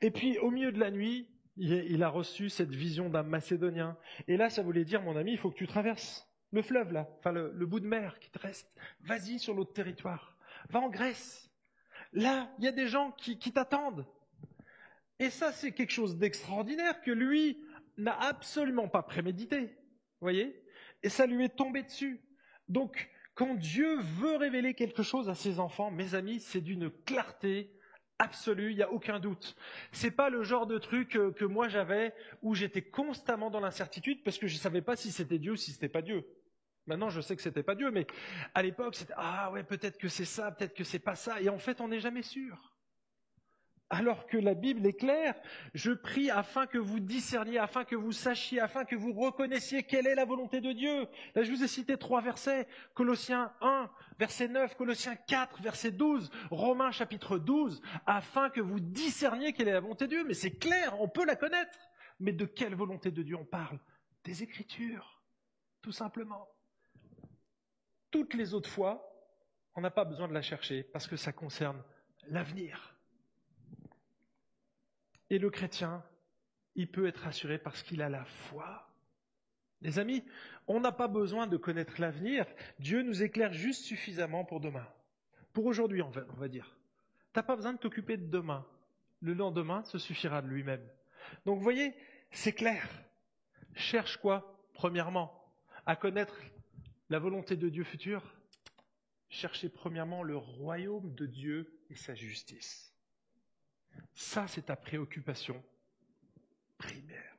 Et 0.00 0.10
puis, 0.10 0.38
au 0.38 0.50
milieu 0.50 0.72
de 0.72 0.80
la 0.80 0.90
nuit, 0.90 1.28
il 1.58 2.02
a 2.02 2.08
reçu 2.08 2.48
cette 2.48 2.70
vision 2.70 3.08
d'un 3.08 3.22
Macédonien. 3.22 3.96
Et 4.26 4.36
là, 4.36 4.50
ça 4.50 4.62
voulait 4.62 4.84
dire, 4.84 5.02
mon 5.02 5.16
ami, 5.16 5.32
il 5.32 5.38
faut 5.38 5.50
que 5.50 5.56
tu 5.56 5.66
traverses 5.66 6.28
le 6.50 6.62
fleuve, 6.62 6.92
là, 6.92 7.08
enfin 7.18 7.32
le, 7.32 7.66
bout 7.66 7.80
de 7.80 7.86
mer 7.86 8.18
qui 8.20 8.30
te 8.30 8.38
reste. 8.38 8.72
Vas-y 9.00 9.38
sur 9.38 9.54
l'autre 9.54 9.72
territoire. 9.72 10.36
Va 10.70 10.80
en 10.80 10.88
Grèce. 10.88 11.50
Là, 12.12 12.50
il 12.58 12.64
y 12.64 12.68
a 12.68 12.72
des 12.72 12.88
gens 12.88 13.12
qui, 13.12 13.38
qui 13.38 13.52
t'attendent. 13.52 14.06
Et 15.18 15.30
ça, 15.30 15.52
c'est 15.52 15.72
quelque 15.72 15.92
chose 15.92 16.16
d'extraordinaire 16.16 17.02
que 17.02 17.10
lui 17.10 17.58
n'a 17.98 18.18
absolument 18.18 18.88
pas 18.88 19.02
prémédité. 19.02 19.76
Voyez? 20.20 20.62
Et 21.02 21.08
ça 21.08 21.26
lui 21.26 21.44
est 21.44 21.56
tombé 21.56 21.82
dessus. 21.82 22.22
Donc, 22.68 23.10
quand 23.34 23.54
Dieu 23.54 23.98
veut 24.00 24.36
révéler 24.36 24.74
quelque 24.74 25.02
chose 25.02 25.28
à 25.28 25.34
ses 25.34 25.60
enfants, 25.60 25.90
mes 25.90 26.14
amis, 26.14 26.40
c'est 26.40 26.60
d'une 26.60 26.90
clarté 26.90 27.70
absolue, 28.18 28.70
il 28.70 28.76
n'y 28.76 28.82
a 28.82 28.90
aucun 28.90 29.20
doute. 29.20 29.56
C'est 29.92 30.10
pas 30.10 30.30
le 30.30 30.42
genre 30.42 30.66
de 30.66 30.78
truc 30.78 31.10
que, 31.10 31.30
que 31.30 31.44
moi 31.44 31.68
j'avais 31.68 32.14
où 32.42 32.54
j'étais 32.54 32.82
constamment 32.82 33.50
dans 33.50 33.60
l'incertitude 33.60 34.22
parce 34.24 34.38
que 34.38 34.46
je 34.46 34.54
ne 34.54 34.60
savais 34.60 34.82
pas 34.82 34.96
si 34.96 35.12
c'était 35.12 35.38
Dieu 35.38 35.52
ou 35.52 35.56
si 35.56 35.72
c'était 35.72 35.88
pas 35.88 36.02
Dieu. 36.02 36.26
Maintenant, 36.86 37.10
je 37.10 37.20
sais 37.20 37.36
que 37.36 37.42
c'était 37.42 37.62
pas 37.62 37.74
Dieu, 37.74 37.90
mais 37.90 38.06
à 38.54 38.62
l'époque, 38.62 38.94
c'était 38.94 39.14
ah 39.16 39.50
ouais, 39.52 39.62
peut-être 39.62 39.98
que 39.98 40.08
c'est 40.08 40.24
ça, 40.24 40.50
peut-être 40.50 40.74
que 40.74 40.84
c'est 40.84 40.98
pas 40.98 41.14
ça, 41.14 41.40
et 41.40 41.50
en 41.50 41.58
fait, 41.58 41.80
on 41.80 41.88
n'est 41.88 42.00
jamais 42.00 42.22
sûr 42.22 42.77
alors 43.90 44.26
que 44.26 44.36
la 44.36 44.54
Bible 44.54 44.86
est 44.86 44.98
claire. 44.98 45.34
Je 45.74 45.92
prie 45.92 46.30
afin 46.30 46.66
que 46.66 46.78
vous 46.78 47.00
discerniez, 47.00 47.58
afin 47.58 47.84
que 47.84 47.96
vous 47.96 48.12
sachiez, 48.12 48.60
afin 48.60 48.84
que 48.84 48.96
vous 48.96 49.12
reconnaissiez 49.12 49.82
quelle 49.82 50.06
est 50.06 50.14
la 50.14 50.24
volonté 50.24 50.60
de 50.60 50.72
Dieu. 50.72 51.08
Là, 51.34 51.42
je 51.42 51.50
vous 51.50 51.64
ai 51.64 51.68
cité 51.68 51.96
trois 51.96 52.20
versets. 52.20 52.68
Colossiens 52.94 53.52
1, 53.60 53.90
verset 54.18 54.48
9, 54.48 54.76
Colossiens 54.76 55.16
4, 55.16 55.62
verset 55.62 55.92
12, 55.92 56.30
Romains 56.50 56.90
chapitre 56.90 57.38
12, 57.38 57.80
afin 58.06 58.50
que 58.50 58.60
vous 58.60 58.80
discerniez 58.80 59.52
quelle 59.52 59.68
est 59.68 59.72
la 59.72 59.80
volonté 59.80 60.04
de 60.04 60.10
Dieu. 60.10 60.24
Mais 60.24 60.34
c'est 60.34 60.58
clair, 60.58 61.00
on 61.00 61.08
peut 61.08 61.24
la 61.24 61.36
connaître. 61.36 61.78
Mais 62.20 62.32
de 62.32 62.44
quelle 62.44 62.74
volonté 62.74 63.10
de 63.10 63.22
Dieu 63.22 63.36
on 63.36 63.46
parle? 63.46 63.78
Des 64.24 64.42
Écritures, 64.42 65.22
tout 65.82 65.92
simplement. 65.92 66.48
Toutes 68.10 68.34
les 68.34 68.54
autres 68.54 68.68
fois, 68.70 69.04
on 69.74 69.80
n'a 69.80 69.90
pas 69.90 70.04
besoin 70.04 70.28
de 70.28 70.34
la 70.34 70.42
chercher 70.42 70.82
parce 70.82 71.06
que 71.06 71.16
ça 71.16 71.32
concerne 71.32 71.82
l'avenir. 72.26 72.97
Et 75.30 75.38
le 75.38 75.50
chrétien, 75.50 76.02
il 76.74 76.90
peut 76.90 77.06
être 77.06 77.26
assuré 77.26 77.58
parce 77.58 77.82
qu'il 77.82 78.02
a 78.02 78.08
la 78.08 78.24
foi. 78.24 78.88
Les 79.80 79.98
amis, 79.98 80.24
on 80.66 80.80
n'a 80.80 80.92
pas 80.92 81.08
besoin 81.08 81.46
de 81.46 81.56
connaître 81.56 82.00
l'avenir. 82.00 82.46
Dieu 82.78 83.02
nous 83.02 83.22
éclaire 83.22 83.52
juste 83.52 83.84
suffisamment 83.84 84.44
pour 84.44 84.60
demain. 84.60 84.86
Pour 85.52 85.66
aujourd'hui, 85.66 86.02
on 86.02 86.10
va, 86.10 86.48
dire. 86.48 86.76
Tu 87.32 87.38
n'as 87.38 87.42
pas 87.42 87.56
besoin 87.56 87.72
de 87.72 87.78
t'occuper 87.78 88.16
de 88.16 88.26
demain. 88.26 88.66
Le 89.20 89.34
lendemain 89.34 89.84
se 89.84 89.98
suffira 89.98 90.42
de 90.42 90.48
lui-même. 90.48 90.86
Donc, 91.46 91.60
voyez, 91.60 91.94
c'est 92.30 92.52
clair. 92.52 92.88
Cherche 93.74 94.16
quoi 94.16 94.56
Premièrement, 94.74 95.32
à 95.86 95.96
connaître 95.96 96.36
la 97.10 97.18
volonté 97.18 97.56
de 97.56 97.68
Dieu 97.68 97.84
futur. 97.84 98.22
Cherchez 99.28 99.68
premièrement 99.68 100.22
le 100.22 100.36
royaume 100.36 101.14
de 101.14 101.26
Dieu 101.26 101.80
et 101.90 101.96
sa 101.96 102.14
justice. 102.14 102.87
Ça, 104.14 104.46
c'est 104.48 104.66
ta 104.66 104.76
préoccupation 104.76 105.62
primaire, 106.76 107.36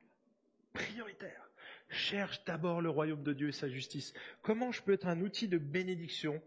prioritaire. 0.72 1.50
Cherche 1.88 2.44
d'abord 2.44 2.80
le 2.80 2.90
royaume 2.90 3.22
de 3.22 3.32
Dieu 3.32 3.48
et 3.48 3.52
sa 3.52 3.68
justice. 3.68 4.12
Comment 4.42 4.70
je 4.70 4.82
peux 4.82 4.92
être 4.92 5.06
un 5.06 5.20
outil 5.20 5.48
de 5.48 5.58
bénédiction 5.58 6.40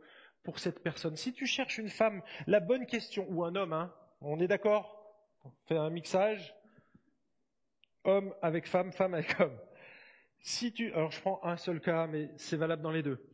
pour 0.43 0.59
cette 0.59 0.81
personne? 0.81 1.17
Si 1.17 1.33
tu 1.33 1.45
cherches 1.45 1.77
une 1.77 1.89
femme, 1.89 2.21
la 2.47 2.59
bonne 2.59 2.85
question, 2.85 3.27
ou 3.29 3.43
un 3.43 3.55
homme, 3.55 3.73
hein, 3.73 3.93
on 4.21 4.39
est 4.39 4.47
d'accord? 4.47 4.99
On 5.43 5.51
fait 5.67 5.77
un 5.77 5.89
mixage 5.89 6.55
Homme 8.05 8.33
avec 8.41 8.67
femme, 8.67 8.91
femme 8.91 9.13
avec 9.13 9.39
homme. 9.39 9.57
Si 10.39 10.73
tu, 10.73 10.91
alors 10.91 11.11
je 11.11 11.21
prends 11.21 11.39
un 11.43 11.55
seul 11.55 11.79
cas, 11.79 12.05
mais 12.07 12.31
c'est 12.35 12.57
valable 12.57 12.81
dans 12.81 12.91
les 12.91 13.03
deux. 13.03 13.25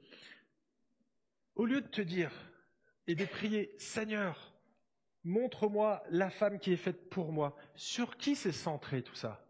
Au 1.56 1.66
lieu 1.66 1.82
de 1.82 1.88
te 1.88 2.02
dire 2.02 2.32
et 3.08 3.16
de 3.16 3.26
prier, 3.26 3.74
Seigneur, 3.80 4.54
Montre-moi 5.24 6.04
la 6.10 6.30
femme 6.30 6.60
qui 6.60 6.72
est 6.72 6.78
faite 6.78 7.10
pour 7.10 7.32
moi. 7.32 7.56
Sur 7.76 8.18
qui 8.18 8.36
c'est 8.36 8.52
centré 8.52 9.04
tout 9.04 9.16
ça? 9.16 9.46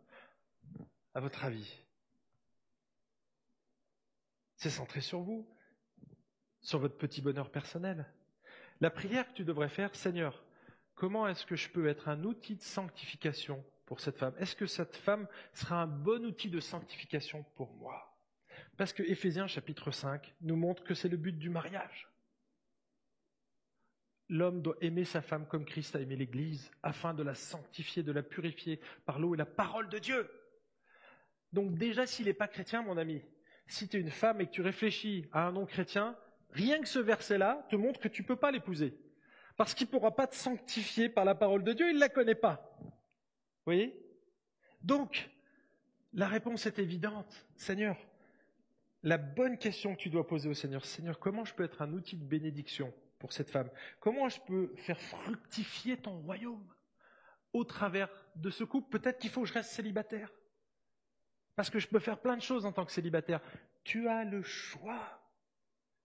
À 1.14 1.20
votre 1.20 1.46
avis? 1.46 1.86
C'est 4.56 4.70
centré 4.70 5.02
sur 5.02 5.22
vous? 5.22 5.48
Sur 6.62 6.80
votre 6.80 6.98
petit 6.98 7.22
bonheur 7.22 7.52
personnel? 7.52 8.06
La 8.82 8.90
prière 8.90 9.28
que 9.28 9.34
tu 9.34 9.46
devrais 9.46 9.70
faire, 9.70 9.96
Seigneur, 9.96 10.44
comment 10.96 11.28
est-ce 11.28 11.46
que 11.46 11.56
je 11.56 11.70
peux 11.70 11.88
être 11.88 12.10
un 12.10 12.24
outil 12.24 12.56
de 12.56 12.62
sanctification 12.62 13.64
pour 13.86 14.00
cette 14.00 14.18
femme? 14.18 14.36
Est-ce 14.38 14.56
que 14.56 14.66
cette 14.66 14.96
femme 14.96 15.28
sera 15.54 15.82
un 15.82 15.88
bon 15.88 16.26
outil 16.26 16.50
de 16.50 16.60
sanctification 16.60 17.44
pour 17.56 17.74
moi? 17.76 18.18
Parce 18.78 18.94
que 18.94 19.04
Éphésiens 19.04 19.48
chapitre 19.48 19.92
5 19.92 20.34
nous 20.42 20.56
montre 20.56 20.84
que 20.84 20.94
c'est 20.94 21.10
le 21.10 21.18
but 21.18 21.38
du 21.38 21.50
mariage 21.50 22.10
l'homme 24.30 24.62
doit 24.62 24.78
aimer 24.82 25.06
sa 25.06 25.22
femme 25.22 25.48
comme 25.48 25.66
Christ 25.66 25.96
a 25.96 26.02
aimé 26.02 26.16
l'Église, 26.16 26.72
afin 26.84 27.14
de 27.14 27.24
la 27.24 27.34
sanctifier, 27.34 28.04
de 28.04 28.12
la 28.12 28.24
purifier 28.24 28.80
par 29.06 29.20
l'eau 29.20 29.34
et 29.34 29.38
la 29.38 29.46
parole 29.46 29.90
de 29.90 29.98
Dieu. 29.98 30.30
Donc 31.52 31.76
déjà, 31.76 32.06
s'il 32.06 32.28
n'est 32.28 32.34
pas 32.34 32.48
chrétien, 32.48 32.84
mon 32.84 32.98
ami, 32.98 33.22
si 33.68 33.88
tu 33.88 33.98
es 33.98 34.00
une 34.00 34.12
femme 34.12 34.40
et 34.40 34.46
que 34.46 34.52
tu 34.52 34.62
réfléchis 34.62 35.28
à 35.32 35.48
un 35.48 35.52
non-chrétien, 35.52 36.16
rien 36.52 36.80
que 36.80 36.88
ce 36.88 37.00
verset-là 37.00 37.66
te 37.70 37.76
montre 37.76 38.00
que 38.00 38.08
tu 38.08 38.22
ne 38.22 38.28
peux 38.28 38.36
pas 38.36 38.52
l'épouser. 38.52 38.96
Parce 39.58 39.74
qu'il 39.74 39.88
ne 39.88 39.92
pourra 39.92 40.16
pas 40.16 40.28
te 40.28 40.36
sanctifier 40.36 41.10
par 41.10 41.26
la 41.26 41.36
parole 41.36 41.64
de 41.64 41.74
Dieu, 41.74 41.90
il 41.90 41.96
ne 41.96 42.00
la 42.00 42.10
connaît 42.10 42.36
pas. 42.36 42.78
Vous 42.80 42.92
voyez? 43.66 44.00
Donc, 44.82 45.30
la 46.14 46.28
réponse 46.28 46.66
est 46.66 46.80
évidente. 46.80 47.48
Seigneur, 47.56 47.98
la 49.04 49.18
bonne 49.18 49.58
question 49.58 49.96
que 49.96 50.00
tu 50.00 50.10
dois 50.10 50.28
poser 50.28 50.50
au 50.50 50.54
Seigneur, 50.54 50.86
Seigneur, 50.86 51.20
comment 51.20 51.46
je 51.46 51.54
peux 51.54 51.64
être 51.64 51.82
un 51.82 51.94
outil 51.94 52.16
de 52.16 52.24
bénédiction 52.24 52.94
pour 53.20 53.34
cette 53.34 53.50
femme 53.50 53.70
Comment 54.00 54.30
je 54.30 54.40
peux 54.42 54.74
faire 54.78 55.00
fructifier 55.00 55.98
ton 55.98 56.20
royaume 56.22 56.66
au 57.54 57.64
travers 57.64 58.10
de 58.36 58.50
ce 58.50 58.64
couple? 58.64 58.90
Peut-être 58.98 59.20
qu'il 59.20 59.30
faut 59.30 59.42
que 59.42 59.48
je 59.48 59.54
reste 59.54 59.72
célibataire. 59.72 60.32
Parce 61.56 61.70
que 61.70 61.80
je 61.80 61.88
peux 61.88 62.00
faire 62.00 62.20
plein 62.20 62.38
de 62.38 62.42
choses 62.42 62.66
en 62.66 62.72
tant 62.72 62.86
que 62.86 62.92
célibataire. 62.92 63.42
Tu 63.84 64.08
as 64.08 64.24
le 64.24 64.42
choix. 64.42 65.22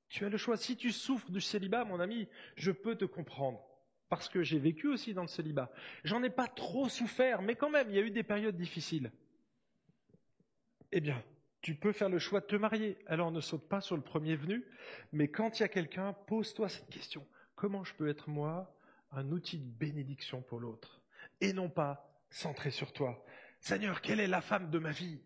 Tu 0.09 0.25
as 0.25 0.29
le 0.29 0.37
choix. 0.37 0.57
Si 0.57 0.77
tu 0.77 0.91
souffres 0.91 1.31
du 1.31 1.41
célibat, 1.41 1.85
mon 1.85 2.01
ami, 2.01 2.29
je 2.57 2.73
peux 2.73 2.97
te 2.97 3.05
comprendre. 3.05 3.65
Parce 4.09 4.29
que 4.29 4.43
j'ai 4.43 4.59
vécu 4.59 4.89
aussi 4.89 5.15
dans 5.15 5.23
le 5.23 5.29
célibat. 5.29 5.71
J'en 6.03 6.23
ai 6.23 6.31
pas 6.31 6.49
trop 6.49 6.89
souffert, 6.89 7.41
mais 7.41 7.55
quand 7.55 7.71
même, 7.71 7.89
il 7.89 7.97
y 7.97 7.99
a 7.99 8.03
eu 8.03 8.11
des 8.11 8.23
périodes 8.23 8.57
difficiles. 8.57 9.13
Eh 10.93 11.01
bien, 11.01 11.23
tu 11.65 11.75
peux 11.75 11.93
faire 11.93 12.11
le 12.11 12.19
choix 12.19 12.41
de 12.41 12.45
te 12.45 12.57
marier. 12.57 12.99
Alors 13.07 13.33
ne 13.33 13.41
saute 13.41 13.67
pas 13.67 13.81
sur 13.81 13.97
le 13.97 14.03
premier 14.03 14.37
venu, 14.37 14.67
mais 15.13 15.29
quand 15.29 15.59
il 15.59 15.63
y 15.63 15.65
a 15.65 15.69
quelqu'un, 15.69 16.13
pose-toi 16.13 16.69
cette 16.69 16.91
question. 16.91 17.27
Comment 17.55 17.85
je 17.85 17.95
peux 17.95 18.07
être 18.07 18.29
moi 18.29 18.79
un 19.13 19.31
outil 19.33 19.61
de 19.61 19.65
bénédiction 19.65 20.43
pour 20.43 20.61
l'autre 20.61 21.01
et 21.41 21.55
non 21.55 21.71
pas 21.71 22.07
centré 22.29 22.71
sur 22.71 22.93
toi? 22.93 23.25
Seigneur, 23.61 24.03
quelle 24.03 24.21
est 24.21 24.27
la 24.27 24.43
femme 24.43 24.69
de 24.69 24.79
ma 24.79 24.91
vie? 24.91 25.23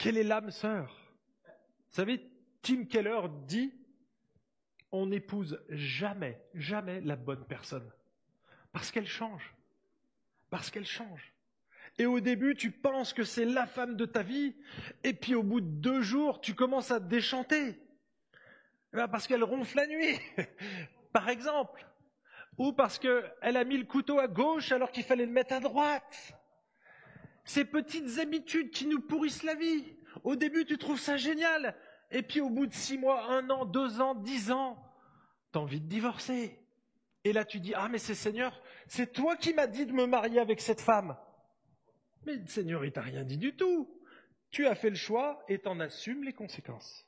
Quelle 0.00 0.16
est 0.16 0.24
l'âme 0.24 0.50
sœur? 0.50 1.14
Vous 1.46 1.94
savez, 1.94 2.28
Tim 2.62 2.84
Keller 2.86 3.20
dit 3.46 3.72
on 4.90 5.06
n'épouse 5.06 5.62
jamais, 5.68 6.42
jamais 6.54 7.00
la 7.02 7.14
bonne 7.14 7.46
personne. 7.46 7.88
Parce 8.72 8.90
qu'elle 8.90 9.06
change. 9.06 9.54
Parce 10.50 10.72
qu'elle 10.72 10.86
change. 10.86 11.31
Et 11.98 12.06
au 12.06 12.20
début, 12.20 12.54
tu 12.54 12.70
penses 12.70 13.12
que 13.12 13.24
c'est 13.24 13.44
la 13.44 13.66
femme 13.66 13.96
de 13.96 14.06
ta 14.06 14.22
vie, 14.22 14.56
et 15.04 15.12
puis 15.12 15.34
au 15.34 15.42
bout 15.42 15.60
de 15.60 15.66
deux 15.66 16.00
jours, 16.00 16.40
tu 16.40 16.54
commences 16.54 16.90
à 16.90 17.00
te 17.00 17.04
déchanter. 17.06 17.78
Eh 18.92 18.96
ben, 18.96 19.08
parce 19.08 19.26
qu'elle 19.26 19.44
ronfle 19.44 19.76
la 19.76 19.86
nuit, 19.86 20.18
par 21.12 21.28
exemple 21.28 21.86
ou 22.58 22.72
parce 22.72 22.98
qu'elle 22.98 23.56
a 23.56 23.64
mis 23.64 23.78
le 23.78 23.84
couteau 23.84 24.18
à 24.18 24.28
gauche 24.28 24.72
alors 24.72 24.90
qu'il 24.90 25.04
fallait 25.04 25.26
le 25.26 25.32
mettre 25.32 25.54
à 25.54 25.60
droite. 25.60 26.34
Ces 27.44 27.64
petites 27.64 28.18
habitudes 28.18 28.70
qui 28.70 28.86
nous 28.86 29.00
pourrissent 29.00 29.42
la 29.42 29.54
vie. 29.54 29.96
Au 30.22 30.36
début, 30.36 30.64
tu 30.64 30.78
trouves 30.78 31.00
ça 31.00 31.16
génial. 31.16 31.74
Et 32.10 32.22
puis 32.22 32.40
au 32.40 32.50
bout 32.50 32.66
de 32.66 32.74
six 32.74 32.98
mois, 32.98 33.24
un 33.30 33.48
an, 33.50 33.64
deux 33.64 34.00
ans, 34.00 34.14
dix 34.14 34.52
ans, 34.52 34.78
t'as 35.50 35.60
envie 35.60 35.80
de 35.80 35.88
divorcer. 35.88 36.58
Et 37.24 37.32
là, 37.32 37.44
tu 37.44 37.58
dis, 37.58 37.72
ah 37.74 37.88
mais 37.88 37.98
c'est 37.98 38.14
Seigneur, 38.14 38.60
c'est 38.86 39.12
toi 39.12 39.36
qui 39.36 39.54
m'as 39.54 39.66
dit 39.66 39.86
de 39.86 39.92
me 39.92 40.06
marier 40.06 40.40
avec 40.40 40.60
cette 40.60 40.80
femme. 40.80 41.16
Mais 42.26 42.44
Seigneur, 42.46 42.84
il 42.84 42.92
t'a 42.92 43.02
rien 43.02 43.24
dit 43.24 43.38
du 43.38 43.56
tout. 43.56 43.88
Tu 44.50 44.66
as 44.66 44.74
fait 44.74 44.90
le 44.90 44.96
choix 44.96 45.42
et 45.48 45.58
t'en 45.58 45.80
assumes 45.80 46.24
les 46.24 46.32
conséquences. 46.32 47.06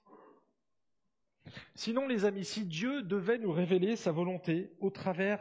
Sinon, 1.75 2.09
les 2.09 2.25
amis, 2.25 2.45
si 2.45 2.65
Dieu 2.65 3.03
devait 3.03 3.39
nous 3.39 3.53
révéler 3.53 3.97
sa 3.97 4.13
volonté 4.13 4.73
au 4.81 4.91
travers 4.91 5.41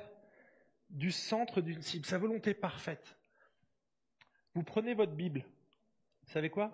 du 0.89 1.11
centre 1.11 1.61
d'une 1.61 1.81
cible, 1.81 2.05
sa 2.05 2.17
volonté 2.17 2.53
parfaite, 2.53 3.17
vous 4.53 4.63
prenez 4.63 4.93
votre 4.93 5.13
Bible, 5.13 5.45
vous 6.25 6.31
savez 6.31 6.49
quoi? 6.49 6.71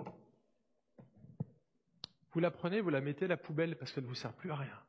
Vous 2.31 2.39
la 2.39 2.51
prenez, 2.51 2.81
vous 2.81 2.89
la 2.89 3.01
mettez 3.01 3.25
à 3.25 3.29
la 3.29 3.37
poubelle 3.37 3.77
parce 3.77 3.91
qu'elle 3.91 4.03
ne 4.03 4.09
vous 4.09 4.15
sert 4.15 4.33
plus 4.33 4.51
à 4.51 4.55
rien. 4.55 4.83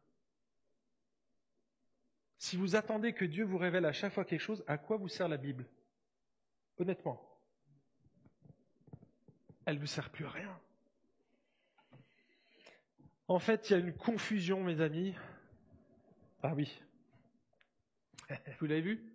Si 2.39 2.57
vous 2.57 2.75
attendez 2.75 3.13
que 3.13 3.25
Dieu 3.25 3.45
vous 3.45 3.59
révèle 3.59 3.85
à 3.85 3.93
chaque 3.93 4.13
fois 4.13 4.25
quelque 4.25 4.41
chose, 4.41 4.65
à 4.67 4.79
quoi 4.79 4.97
vous 4.97 5.09
sert 5.09 5.29
la 5.29 5.37
Bible? 5.37 5.67
Honnêtement. 6.79 7.30
Elle 9.67 9.79
ne 9.79 9.87
sert 9.87 10.11
plus 10.11 10.27
à 10.27 10.31
rien. 10.31 10.61
En 13.29 13.39
fait, 13.39 13.71
il 13.71 13.73
y 13.73 13.77
a 13.77 13.79
une 13.79 13.95
confusion, 13.95 14.65
mes 14.65 14.81
amis. 14.81 15.15
Ah 16.43 16.53
oui. 16.55 16.81
Vous 18.61 18.67
l'avez 18.67 18.81
vu? 18.81 19.13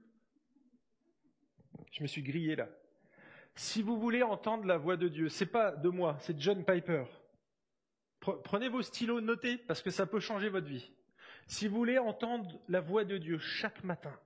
Je 1.92 2.02
me 2.02 2.08
suis 2.08 2.24
grillé 2.24 2.56
là. 2.56 2.70
Si 3.56 3.82
vous 3.82 3.98
voulez 3.98 4.22
entendre 4.22 4.66
la 4.66 4.78
voix 4.78 4.98
de 4.98 5.08
Dieu, 5.08 5.30
c'est 5.30 5.46
pas 5.46 5.72
de 5.72 5.90
moi, 5.90 6.18
c'est 6.20 6.40
John 6.40 6.66
Piper. 6.66 7.06
Prenez 8.20 8.68
vos 8.68 8.82
stylos, 8.82 9.22
notez, 9.22 9.58
parce 9.58 9.82
que 9.82 9.92
ça 9.92 10.06
peut 10.06 10.20
changer 10.20 10.50
votre 10.50 10.68
vie. 10.68 10.92
Si 11.48 11.68
vous 11.68 11.76
voulez 11.76 11.98
entendre 11.98 12.60
la 12.68 12.82
voix 12.82 13.06
de 13.06 13.18
Dieu 13.18 13.38
chaque 13.38 13.84
matin, 13.84 14.18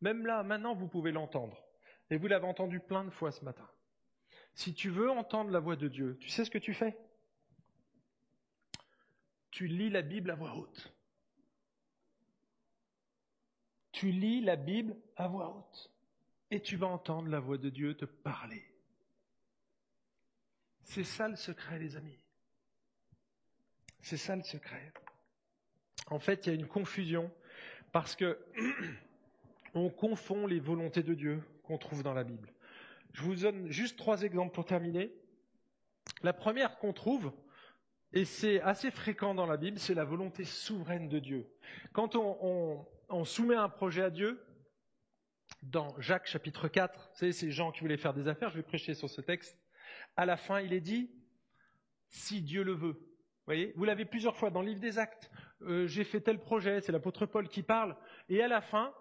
même 0.00 0.26
là, 0.26 0.42
maintenant, 0.42 0.74
vous 0.74 0.88
pouvez 0.88 1.12
l'entendre. 1.12 1.62
Et 2.10 2.16
vous 2.16 2.28
l'avez 2.28 2.46
entendu 2.46 2.80
plein 2.80 3.04
de 3.04 3.10
fois 3.10 3.32
ce 3.32 3.44
matin. 3.44 3.68
Si 4.56 4.72
tu 4.72 4.88
veux 4.88 5.10
entendre 5.10 5.50
la 5.50 5.60
voix 5.60 5.76
de 5.76 5.86
Dieu, 5.86 6.16
tu 6.18 6.30
sais 6.30 6.46
ce 6.46 6.50
que 6.50 6.58
tu 6.58 6.72
fais? 6.72 6.96
Tu 9.50 9.66
lis 9.66 9.90
la 9.90 10.00
Bible 10.00 10.30
à 10.30 10.34
voix 10.34 10.54
haute. 10.54 10.94
Tu 13.92 14.10
lis 14.10 14.40
la 14.40 14.56
Bible 14.56 14.96
à 15.16 15.28
voix 15.28 15.54
haute. 15.54 15.92
Et 16.50 16.62
tu 16.62 16.76
vas 16.76 16.86
entendre 16.86 17.28
la 17.28 17.38
voix 17.38 17.58
de 17.58 17.68
Dieu 17.68 17.96
te 17.96 18.06
parler. 18.06 18.64
C'est 20.84 21.04
ça 21.04 21.28
le 21.28 21.36
secret, 21.36 21.78
les 21.78 21.96
amis. 21.96 22.18
C'est 24.00 24.16
ça 24.16 24.36
le 24.36 24.42
secret. 24.42 24.90
En 26.06 26.18
fait, 26.18 26.46
il 26.46 26.48
y 26.48 26.52
a 26.52 26.58
une 26.58 26.68
confusion 26.68 27.30
parce 27.92 28.16
que 28.16 28.38
on 29.74 29.90
confond 29.90 30.46
les 30.46 30.60
volontés 30.60 31.02
de 31.02 31.12
Dieu 31.12 31.42
qu'on 31.64 31.76
trouve 31.76 32.02
dans 32.02 32.14
la 32.14 32.24
Bible. 32.24 32.50
Je 33.16 33.22
vous 33.22 33.34
donne 33.34 33.70
juste 33.70 33.96
trois 33.96 34.24
exemples 34.24 34.52
pour 34.52 34.66
terminer. 34.66 35.10
La 36.22 36.34
première 36.34 36.76
qu'on 36.76 36.92
trouve, 36.92 37.32
et 38.12 38.26
c'est 38.26 38.60
assez 38.60 38.90
fréquent 38.90 39.34
dans 39.34 39.46
la 39.46 39.56
Bible, 39.56 39.78
c'est 39.78 39.94
la 39.94 40.04
volonté 40.04 40.44
souveraine 40.44 41.08
de 41.08 41.18
Dieu. 41.18 41.50
Quand 41.94 42.14
on, 42.14 43.24
soumet 43.24 43.54
un 43.54 43.70
projet 43.70 44.02
à 44.02 44.10
Dieu, 44.10 44.44
dans 45.62 45.98
Jacques 45.98 46.26
chapitre 46.26 46.68
4, 46.68 46.94
vous 46.94 47.16
savez, 47.18 47.32
ces 47.32 47.50
gens 47.50 47.72
qui 47.72 47.80
voulaient 47.80 47.96
faire 47.96 48.12
des 48.12 48.28
affaires, 48.28 48.50
je 48.50 48.56
vais 48.56 48.62
prêcher 48.62 48.92
sur 48.92 49.08
ce 49.08 49.22
texte, 49.22 49.58
à 50.18 50.26
la 50.26 50.36
fin, 50.36 50.60
il 50.60 50.74
est 50.74 50.82
dit, 50.82 51.10
si 52.08 52.42
Dieu 52.42 52.64
le 52.64 52.74
veut. 52.74 52.92
Vous 52.92 53.46
voyez, 53.46 53.72
vous 53.76 53.86
l'avez 53.86 54.04
plusieurs 54.04 54.36
fois 54.36 54.50
dans 54.50 54.60
le 54.60 54.68
livre 54.68 54.80
des 54.80 54.98
actes. 54.98 55.30
Euh, 55.62 55.86
j'ai 55.86 56.04
fait 56.04 56.20
tel 56.20 56.38
projet, 56.38 56.82
c'est 56.82 56.92
l'apôtre 56.92 57.24
Paul 57.24 57.48
qui 57.48 57.62
parle. 57.62 57.96
Et 58.28 58.42
à 58.42 58.48
la 58.48 58.60
fin, 58.60 58.92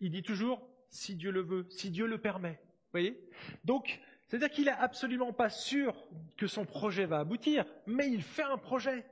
il 0.00 0.10
dit 0.10 0.22
toujours, 0.22 0.68
si 0.90 1.16
Dieu 1.16 1.30
le 1.30 1.40
veut, 1.40 1.66
si 1.70 1.90
Dieu 1.90 2.06
le 2.06 2.18
permet. 2.18 2.60
Voyez? 2.92 3.20
Donc, 3.64 4.00
c'est-à-dire 4.26 4.50
qu'il 4.50 4.64
n'est 4.64 4.70
absolument 4.70 5.32
pas 5.32 5.50
sûr 5.50 5.94
que 6.36 6.46
son 6.46 6.64
projet 6.64 7.06
va 7.06 7.20
aboutir, 7.20 7.64
mais 7.86 8.08
il 8.08 8.22
fait 8.22 8.42
un 8.42 8.58
projet. 8.58 9.04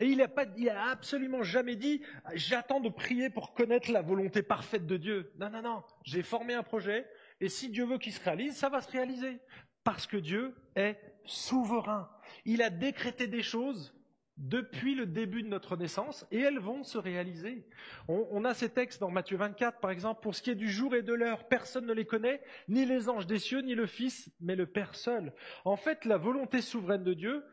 Et 0.00 0.06
il 0.06 0.16
n'a 0.18 0.90
absolument 0.90 1.42
jamais 1.42 1.76
dit 1.76 2.02
j'attends 2.34 2.80
de 2.80 2.88
prier 2.88 3.30
pour 3.30 3.54
connaître 3.54 3.92
la 3.92 4.02
volonté 4.02 4.42
parfaite 4.42 4.86
de 4.86 4.96
Dieu. 4.96 5.32
Non, 5.38 5.50
non, 5.50 5.62
non. 5.62 5.84
J'ai 6.04 6.22
formé 6.22 6.54
un 6.54 6.62
projet 6.62 7.06
et 7.40 7.48
si 7.48 7.68
Dieu 7.68 7.84
veut 7.84 7.98
qu'il 7.98 8.12
se 8.12 8.22
réalise, 8.22 8.56
ça 8.56 8.68
va 8.68 8.80
se 8.80 8.90
réaliser. 8.90 9.38
Parce 9.84 10.06
que 10.06 10.16
Dieu 10.16 10.56
est 10.74 10.98
souverain. 11.24 12.10
Il 12.44 12.62
a 12.62 12.70
décrété 12.70 13.26
des 13.26 13.42
choses 13.42 13.94
depuis 14.38 14.94
le 14.94 15.06
début 15.06 15.42
de 15.42 15.48
notre 15.48 15.76
naissance 15.76 16.26
et 16.30 16.40
elles 16.40 16.58
vont 16.58 16.84
se 16.84 16.98
réaliser. 16.98 17.66
On, 18.08 18.44
a 18.44 18.54
ces 18.54 18.70
textes 18.70 19.00
dans 19.00 19.10
Matthieu 19.10 19.36
24, 19.36 19.80
par 19.80 19.90
exemple, 19.90 20.22
pour 20.22 20.34
ce 20.34 20.42
qui 20.42 20.50
est 20.50 20.56
du 20.56 20.70
jour 20.70 20.94
et 20.94 21.02
de 21.02 21.12
l'heure, 21.12 21.46
personne 21.48 21.86
ne 21.86 21.92
les 21.92 22.06
connaît, 22.06 22.42
ni 22.68 22.84
les 22.84 23.08
anges 23.08 23.26
des 23.26 23.38
cieux, 23.38 23.60
ni 23.60 23.74
le 23.74 23.86
Fils, 23.86 24.30
mais 24.40 24.56
le 24.56 24.66
Père 24.66 24.94
seul. 24.94 25.32
En 25.64 25.76
fait, 25.76 26.04
la 26.04 26.16
volonté 26.16 26.60
souveraine 26.60 27.04
de 27.04 27.14
Dieu, 27.14 27.44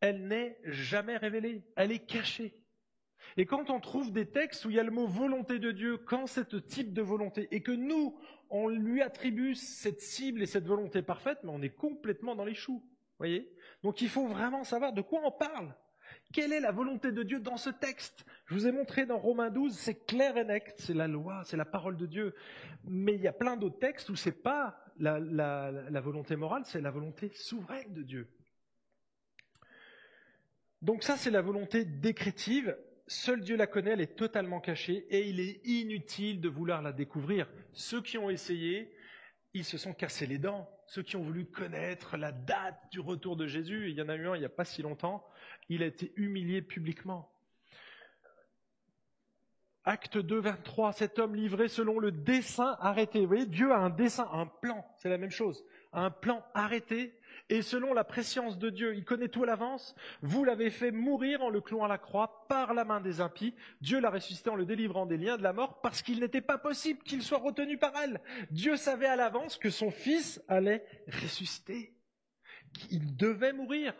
elle 0.00 0.26
n'est 0.28 0.58
jamais 0.64 1.16
révélée, 1.16 1.64
elle 1.76 1.92
est 1.92 2.06
cachée. 2.06 2.54
Et 3.36 3.46
quand 3.46 3.70
on 3.70 3.80
trouve 3.80 4.12
des 4.12 4.26
textes 4.26 4.64
où 4.64 4.70
il 4.70 4.76
y 4.76 4.80
a 4.80 4.84
le 4.84 4.90
mot 4.90 5.06
volonté 5.06 5.58
de 5.58 5.70
Dieu, 5.70 5.98
quand 5.98 6.26
ce 6.26 6.40
type 6.40 6.92
de 6.92 7.02
volonté, 7.02 7.48
et 7.50 7.62
que 7.62 7.72
nous, 7.72 8.18
on 8.50 8.68
lui 8.68 9.02
attribue 9.02 9.54
cette 9.54 10.00
cible 10.00 10.42
et 10.42 10.46
cette 10.46 10.66
volonté 10.66 11.02
parfaite, 11.02 11.38
mais 11.44 11.50
on 11.52 11.62
est 11.62 11.74
complètement 11.74 12.34
dans 12.34 12.44
les 12.44 12.54
choux. 12.54 12.82
Voyez? 13.18 13.52
Donc 13.82 14.00
il 14.00 14.08
faut 14.08 14.26
vraiment 14.26 14.64
savoir 14.64 14.92
de 14.92 15.02
quoi 15.02 15.20
on 15.24 15.30
parle. 15.30 15.74
Quelle 16.32 16.52
est 16.52 16.60
la 16.60 16.70
volonté 16.70 17.10
de 17.10 17.22
Dieu 17.22 17.40
dans 17.40 17.56
ce 17.56 17.70
texte? 17.70 18.24
Je 18.46 18.54
vous 18.54 18.66
ai 18.66 18.72
montré 18.72 19.04
dans 19.04 19.18
Romains 19.18 19.50
12, 19.50 19.76
c'est 19.76 20.06
clair 20.06 20.36
et 20.36 20.44
net, 20.44 20.74
c'est 20.78 20.94
la 20.94 21.08
loi, 21.08 21.42
c'est 21.44 21.56
la 21.56 21.64
parole 21.64 21.96
de 21.96 22.06
Dieu. 22.06 22.34
Mais 22.84 23.14
il 23.14 23.20
y 23.20 23.28
a 23.28 23.32
plein 23.32 23.56
d'autres 23.56 23.78
textes 23.78 24.08
où 24.10 24.16
c'est 24.16 24.42
pas 24.42 24.78
la, 24.98 25.18
la 25.18 26.00
volonté 26.00 26.36
morale, 26.36 26.62
c'est 26.66 26.80
la 26.80 26.90
volonté 26.90 27.30
souveraine 27.34 27.92
de 27.94 28.02
Dieu. 28.02 28.28
Donc 30.82 31.02
ça, 31.02 31.16
c'est 31.16 31.30
la 31.30 31.42
volonté 31.42 31.84
décrétive. 31.84 32.76
Seul 33.06 33.40
Dieu 33.40 33.56
la 33.56 33.66
connaît, 33.66 33.90
elle 33.90 34.00
est 34.00 34.16
totalement 34.16 34.60
cachée 34.60 35.06
et 35.10 35.28
il 35.28 35.40
est 35.40 35.60
inutile 35.66 36.40
de 36.40 36.48
vouloir 36.48 36.80
la 36.80 36.92
découvrir. 36.92 37.50
Ceux 37.72 38.00
qui 38.00 38.18
ont 38.18 38.30
essayé, 38.30 38.94
ils 39.52 39.64
se 39.64 39.78
sont 39.78 39.92
cassés 39.92 40.26
les 40.26 40.38
dents. 40.38 40.70
Ceux 40.86 41.02
qui 41.02 41.16
ont 41.16 41.22
voulu 41.22 41.44
connaître 41.44 42.16
la 42.16 42.32
date 42.32 42.80
du 42.92 43.00
retour 43.00 43.36
de 43.36 43.46
Jésus, 43.46 43.90
il 43.90 43.96
y 43.96 44.02
en 44.02 44.08
a 44.08 44.16
eu 44.16 44.28
un 44.28 44.36
il 44.36 44.40
n'y 44.40 44.46
a 44.46 44.48
pas 44.48 44.64
si 44.64 44.80
longtemps, 44.80 45.24
il 45.70 45.82
a 45.82 45.86
été 45.86 46.12
humilié 46.16 46.60
publiquement. 46.60 47.32
Acte 49.84 50.18
2, 50.18 50.40
23, 50.40 50.92
cet 50.92 51.18
homme 51.18 51.34
livré 51.34 51.68
selon 51.68 51.98
le 51.98 52.12
dessein 52.12 52.76
arrêté. 52.80 53.20
Vous 53.20 53.28
voyez, 53.28 53.46
Dieu 53.46 53.72
a 53.72 53.78
un 53.78 53.88
dessein, 53.88 54.28
un 54.32 54.44
plan, 54.44 54.84
c'est 54.98 55.08
la 55.08 55.16
même 55.16 55.30
chose. 55.30 55.64
Un 55.92 56.10
plan 56.10 56.44
arrêté 56.52 57.18
et 57.48 57.62
selon 57.62 57.94
la 57.94 58.04
préscience 58.04 58.58
de 58.58 58.68
Dieu, 58.68 58.94
il 58.94 59.04
connaît 59.04 59.28
tout 59.28 59.44
à 59.44 59.46
l'avance. 59.46 59.94
Vous 60.22 60.44
l'avez 60.44 60.70
fait 60.70 60.90
mourir 60.90 61.42
en 61.42 61.50
le 61.50 61.60
clouant 61.60 61.84
à 61.84 61.88
la 61.88 61.98
croix 61.98 62.46
par 62.48 62.74
la 62.74 62.84
main 62.84 63.00
des 63.00 63.20
impies. 63.20 63.54
Dieu 63.80 64.00
l'a 64.00 64.10
ressuscité 64.10 64.50
en 64.50 64.56
le 64.56 64.66
délivrant 64.66 65.06
des 65.06 65.16
liens 65.16 65.38
de 65.38 65.42
la 65.42 65.52
mort 65.52 65.80
parce 65.80 66.02
qu'il 66.02 66.20
n'était 66.20 66.42
pas 66.42 66.58
possible 66.58 67.02
qu'il 67.02 67.22
soit 67.22 67.38
retenu 67.38 67.78
par 67.78 67.92
elle. 67.96 68.20
Dieu 68.50 68.76
savait 68.76 69.06
à 69.06 69.16
l'avance 69.16 69.56
que 69.56 69.70
son 69.70 69.90
fils 69.90 70.42
allait 70.48 70.84
ressusciter. 71.08 71.94
Il 72.90 73.16
devait 73.16 73.52
mourir. 73.52 73.94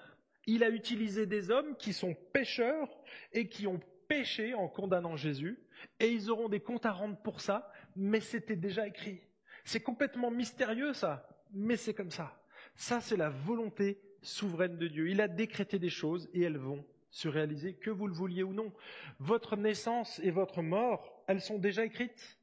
Il 0.53 0.65
a 0.65 0.71
utilisé 0.71 1.27
des 1.27 1.53
hommes 1.53 1.77
qui 1.77 1.93
sont 1.93 2.17
pécheurs 2.33 2.89
et 3.33 3.49
qui 3.49 3.69
ont 3.69 3.79
péché 4.09 4.53
en 4.53 4.67
condamnant 4.67 5.15
Jésus. 5.15 5.61
Et 6.01 6.11
ils 6.11 6.29
auront 6.29 6.49
des 6.49 6.59
comptes 6.59 6.87
à 6.87 6.91
rendre 6.91 7.17
pour 7.23 7.41
ça, 7.41 7.73
mais 7.95 8.19
c'était 8.19 8.57
déjà 8.57 8.85
écrit. 8.89 9.21
C'est 9.65 9.79
complètement 9.79 10.33
mystérieux 10.33 10.93
ça, 10.93 11.29
mais 11.53 11.77
c'est 11.77 11.95
comme 11.95 12.11
ça. 12.11 12.43
Ça, 12.75 13.01
c'est 13.01 13.17
la 13.17 13.29
volonté 13.29 14.01
souveraine 14.23 14.77
de 14.77 14.89
Dieu. 14.89 15.09
Il 15.09 15.21
a 15.21 15.29
décrété 15.29 15.79
des 15.79 15.89
choses 15.89 16.29
et 16.35 16.43
elles 16.43 16.59
vont 16.59 16.85
se 17.11 17.29
réaliser, 17.29 17.75
que 17.75 17.91
vous 17.91 18.09
le 18.09 18.13
vouliez 18.13 18.43
ou 18.43 18.53
non. 18.53 18.73
Votre 19.21 19.57
naissance 19.57 20.19
et 20.25 20.33
votre 20.33 20.63
mort, 20.63 21.23
elles 21.29 21.41
sont 21.41 21.61
déjà 21.61 21.85
écrites. 21.85 22.41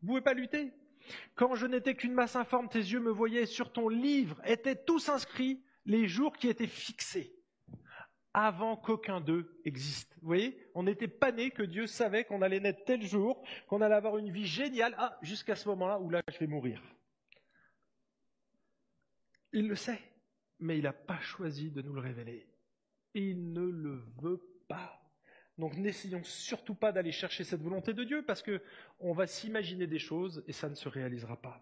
Vous 0.00 0.06
ne 0.06 0.08
pouvez 0.08 0.20
pas 0.22 0.32
lutter. 0.32 0.72
Quand 1.34 1.54
je 1.54 1.66
n'étais 1.66 1.96
qu'une 1.96 2.14
masse 2.14 2.34
informe, 2.34 2.70
tes 2.70 2.78
yeux 2.78 3.00
me 3.00 3.10
voyaient, 3.10 3.44
sur 3.44 3.72
ton 3.72 3.90
livre 3.90 4.40
étaient 4.46 4.82
tous 4.86 5.10
inscrits 5.10 5.60
les 5.84 6.06
jours 6.06 6.36
qui 6.36 6.48
étaient 6.48 6.66
fixés, 6.66 7.34
avant 8.34 8.76
qu'aucun 8.76 9.20
d'eux 9.20 9.60
existe. 9.64 10.14
Vous 10.20 10.28
voyez, 10.28 10.58
on 10.74 10.84
n'était 10.84 11.08
pas 11.08 11.32
né 11.32 11.50
que 11.50 11.62
Dieu 11.62 11.86
savait 11.86 12.24
qu'on 12.24 12.42
allait 12.42 12.60
naître 12.60 12.84
tel 12.84 13.02
jour, 13.02 13.42
qu'on 13.66 13.80
allait 13.80 13.94
avoir 13.94 14.18
une 14.18 14.30
vie 14.30 14.46
géniale, 14.46 14.94
ah, 14.98 15.18
jusqu'à 15.22 15.56
ce 15.56 15.68
moment-là 15.68 15.98
où 16.00 16.08
là, 16.08 16.22
je 16.32 16.38
vais 16.38 16.46
mourir. 16.46 16.82
Il 19.52 19.68
le 19.68 19.76
sait, 19.76 20.00
mais 20.60 20.78
il 20.78 20.84
n'a 20.84 20.92
pas 20.92 21.20
choisi 21.20 21.70
de 21.70 21.82
nous 21.82 21.92
le 21.92 22.00
révéler. 22.00 22.48
Il 23.14 23.52
ne 23.52 23.64
le 23.64 24.02
veut 24.22 24.42
pas. 24.68 24.98
Donc 25.58 25.76
n'essayons 25.76 26.24
surtout 26.24 26.74
pas 26.74 26.92
d'aller 26.92 27.12
chercher 27.12 27.44
cette 27.44 27.60
volonté 27.60 27.92
de 27.92 28.04
Dieu 28.04 28.24
parce 28.24 28.42
qu'on 28.42 29.12
va 29.12 29.26
s'imaginer 29.26 29.86
des 29.86 29.98
choses 29.98 30.42
et 30.46 30.52
ça 30.52 30.70
ne 30.70 30.74
se 30.74 30.88
réalisera 30.88 31.36
pas. 31.36 31.60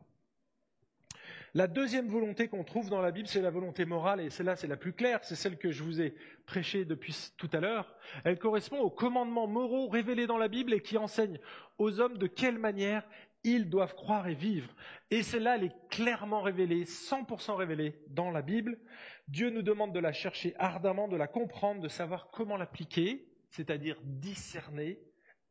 La 1.54 1.66
deuxième 1.66 2.06
volonté 2.06 2.46
qu'on 2.46 2.62
trouve 2.62 2.90
dans 2.90 3.00
la 3.00 3.10
Bible, 3.10 3.26
c'est 3.26 3.40
la 3.40 3.50
volonté 3.50 3.84
morale, 3.84 4.20
et 4.20 4.30
celle-là, 4.30 4.54
c'est 4.54 4.68
la 4.68 4.76
plus 4.76 4.92
claire, 4.92 5.18
c'est 5.24 5.34
celle 5.34 5.58
que 5.58 5.72
je 5.72 5.82
vous 5.82 6.00
ai 6.00 6.14
prêchée 6.46 6.84
depuis 6.84 7.32
tout 7.36 7.50
à 7.52 7.58
l'heure. 7.58 7.92
Elle 8.24 8.38
correspond 8.38 8.78
aux 8.78 8.90
commandements 8.90 9.48
moraux 9.48 9.88
révélés 9.88 10.28
dans 10.28 10.38
la 10.38 10.46
Bible 10.46 10.72
et 10.72 10.80
qui 10.80 10.96
enseignent 10.96 11.40
aux 11.78 11.98
hommes 11.98 12.18
de 12.18 12.28
quelle 12.28 12.58
manière 12.58 13.02
ils 13.42 13.68
doivent 13.68 13.96
croire 13.96 14.28
et 14.28 14.34
vivre. 14.34 14.72
Et 15.10 15.24
celle-là, 15.24 15.56
elle 15.56 15.64
est 15.64 15.88
clairement 15.88 16.42
révélée, 16.42 16.84
100% 16.84 17.56
révélée 17.56 18.00
dans 18.08 18.30
la 18.30 18.42
Bible. 18.42 18.78
Dieu 19.26 19.50
nous 19.50 19.62
demande 19.62 19.92
de 19.92 19.98
la 19.98 20.12
chercher 20.12 20.54
ardemment, 20.56 21.08
de 21.08 21.16
la 21.16 21.26
comprendre, 21.26 21.80
de 21.80 21.88
savoir 21.88 22.30
comment 22.30 22.56
l'appliquer, 22.56 23.26
c'est-à-dire 23.48 23.98
discerner, 24.04 25.00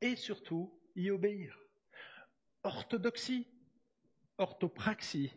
et 0.01 0.15
surtout 0.15 0.73
y 0.95 1.09
obéir. 1.09 1.59
Orthodoxie, 2.63 3.47
orthopraxie, 4.37 5.33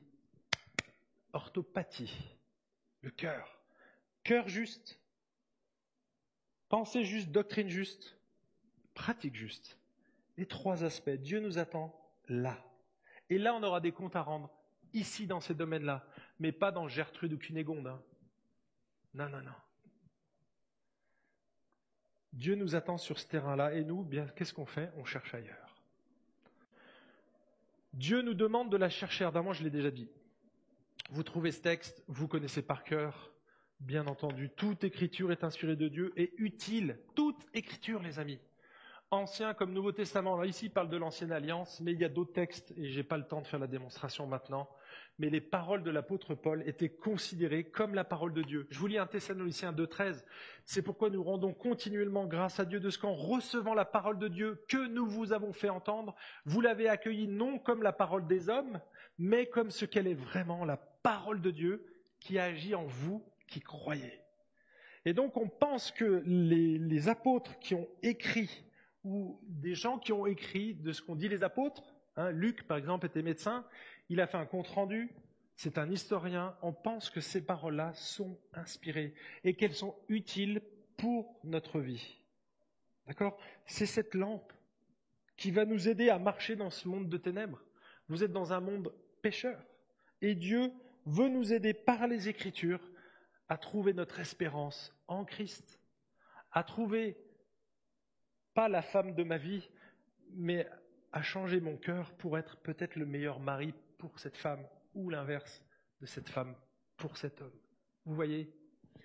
orthopathie, 1.32 2.36
le 3.00 3.10
cœur. 3.10 3.58
Cœur 4.24 4.48
juste, 4.48 5.00
pensée 6.68 7.04
juste, 7.04 7.30
doctrine 7.30 7.68
juste, 7.68 8.16
pratique 8.94 9.34
juste. 9.34 9.78
Les 10.36 10.46
trois 10.46 10.84
aspects. 10.84 11.10
Dieu 11.10 11.40
nous 11.40 11.58
attend 11.58 11.94
là. 12.28 12.56
Et 13.28 13.38
là, 13.38 13.54
on 13.54 13.62
aura 13.62 13.80
des 13.80 13.92
comptes 13.92 14.16
à 14.16 14.22
rendre, 14.22 14.50
ici, 14.94 15.26
dans 15.26 15.40
ces 15.40 15.54
domaines-là, 15.54 16.06
mais 16.38 16.52
pas 16.52 16.70
dans 16.70 16.88
Gertrude 16.88 17.32
ou 17.32 17.38
Cunégonde. 17.38 17.86
Hein. 17.86 18.02
Non, 19.14 19.28
non, 19.28 19.42
non. 19.42 19.52
Dieu 22.32 22.54
nous 22.54 22.74
attend 22.74 22.96
sur 22.96 23.18
ce 23.18 23.26
terrain-là, 23.26 23.74
et 23.74 23.84
nous, 23.84 24.02
bien, 24.02 24.26
qu'est-ce 24.28 24.54
qu'on 24.54 24.66
fait? 24.66 24.90
On 24.96 25.04
cherche 25.04 25.34
ailleurs. 25.34 25.82
Dieu 27.92 28.22
nous 28.22 28.34
demande 28.34 28.70
de 28.70 28.78
la 28.78 28.88
chercher 28.88 29.24
ardemment, 29.24 29.52
je 29.52 29.62
l'ai 29.62 29.70
déjà 29.70 29.90
dit. 29.90 30.08
Vous 31.12 31.24
trouvez 31.24 31.52
ce 31.52 31.60
texte, 31.60 32.02
vous 32.08 32.26
connaissez 32.26 32.62
par 32.62 32.84
cœur, 32.84 33.34
bien 33.80 34.06
entendu. 34.06 34.48
Toute 34.48 34.82
écriture 34.82 35.30
est 35.30 35.44
inspirée 35.44 35.76
de 35.76 35.88
Dieu 35.88 36.10
et 36.16 36.32
utile. 36.38 36.98
Toute 37.14 37.44
écriture, 37.52 38.02
les 38.02 38.18
amis. 38.18 38.38
Ancien 39.10 39.52
comme 39.52 39.74
Nouveau 39.74 39.92
Testament. 39.92 40.32
Alors 40.32 40.46
ici, 40.46 40.66
il 40.66 40.70
parle 40.70 40.88
de 40.88 40.96
l'Ancienne 40.96 41.32
Alliance, 41.32 41.82
mais 41.82 41.92
il 41.92 42.00
y 42.00 42.04
a 42.06 42.08
d'autres 42.08 42.32
textes, 42.32 42.72
et 42.78 42.88
je 42.88 42.96
n'ai 42.96 43.02
pas 43.02 43.18
le 43.18 43.26
temps 43.26 43.42
de 43.42 43.46
faire 43.46 43.60
la 43.60 43.66
démonstration 43.66 44.26
maintenant. 44.26 44.70
Mais 45.18 45.28
les 45.28 45.42
paroles 45.42 45.82
de 45.82 45.90
l'apôtre 45.90 46.34
Paul 46.34 46.66
étaient 46.66 46.88
considérées 46.88 47.64
comme 47.64 47.94
la 47.94 48.04
parole 48.04 48.32
de 48.32 48.40
Dieu. 48.40 48.66
Je 48.70 48.78
vous 48.78 48.86
lis 48.86 48.96
un 48.96 49.06
Thessaloniciens 49.06 49.72
2.13. 49.72 50.24
C'est 50.64 50.80
pourquoi 50.80 51.10
nous 51.10 51.22
rendons 51.22 51.52
continuellement 51.52 52.24
grâce 52.24 52.58
à 52.58 52.64
Dieu 52.64 52.80
de 52.80 52.88
ce 52.88 52.98
qu'en 52.98 53.12
recevant 53.12 53.74
la 53.74 53.84
parole 53.84 54.18
de 54.18 54.28
Dieu 54.28 54.64
que 54.66 54.86
nous 54.88 55.06
vous 55.06 55.34
avons 55.34 55.52
fait 55.52 55.68
entendre, 55.68 56.14
vous 56.46 56.62
l'avez 56.62 56.88
accueillie 56.88 57.28
non 57.28 57.58
comme 57.58 57.82
la 57.82 57.92
parole 57.92 58.26
des 58.26 58.48
hommes, 58.48 58.80
mais 59.18 59.44
comme 59.44 59.70
ce 59.70 59.84
qu'elle 59.84 60.06
est 60.06 60.14
vraiment, 60.14 60.64
la 60.64 60.78
parole 61.02 61.40
de 61.40 61.50
Dieu 61.50 61.86
qui 62.20 62.38
agit 62.38 62.74
en 62.74 62.84
vous 62.84 63.22
qui 63.48 63.60
croyez. 63.60 64.20
Et 65.04 65.14
donc 65.14 65.36
on 65.36 65.48
pense 65.48 65.90
que 65.90 66.22
les, 66.24 67.08
apôtres 67.08 67.58
qui 67.58 67.74
ont 67.74 67.88
écrit 68.02 68.64
ou 69.04 69.40
des 69.42 69.74
gens 69.74 69.98
qui 69.98 70.12
ont 70.12 70.26
écrit 70.26 70.74
de 70.74 70.92
ce 70.92 71.02
qu'ont 71.02 71.16
dit 71.16 71.28
les 71.28 71.42
apôtres. 71.42 71.82
Hein, 72.16 72.30
Luc, 72.30 72.66
par 72.68 72.76
exemple, 72.76 73.06
était 73.06 73.22
médecin. 73.22 73.64
Il 74.08 74.20
a 74.20 74.26
fait 74.26 74.36
un 74.36 74.46
compte 74.46 74.68
rendu. 74.68 75.12
C'est 75.56 75.76
un 75.76 75.90
historien. 75.90 76.56
On 76.62 76.72
pense 76.72 77.10
que 77.10 77.20
ces 77.20 77.44
paroles-là 77.44 77.92
sont 77.94 78.38
inspirées 78.52 79.14
et 79.42 79.54
qu'elles 79.54 79.74
sont 79.74 79.96
utiles 80.08 80.62
pour 80.96 81.40
notre 81.42 81.80
vie. 81.80 82.16
D'accord? 83.08 83.36
C'est 83.66 83.86
cette 83.86 84.14
lampe 84.14 84.52
qui 85.36 85.50
va 85.50 85.64
nous 85.64 85.88
aider 85.88 86.08
à 86.08 86.18
marcher 86.18 86.54
dans 86.54 86.70
ce 86.70 86.86
monde 86.86 87.08
de 87.08 87.16
ténèbres. 87.16 87.60
Vous 88.08 88.22
êtes 88.22 88.32
dans 88.32 88.52
un 88.52 88.60
monde 88.60 88.94
pécheur. 89.20 89.60
Et 90.20 90.36
Dieu 90.36 90.72
veut 91.06 91.28
nous 91.28 91.52
aider 91.52 91.74
par 91.74 92.06
les 92.06 92.28
Écritures 92.28 92.80
à 93.48 93.58
trouver 93.58 93.92
notre 93.92 94.20
espérance 94.20 94.94
en 95.08 95.24
Christ, 95.24 95.78
à 96.52 96.62
trouver 96.62 97.16
pas 98.54 98.68
la 98.68 98.82
femme 98.82 99.14
de 99.14 99.24
ma 99.24 99.38
vie, 99.38 99.68
mais 100.30 100.66
à 101.12 101.22
changer 101.22 101.60
mon 101.60 101.76
cœur 101.76 102.12
pour 102.14 102.38
être 102.38 102.56
peut-être 102.58 102.96
le 102.96 103.06
meilleur 103.06 103.40
mari 103.40 103.74
pour 103.98 104.18
cette 104.18 104.36
femme, 104.36 104.66
ou 104.94 105.10
l'inverse 105.10 105.62
de 106.00 106.06
cette 106.06 106.28
femme 106.28 106.54
pour 106.96 107.16
cet 107.16 107.40
homme. 107.40 107.58
Vous 108.04 108.14
voyez 108.14 108.52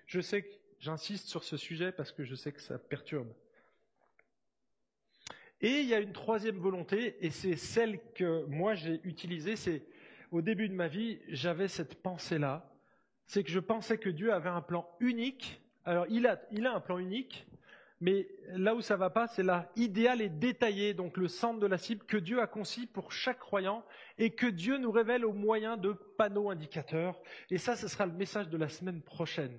Je 0.06 0.20
sais 0.22 0.44
que 0.44 0.54
j'insiste 0.80 1.28
sur 1.28 1.44
ce 1.44 1.58
sujet 1.58 1.92
parce 1.92 2.12
que 2.12 2.24
je 2.24 2.36
sais 2.36 2.52
que 2.52 2.62
ça 2.62 2.78
perturbe. 2.78 3.34
Et 5.62 5.80
il 5.80 5.88
y 5.88 5.94
a 5.94 6.00
une 6.00 6.14
troisième 6.14 6.58
volonté, 6.58 7.18
et 7.26 7.32
c'est 7.32 7.56
celle 7.56 8.00
que 8.14 8.46
moi 8.46 8.76
j'ai 8.76 9.02
utilisée, 9.04 9.56
c'est 9.56 9.84
au 10.32 10.42
début 10.42 10.70
de 10.70 10.74
ma 10.74 10.88
vie, 10.88 11.20
j'avais 11.28 11.68
cette 11.68 12.02
pensée-là, 12.02 12.70
c'est 13.26 13.44
que 13.44 13.50
je 13.50 13.60
pensais 13.60 13.98
que 13.98 14.10
Dieu 14.10 14.34
avait 14.34 14.50
un 14.50 14.62
plan 14.62 14.90
unique. 15.00 15.62
Alors 15.86 16.06
il 16.10 16.28
a, 16.28 16.42
il 16.52 16.66
a 16.66 16.74
un 16.74 16.80
plan 16.80 16.98
unique, 16.98 17.48
mais 18.00 18.28
là 18.50 18.76
où 18.76 18.82
ça 18.82 18.96
va 18.96 19.10
pas, 19.10 19.28
c'est 19.28 19.44
là, 19.44 19.72
idéal 19.76 20.22
et 20.22 20.30
détaillé, 20.30 20.94
donc 20.94 21.18
le 21.18 21.28
centre 21.28 21.60
de 21.60 21.66
la 21.66 21.78
cible 21.78 22.06
que 22.06 22.18
Dieu 22.18 22.42
a 22.42 22.48
conçu 22.48 22.86
pour 22.86 23.12
chaque 23.12 23.40
croyant 23.40 23.84
et 24.18 24.32
que 24.32 24.46
Dieu 24.46 24.78
nous 24.78 24.92
révèle 24.92 25.26
au 25.26 25.34
moyen 25.34 25.78
de 25.78 25.94
panneaux 26.18 26.50
indicateurs. 26.50 27.20
Et 27.50 27.58
ça, 27.58 27.76
ce 27.76 27.88
sera 27.88 28.06
le 28.06 28.14
message 28.14 28.50
de 28.50 28.58
la 28.58 28.70
semaine 28.70 29.02
prochaine. 29.02 29.58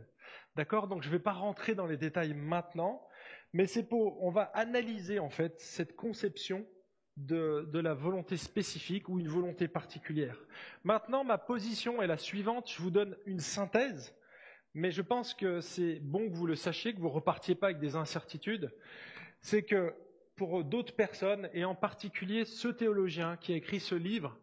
D'accord? 0.56 0.88
Donc 0.88 1.02
je 1.02 1.08
ne 1.08 1.12
vais 1.12 1.22
pas 1.22 1.32
rentrer 1.32 1.74
dans 1.74 1.86
les 1.86 1.96
détails 1.96 2.34
maintenant, 2.34 3.06
mais 3.52 3.66
c'est 3.66 3.88
pour, 3.88 4.22
on 4.22 4.30
va 4.30 4.44
analyser 4.54 5.18
en 5.18 5.30
fait 5.30 5.58
cette 5.58 5.96
conception 5.96 6.66
de, 7.18 7.78
la 7.78 7.94
volonté 7.94 8.36
spécifique 8.36 9.08
ou 9.08 9.18
une 9.18 9.28
volonté 9.28 9.68
particulière. 9.68 10.38
Maintenant, 10.84 11.24
ma 11.24 11.38
position 11.38 12.00
est 12.02 12.06
la 12.06 12.16
suivante. 12.16 12.70
Je 12.70 12.80
vous 12.80 12.90
donne 12.90 13.16
une 13.26 13.40
synthèse 13.40 14.14
mais 14.74 14.90
je 14.90 15.02
pense 15.02 15.34
que 15.34 15.60
c'est 15.60 15.98
bon 16.00 16.28
que 16.28 16.34
vous 16.34 16.46
le 16.46 16.54
sachiez, 16.54 16.94
que 16.94 17.00
vous 17.00 17.08
ne 17.08 17.12
repartiez 17.12 17.54
pas 17.54 17.66
avec 17.66 17.80
des 17.80 17.96
incertitudes. 17.96 18.72
C'est 19.40 19.62
que 19.64 19.94
pour 20.36 20.62
d'autres 20.62 20.94
personnes, 20.94 21.48
et 21.52 21.64
en 21.64 21.74
particulier 21.74 22.44
ce 22.44 22.68
théologien 22.68 23.36
qui 23.36 23.52
a 23.52 23.56
écrit 23.56 23.80
ce 23.80 23.96
livre, 23.96 24.38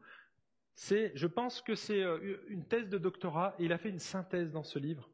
c'est, 0.73 1.13
je 1.15 1.27
pense 1.27 1.61
que 1.61 1.73
c'est 1.73 2.01
euh, 2.01 2.43
une 2.49 2.65
thèse 2.65 2.89
de 2.89 2.97
doctorat, 2.97 3.55
et 3.59 3.65
il 3.65 3.71
a 3.71 3.77
fait 3.77 3.89
une 3.89 3.99
synthèse 3.99 4.51
dans 4.51 4.63
ce 4.63 4.77
livre 4.77 5.09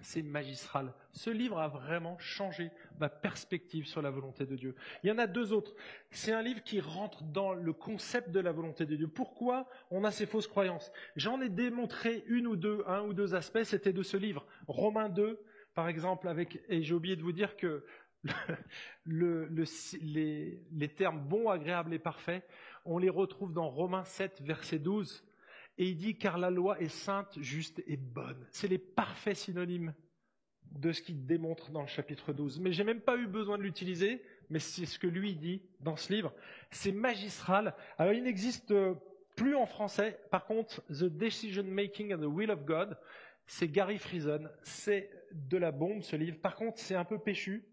c'est 0.00 0.22
magistral. 0.22 0.92
Ce 1.12 1.30
livre 1.30 1.58
a 1.58 1.68
vraiment 1.68 2.18
changé 2.18 2.70
ma 3.00 3.08
perspective 3.08 3.86
sur 3.86 4.02
la 4.02 4.10
volonté 4.10 4.46
de 4.46 4.56
Dieu. 4.56 4.74
Il 5.02 5.08
y 5.08 5.12
en 5.12 5.18
a 5.18 5.26
deux 5.26 5.52
autres. 5.52 5.74
C'est 6.10 6.32
un 6.32 6.42
livre 6.42 6.62
qui 6.62 6.80
rentre 6.80 7.24
dans 7.24 7.52
le 7.54 7.72
concept 7.72 8.30
de 8.30 8.40
la 8.40 8.52
volonté 8.52 8.86
de 8.86 8.96
Dieu. 8.96 9.08
Pourquoi 9.08 9.68
on 9.90 10.04
a 10.04 10.10
ces 10.10 10.26
fausses 10.26 10.46
croyances? 10.46 10.92
J'en 11.16 11.40
ai 11.40 11.48
démontré 11.48 12.24
une 12.26 12.46
ou 12.46 12.56
deux, 12.56 12.82
un 12.86 13.02
ou 13.02 13.12
deux 13.12 13.34
aspects, 13.34 13.64
c'était 13.64 13.92
de 13.92 14.02
ce 14.02 14.16
livre. 14.16 14.46
Romains 14.66 15.08
2, 15.08 15.40
par 15.74 15.88
exemple, 15.88 16.28
avec, 16.28 16.60
et 16.68 16.82
j'ai 16.82 16.94
oublié 16.94 17.16
de 17.16 17.22
vous 17.22 17.32
dire 17.32 17.56
que 17.56 17.84
les, 19.06 20.88
termes 20.96 21.20
bon, 21.20 21.48
agréable 21.48 21.94
et 21.94 21.98
parfait, 21.98 22.42
on 22.84 22.98
les 22.98 23.10
retrouve 23.10 23.52
dans 23.52 23.68
Romains 23.68 24.04
7, 24.04 24.42
verset 24.42 24.78
12. 24.78 25.24
Et 25.78 25.88
il 25.88 25.96
dit 25.96 26.16
car 26.16 26.38
la 26.38 26.50
loi 26.50 26.80
est 26.80 26.88
sainte, 26.88 27.38
juste 27.40 27.82
et 27.86 27.96
bonne. 27.96 28.46
C'est 28.50 28.68
les 28.68 28.78
parfaits 28.78 29.36
synonymes 29.36 29.94
de 30.72 30.92
ce 30.92 31.00
qu'il 31.00 31.24
démontre 31.24 31.70
dans 31.70 31.82
le 31.82 31.86
chapitre 31.86 32.32
12. 32.32 32.60
Mais 32.60 32.72
j'ai 32.72 32.84
même 32.84 33.00
pas 33.00 33.16
eu 33.16 33.26
besoin 33.26 33.58
de 33.58 33.62
l'utiliser, 33.62 34.22
mais 34.50 34.58
c'est 34.58 34.86
ce 34.86 34.98
que 34.98 35.06
lui 35.06 35.34
dit 35.34 35.62
dans 35.80 35.96
ce 35.96 36.12
livre. 36.12 36.34
C'est 36.70 36.92
magistral. 36.92 37.74
Alors 37.96 38.12
il 38.12 38.24
n'existe 38.24 38.74
plus 39.36 39.54
en 39.54 39.66
français. 39.66 40.20
Par 40.30 40.46
contre, 40.46 40.82
The 40.88 41.04
Decision 41.04 41.64
Making 41.64 42.14
and 42.14 42.18
the 42.18 42.26
Will 42.26 42.50
of 42.50 42.64
God, 42.64 42.98
c'est 43.46 43.68
Gary 43.68 43.98
Friesen. 43.98 44.50
C'est 44.62 45.10
de 45.32 45.56
la 45.56 45.70
bombe 45.70 46.02
ce 46.02 46.16
livre. 46.16 46.38
Par 46.38 46.56
contre, 46.56 46.78
c'est 46.78 46.96
un 46.96 47.04
peu 47.04 47.18
péchu. 47.18 47.64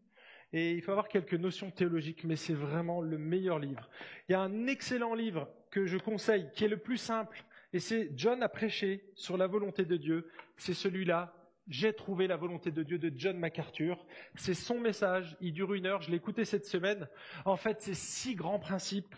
Et 0.54 0.74
il 0.74 0.82
faut 0.82 0.92
avoir 0.92 1.10
quelques 1.10 1.34
notions 1.34 1.72
théologiques, 1.72 2.24
mais 2.24 2.36
c'est 2.36 2.54
vraiment 2.54 3.02
le 3.02 3.18
meilleur 3.18 3.60
livre. 3.60 3.90
Il 4.30 4.34
y 4.34 4.36
a 4.36 4.42
un 4.42 4.68
excellent 4.68 5.16
livre 5.16 5.50
que 5.72 5.86
je 5.86 5.98
conseille, 5.98 6.50
qui 6.54 6.64
est 6.64 6.70
le 6.70 6.78
plus 6.78 6.98
simple, 6.98 7.44
et 7.76 7.82
c'est 7.82 8.10
John 8.16 8.42
a 8.42 8.48
prêché 8.48 9.04
sur 9.16 9.36
la 9.36 9.48
volonté 9.48 9.84
de 9.84 9.98
Dieu. 9.98 10.32
C'est 10.56 10.74
celui-là, 10.74 11.36
j'ai 11.68 11.92
trouvé 11.92 12.26
la 12.26 12.38
volonté 12.38 12.72
de 12.72 12.84
Dieu 12.84 12.98
de 12.98 13.12
John 13.14 13.38
MacArthur. 13.38 14.06
C'est 14.36 14.54
son 14.54 14.80
message, 14.80 15.36
il 15.42 15.52
dure 15.52 15.74
une 15.74 15.86
heure, 15.86 16.02
je 16.02 16.10
l'ai 16.10 16.16
écouté 16.16 16.46
cette 16.46 16.66
semaine. 16.66 17.10
En 17.44 17.58
fait, 17.58 17.82
c'est 17.82 17.94
six 17.94 18.34
grands 18.34 18.60
principes 18.60 19.14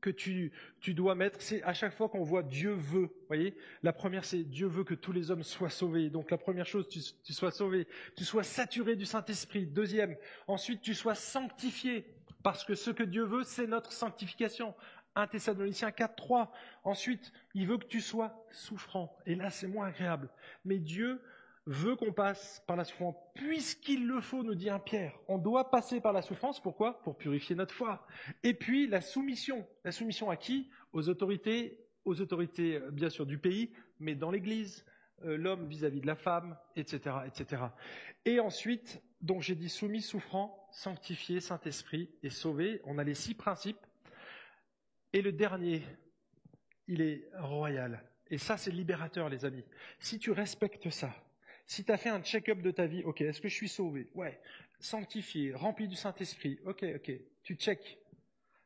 que 0.00 0.08
tu, 0.08 0.50
dois 0.94 1.14
mettre. 1.14 1.42
C'est 1.42 1.62
à 1.64 1.74
chaque 1.74 1.92
fois 1.92 2.08
qu'on 2.08 2.22
voit 2.22 2.42
Dieu 2.42 2.72
veut. 2.72 3.10
Voyez, 3.26 3.54
la 3.82 3.92
première 3.92 4.24
c'est 4.24 4.42
Dieu 4.42 4.66
veut 4.66 4.84
que 4.84 4.94
tous 4.94 5.12
les 5.12 5.30
hommes 5.30 5.42
soient 5.42 5.68
sauvés. 5.68 6.08
Donc 6.08 6.30
la 6.30 6.38
première 6.38 6.64
chose, 6.64 6.88
tu, 6.88 7.00
tu 7.22 7.34
sois 7.34 7.50
sauvé, 7.50 7.86
tu 8.16 8.24
sois 8.24 8.44
saturé 8.44 8.96
du 8.96 9.04
Saint-Esprit. 9.04 9.66
Deuxième, 9.66 10.16
ensuite 10.46 10.80
tu 10.80 10.94
sois 10.94 11.14
sanctifié, 11.14 12.06
parce 12.46 12.62
que 12.62 12.76
ce 12.76 12.92
que 12.92 13.02
Dieu 13.02 13.24
veut, 13.24 13.42
c'est 13.42 13.66
notre 13.66 13.90
sanctification. 13.90 14.72
1 15.16 15.26
Thessaloniciens 15.26 15.90
4, 15.90 16.14
3. 16.14 16.52
Ensuite, 16.84 17.32
il 17.54 17.66
veut 17.66 17.78
que 17.78 17.86
tu 17.86 18.00
sois 18.00 18.46
souffrant. 18.52 19.16
Et 19.26 19.34
là, 19.34 19.50
c'est 19.50 19.66
moins 19.66 19.88
agréable. 19.88 20.28
Mais 20.64 20.78
Dieu 20.78 21.20
veut 21.66 21.96
qu'on 21.96 22.12
passe 22.12 22.62
par 22.66 22.76
la 22.76 22.84
souffrance, 22.84 23.16
puisqu'il 23.34 24.06
le 24.06 24.20
faut, 24.20 24.44
nous 24.44 24.54
dit 24.54 24.70
un 24.70 24.78
Pierre. 24.78 25.18
On 25.26 25.38
doit 25.38 25.70
passer 25.70 26.00
par 26.00 26.12
la 26.12 26.22
souffrance, 26.22 26.60
pourquoi? 26.60 27.02
Pour 27.02 27.16
purifier 27.16 27.56
notre 27.56 27.74
foi. 27.74 28.06
Et 28.44 28.54
puis, 28.54 28.86
la 28.86 29.00
soumission. 29.00 29.66
La 29.84 29.90
soumission 29.90 30.30
à 30.30 30.36
qui? 30.36 30.70
Aux 30.92 31.08
autorités, 31.08 31.80
aux 32.04 32.20
autorités, 32.20 32.76
euh, 32.76 32.90
bien 32.92 33.10
sûr, 33.10 33.26
du 33.26 33.38
pays, 33.38 33.72
mais 33.98 34.14
dans 34.14 34.30
l'Église, 34.30 34.84
euh, 35.24 35.36
l'homme 35.36 35.66
vis-à-vis 35.66 36.00
de 36.00 36.06
la 36.06 36.14
femme, 36.14 36.56
etc., 36.76 37.16
etc. 37.26 37.62
Et 38.26 38.38
ensuite, 38.38 39.02
donc 39.22 39.42
j'ai 39.42 39.54
dit 39.54 39.68
soumis, 39.68 40.02
souffrant, 40.02 40.68
sanctifié, 40.70 41.40
Saint-Esprit 41.40 42.10
et 42.22 42.30
sauvé. 42.30 42.80
On 42.84 42.98
a 42.98 43.04
les 43.04 43.14
six 43.14 43.34
principes 43.34 43.78
et 45.16 45.22
le 45.22 45.32
dernier, 45.32 45.82
il 46.88 47.00
est 47.00 47.26
royal. 47.38 48.04
Et 48.28 48.36
ça, 48.36 48.58
c'est 48.58 48.70
libérateur, 48.70 49.30
les 49.30 49.46
amis. 49.46 49.64
Si 49.98 50.18
tu 50.18 50.30
respectes 50.30 50.90
ça, 50.90 51.10
si 51.64 51.86
tu 51.86 51.90
as 51.90 51.96
fait 51.96 52.10
un 52.10 52.20
check-up 52.20 52.60
de 52.60 52.70
ta 52.70 52.86
vie, 52.86 53.02
ok, 53.02 53.22
est-ce 53.22 53.40
que 53.40 53.48
je 53.48 53.54
suis 53.54 53.70
sauvé? 53.70 54.10
Ouais. 54.14 54.38
Sanctifié, 54.78 55.54
rempli 55.54 55.88
du 55.88 55.96
Saint-Esprit, 55.96 56.60
ok, 56.66 56.84
ok, 56.96 57.12
tu 57.42 57.54
check. 57.54 57.98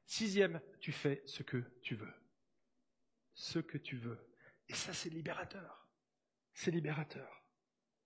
Sixième, 0.06 0.60
tu 0.80 0.90
fais 0.90 1.22
ce 1.24 1.44
que 1.44 1.62
tu 1.82 1.94
veux. 1.94 2.12
Ce 3.34 3.60
que 3.60 3.78
tu 3.78 3.96
veux. 3.96 4.18
Et 4.68 4.74
ça, 4.74 4.92
c'est 4.92 5.10
libérateur. 5.10 5.86
C'est 6.52 6.72
libérateur. 6.72 7.44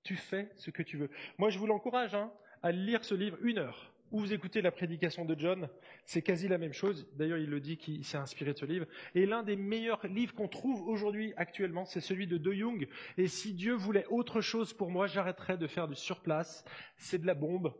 Tu 0.03 0.17
fais 0.17 0.53
ce 0.57 0.71
que 0.71 0.83
tu 0.83 0.99
veux. 0.99 1.11
Moi, 1.39 1.49
je 1.49 1.59
vous 1.59 1.67
l'encourage 1.67 2.15
hein, 2.15 2.31
à 2.63 2.73
lire 2.73 3.07
ce 3.07 3.15
livre 3.15 3.39
une 3.41 3.57
heure 3.57 3.94
ou 4.15 4.21
vous 4.21 4.33
écoutez 4.33 4.62
la 4.62 4.71
prédication 4.71 5.25
de 5.25 5.35
John, 5.37 5.69
c'est 6.05 6.23
quasi 6.23 6.47
la 6.47 6.57
même 6.57 6.73
chose. 6.73 7.05
D'ailleurs, 7.17 7.39
il 7.39 7.51
le 7.51 7.59
dit 7.59 7.77
qu'il 7.77 8.05
s'est 8.05 8.17
inspiré 8.17 8.53
de 8.53 8.59
ce 8.59 8.65
livre. 8.65 8.87
Et 9.17 9.27
l'un 9.27 9.43
des 9.43 9.57
meilleurs 9.57 10.07
livres 10.07 10.33
qu'on 10.37 10.47
trouve 10.47 10.87
aujourd'hui, 10.87 11.35
actuellement, 11.37 11.85
c'est 11.85 12.01
celui 12.01 12.29
de 12.29 12.39
De 12.39 12.53
Jung. 12.53 12.87
Et 13.19 13.27
si 13.27 13.55
Dieu 13.55 13.75
voulait 13.75 14.07
autre 14.07 14.41
chose 14.41 14.73
pour 14.73 14.93
moi, 14.93 15.09
j'arrêterais 15.09 15.59
de 15.59 15.67
faire 15.67 15.89
du 15.89 15.97
surplace. 15.97 16.65
C'est 16.97 17.21
de 17.21 17.27
la 17.27 17.35
bombe. 17.35 17.75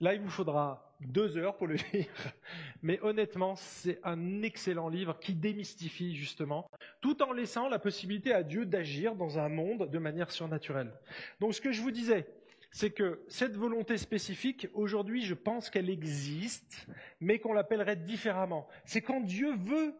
Là, 0.00 0.14
il 0.14 0.22
vous 0.22 0.30
faudra 0.30 0.96
deux 1.00 1.36
heures 1.36 1.58
pour 1.58 1.66
le 1.66 1.74
lire. 1.92 2.32
Mais 2.80 2.98
honnêtement, 3.02 3.54
c'est 3.54 4.00
un 4.04 4.40
excellent 4.40 4.88
livre 4.88 5.18
qui 5.20 5.34
démystifie 5.34 6.16
justement, 6.16 6.66
tout 7.02 7.22
en 7.22 7.34
laissant 7.34 7.68
la 7.68 7.78
possibilité 7.78 8.32
à 8.32 8.42
Dieu 8.42 8.64
d'agir 8.64 9.16
dans 9.16 9.38
un 9.38 9.50
monde 9.50 9.90
de 9.90 9.98
manière 9.98 10.30
surnaturelle. 10.30 10.94
Donc, 11.40 11.52
ce 11.52 11.60
que 11.60 11.72
je 11.72 11.82
vous 11.82 11.90
disais, 11.90 12.26
c'est 12.74 12.90
que 12.90 13.22
cette 13.28 13.56
volonté 13.56 13.96
spécifique, 13.96 14.66
aujourd'hui, 14.74 15.22
je 15.22 15.34
pense 15.34 15.70
qu'elle 15.70 15.88
existe, 15.88 16.88
mais 17.20 17.38
qu'on 17.38 17.52
l'appellerait 17.52 17.94
différemment. 17.94 18.66
C'est 18.84 19.00
quand 19.00 19.20
Dieu 19.20 19.54
veut 19.54 19.94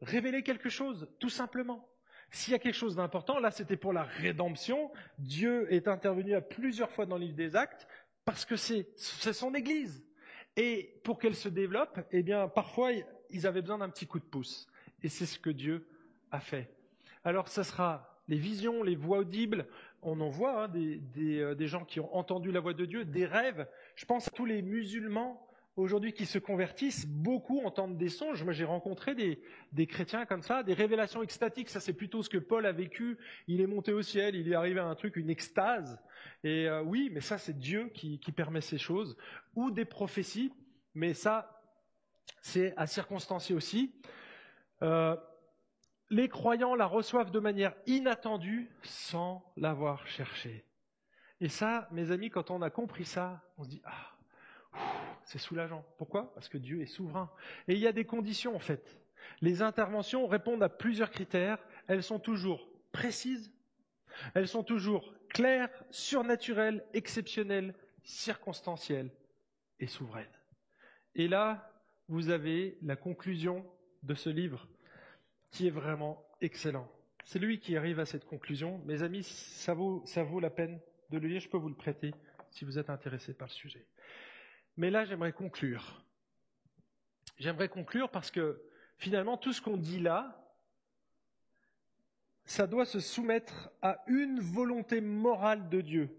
révéler 0.00 0.44
quelque 0.44 0.68
chose, 0.68 1.08
tout 1.18 1.28
simplement. 1.28 1.88
S'il 2.30 2.52
y 2.52 2.54
a 2.54 2.60
quelque 2.60 2.76
chose 2.76 2.94
d'important, 2.94 3.40
là 3.40 3.50
c'était 3.50 3.76
pour 3.76 3.92
la 3.92 4.04
rédemption, 4.04 4.92
Dieu 5.18 5.66
est 5.72 5.88
intervenu 5.88 6.34
à 6.34 6.40
plusieurs 6.40 6.92
fois 6.92 7.04
dans 7.04 7.18
le 7.18 7.26
des 7.32 7.56
actes, 7.56 7.88
parce 8.24 8.44
que 8.44 8.54
c'est 8.54 8.86
son 8.96 9.52
Église. 9.52 10.06
Et 10.56 11.00
pour 11.02 11.18
qu'elle 11.18 11.34
se 11.34 11.48
développe, 11.48 11.98
eh 12.12 12.22
bien, 12.22 12.46
parfois, 12.46 12.92
ils 13.30 13.46
avaient 13.48 13.60
besoin 13.60 13.78
d'un 13.78 13.90
petit 13.90 14.06
coup 14.06 14.20
de 14.20 14.24
pouce. 14.24 14.68
Et 15.02 15.08
c'est 15.08 15.26
ce 15.26 15.40
que 15.40 15.50
Dieu 15.50 15.84
a 16.30 16.38
fait. 16.38 16.72
Alors, 17.24 17.48
ce 17.48 17.64
sera 17.64 18.20
les 18.28 18.38
visions, 18.38 18.84
les 18.84 18.94
voix 18.94 19.18
audibles, 19.18 19.66
on 20.02 20.20
en 20.20 20.28
voit 20.28 20.64
hein, 20.64 20.72
euh, 20.76 21.54
des, 21.54 21.66
gens 21.66 21.84
qui 21.84 22.00
ont 22.00 22.14
entendu 22.14 22.50
la 22.52 22.60
voix 22.60 22.74
de 22.74 22.84
Dieu, 22.84 23.04
des 23.04 23.26
rêves. 23.26 23.66
Je 23.94 24.04
pense 24.04 24.28
à 24.28 24.30
tous 24.30 24.46
les 24.46 24.62
musulmans 24.62 25.46
aujourd'hui 25.76 26.12
qui 26.12 26.26
se 26.26 26.38
convertissent, 26.38 27.06
beaucoup 27.06 27.60
entendent 27.64 27.96
des 27.96 28.08
songes. 28.08 28.42
Moi, 28.42 28.52
j'ai 28.52 28.64
rencontré 28.64 29.14
des, 29.14 29.86
chrétiens 29.86 30.26
comme 30.26 30.42
ça, 30.42 30.62
des 30.62 30.74
révélations 30.74 31.22
extatiques. 31.22 31.70
Ça, 31.70 31.80
c'est 31.80 31.92
plutôt 31.92 32.22
ce 32.22 32.28
que 32.28 32.38
Paul 32.38 32.66
a 32.66 32.72
vécu. 32.72 33.18
Il 33.46 33.60
est 33.60 33.66
monté 33.66 33.92
au 33.92 34.02
ciel, 34.02 34.34
il 34.34 34.50
est 34.50 34.54
arrivé 34.54 34.80
à 34.80 34.86
un 34.86 34.94
truc, 34.94 35.16
une 35.16 35.30
extase. 35.30 35.98
Et 36.44 36.68
euh, 36.68 36.82
oui, 36.82 37.10
mais 37.12 37.20
ça, 37.20 37.38
c'est 37.38 37.58
Dieu 37.58 37.90
qui, 37.94 38.18
permet 38.34 38.60
ces 38.60 38.78
choses. 38.78 39.16
Ou 39.54 39.70
des 39.70 39.84
prophéties, 39.84 40.52
mais 40.94 41.14
ça, 41.14 41.62
c'est 42.40 42.74
à 42.76 42.86
circonstancier 42.86 43.54
aussi. 43.54 43.94
Euh, 44.82 45.16
les 46.10 46.28
croyants 46.28 46.74
la 46.74 46.86
reçoivent 46.86 47.30
de 47.30 47.38
manière 47.38 47.74
inattendue 47.86 48.68
sans 48.82 49.44
l'avoir 49.56 50.06
cherchée. 50.06 50.64
Et 51.40 51.48
ça, 51.48 51.88
mes 51.92 52.10
amis, 52.10 52.30
quand 52.30 52.50
on 52.50 52.62
a 52.62 52.70
compris 52.70 53.04
ça, 53.04 53.42
on 53.56 53.64
se 53.64 53.68
dit, 53.68 53.82
ah, 53.84 54.10
c'est 55.24 55.38
soulageant. 55.38 55.84
Pourquoi? 55.96 56.34
Parce 56.34 56.48
que 56.48 56.58
Dieu 56.58 56.82
est 56.82 56.86
souverain. 56.86 57.30
Et 57.68 57.74
il 57.74 57.80
y 57.80 57.86
a 57.86 57.92
des 57.92 58.04
conditions, 58.04 58.54
en 58.54 58.60
fait. 58.60 58.98
Les 59.40 59.62
interventions 59.62 60.26
répondent 60.26 60.62
à 60.62 60.68
plusieurs 60.68 61.10
critères. 61.10 61.58
Elles 61.86 62.02
sont 62.02 62.18
toujours 62.18 62.68
précises, 62.92 63.52
elles 64.34 64.48
sont 64.48 64.64
toujours 64.64 65.14
claires, 65.28 65.70
surnaturelles, 65.90 66.84
exceptionnelles, 66.92 67.74
circonstancielles 68.02 69.10
et 69.78 69.86
souveraines. 69.86 70.26
Et 71.14 71.28
là, 71.28 71.72
vous 72.08 72.30
avez 72.30 72.76
la 72.82 72.96
conclusion 72.96 73.64
de 74.02 74.14
ce 74.14 74.28
livre 74.28 74.66
qui 75.50 75.66
est 75.66 75.70
vraiment 75.70 76.24
excellent. 76.40 76.90
C'est 77.24 77.38
lui 77.38 77.60
qui 77.60 77.76
arrive 77.76 78.00
à 78.00 78.06
cette 78.06 78.24
conclusion. 78.24 78.78
Mes 78.86 79.02
amis, 79.02 79.22
ça 79.22 79.74
vaut, 79.74 80.02
ça 80.06 80.22
vaut 80.22 80.40
la 80.40 80.50
peine 80.50 80.80
de 81.10 81.18
le 81.18 81.28
lire. 81.28 81.40
Je 81.40 81.48
peux 81.48 81.58
vous 81.58 81.68
le 81.68 81.74
prêter 81.74 82.12
si 82.50 82.64
vous 82.64 82.78
êtes 82.78 82.90
intéressé 82.90 83.34
par 83.34 83.48
le 83.48 83.52
sujet. 83.52 83.86
Mais 84.76 84.90
là, 84.90 85.04
j'aimerais 85.04 85.32
conclure. 85.32 86.04
J'aimerais 87.38 87.68
conclure 87.68 88.10
parce 88.10 88.30
que 88.30 88.62
finalement, 88.98 89.36
tout 89.36 89.52
ce 89.52 89.60
qu'on 89.60 89.76
dit 89.76 90.00
là, 90.00 90.40
ça 92.44 92.66
doit 92.66 92.84
se 92.84 93.00
soumettre 93.00 93.70
à 93.80 94.02
une 94.06 94.40
volonté 94.40 95.00
morale 95.00 95.68
de 95.68 95.80
Dieu, 95.80 96.10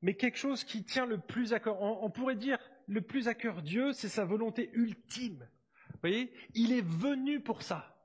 mais 0.00 0.14
quelque 0.14 0.38
chose 0.38 0.64
qui 0.64 0.84
tient 0.84 1.06
le 1.06 1.18
plus 1.18 1.52
à 1.52 1.60
cœur. 1.60 1.80
On, 1.82 2.10
pourrait 2.10 2.36
dire 2.36 2.58
le 2.86 3.00
plus 3.00 3.28
à 3.28 3.34
cœur 3.34 3.62
Dieu, 3.62 3.92
c'est 3.92 4.08
sa 4.08 4.24
volonté 4.24 4.70
ultime. 4.72 5.46
Vous 5.90 6.00
voyez, 6.00 6.32
il 6.54 6.72
est 6.72 6.84
venu 6.84 7.40
pour 7.40 7.62
ça. 7.62 7.95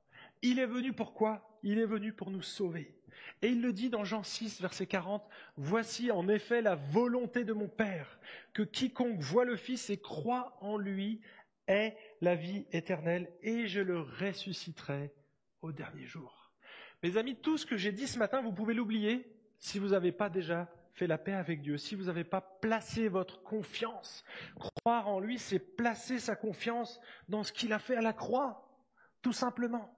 Il 0.41 0.59
est 0.59 0.65
venu 0.65 0.93
pourquoi 0.93 1.57
Il 1.63 1.79
est 1.79 1.85
venu 1.85 2.13
pour 2.13 2.31
nous 2.31 2.41
sauver. 2.41 2.95
Et 3.41 3.49
il 3.49 3.61
le 3.61 3.73
dit 3.73 3.89
dans 3.89 4.03
Jean 4.03 4.23
6, 4.23 4.61
verset 4.61 4.85
40, 4.85 5.27
Voici 5.57 6.11
en 6.11 6.27
effet 6.27 6.61
la 6.61 6.75
volonté 6.75 7.43
de 7.43 7.53
mon 7.53 7.67
Père, 7.67 8.19
que 8.53 8.63
quiconque 8.63 9.19
voit 9.19 9.45
le 9.45 9.55
Fils 9.55 9.89
et 9.89 9.97
croit 9.97 10.57
en 10.61 10.77
lui 10.77 11.21
ait 11.67 11.95
la 12.21 12.35
vie 12.35 12.65
éternelle, 12.71 13.31
et 13.41 13.67
je 13.67 13.81
le 13.81 14.01
ressusciterai 14.01 15.13
au 15.61 15.71
dernier 15.71 16.05
jour. 16.05 16.51
Mes 17.03 17.17
amis, 17.17 17.35
tout 17.35 17.57
ce 17.57 17.65
que 17.65 17.77
j'ai 17.77 17.91
dit 17.91 18.07
ce 18.07 18.19
matin, 18.19 18.41
vous 18.41 18.51
pouvez 18.51 18.73
l'oublier 18.73 19.25
si 19.57 19.79
vous 19.79 19.89
n'avez 19.89 20.11
pas 20.11 20.29
déjà 20.29 20.71
fait 20.93 21.07
la 21.07 21.17
paix 21.17 21.33
avec 21.33 21.61
Dieu, 21.61 21.77
si 21.77 21.95
vous 21.95 22.05
n'avez 22.05 22.23
pas 22.23 22.41
placé 22.41 23.07
votre 23.07 23.41
confiance. 23.43 24.23
Croire 24.55 25.07
en 25.07 25.19
lui, 25.19 25.39
c'est 25.39 25.59
placer 25.59 26.19
sa 26.19 26.35
confiance 26.35 26.99
dans 27.29 27.43
ce 27.43 27.53
qu'il 27.53 27.73
a 27.73 27.79
fait 27.79 27.95
à 27.95 28.01
la 28.01 28.13
croix, 28.13 28.67
tout 29.21 29.33
simplement. 29.33 29.95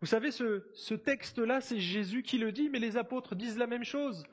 Vous 0.00 0.06
savez, 0.06 0.30
ce, 0.30 0.94
texte-là, 0.94 1.60
c'est 1.60 1.78
Jésus 1.78 2.22
qui 2.22 2.38
le 2.38 2.52
dit, 2.52 2.70
mais 2.70 2.78
les 2.78 2.96
apôtres 2.96 3.34
disent 3.34 3.58
la 3.58 3.66
même 3.66 3.84
chose. 3.84 4.24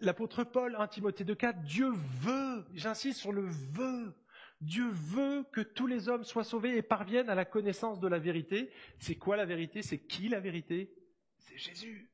l'apôtre 0.00 0.44
Paul, 0.44 0.76
1 0.78 0.86
Timothée 0.88 1.24
2,4, 1.24 1.64
Dieu 1.64 1.90
veut, 2.20 2.64
j'insiste 2.74 3.18
sur 3.18 3.32
le 3.32 3.42
veut, 3.42 4.14
Dieu 4.60 4.88
veut 4.92 5.44
que 5.52 5.60
tous 5.60 5.88
les 5.88 6.08
hommes 6.08 6.22
soient 6.22 6.44
sauvés 6.44 6.76
et 6.76 6.82
parviennent 6.82 7.30
à 7.30 7.34
la 7.34 7.44
connaissance 7.44 7.98
de 7.98 8.06
la 8.06 8.20
vérité. 8.20 8.70
C'est 9.00 9.16
quoi 9.16 9.36
la 9.36 9.44
vérité? 9.44 9.82
C'est 9.82 9.98
qui 9.98 10.28
la 10.28 10.38
vérité? 10.38 10.94
C'est 11.38 11.58
Jésus. 11.58 12.08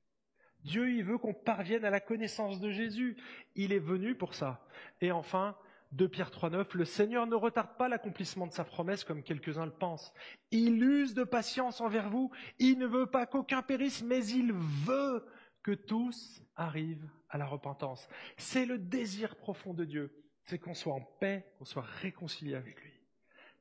Dieu, 0.64 0.90
il 0.90 1.04
veut 1.04 1.18
qu'on 1.18 1.34
parvienne 1.34 1.84
à 1.84 1.90
la 1.90 2.00
connaissance 2.00 2.58
de 2.58 2.70
Jésus. 2.70 3.18
Il 3.54 3.74
est 3.74 3.78
venu 3.78 4.14
pour 4.14 4.34
ça. 4.34 4.66
Et 5.02 5.12
enfin, 5.12 5.58
2 5.92 6.08
Pierre 6.08 6.30
3.9, 6.30 6.76
le 6.76 6.84
Seigneur 6.84 7.26
ne 7.26 7.34
retarde 7.34 7.76
pas 7.78 7.88
l'accomplissement 7.88 8.46
de 8.46 8.52
sa 8.52 8.64
promesse 8.64 9.04
comme 9.04 9.22
quelques-uns 9.22 9.64
le 9.64 9.72
pensent. 9.72 10.12
Il 10.50 10.82
use 10.82 11.14
de 11.14 11.24
patience 11.24 11.80
envers 11.80 12.10
vous. 12.10 12.30
Il 12.58 12.78
ne 12.78 12.86
veut 12.86 13.06
pas 13.06 13.26
qu'aucun 13.26 13.62
périsse, 13.62 14.02
mais 14.02 14.24
il 14.26 14.52
veut 14.52 15.24
que 15.62 15.72
tous 15.72 16.42
arrivent 16.56 17.08
à 17.30 17.38
la 17.38 17.46
repentance. 17.46 18.06
C'est 18.36 18.66
le 18.66 18.78
désir 18.78 19.36
profond 19.36 19.72
de 19.72 19.84
Dieu. 19.84 20.24
C'est 20.44 20.58
qu'on 20.58 20.74
soit 20.74 20.94
en 20.94 21.02
paix, 21.20 21.46
qu'on 21.58 21.64
soit 21.64 21.86
réconcilié 22.00 22.54
avec 22.54 22.80
lui. 22.82 22.92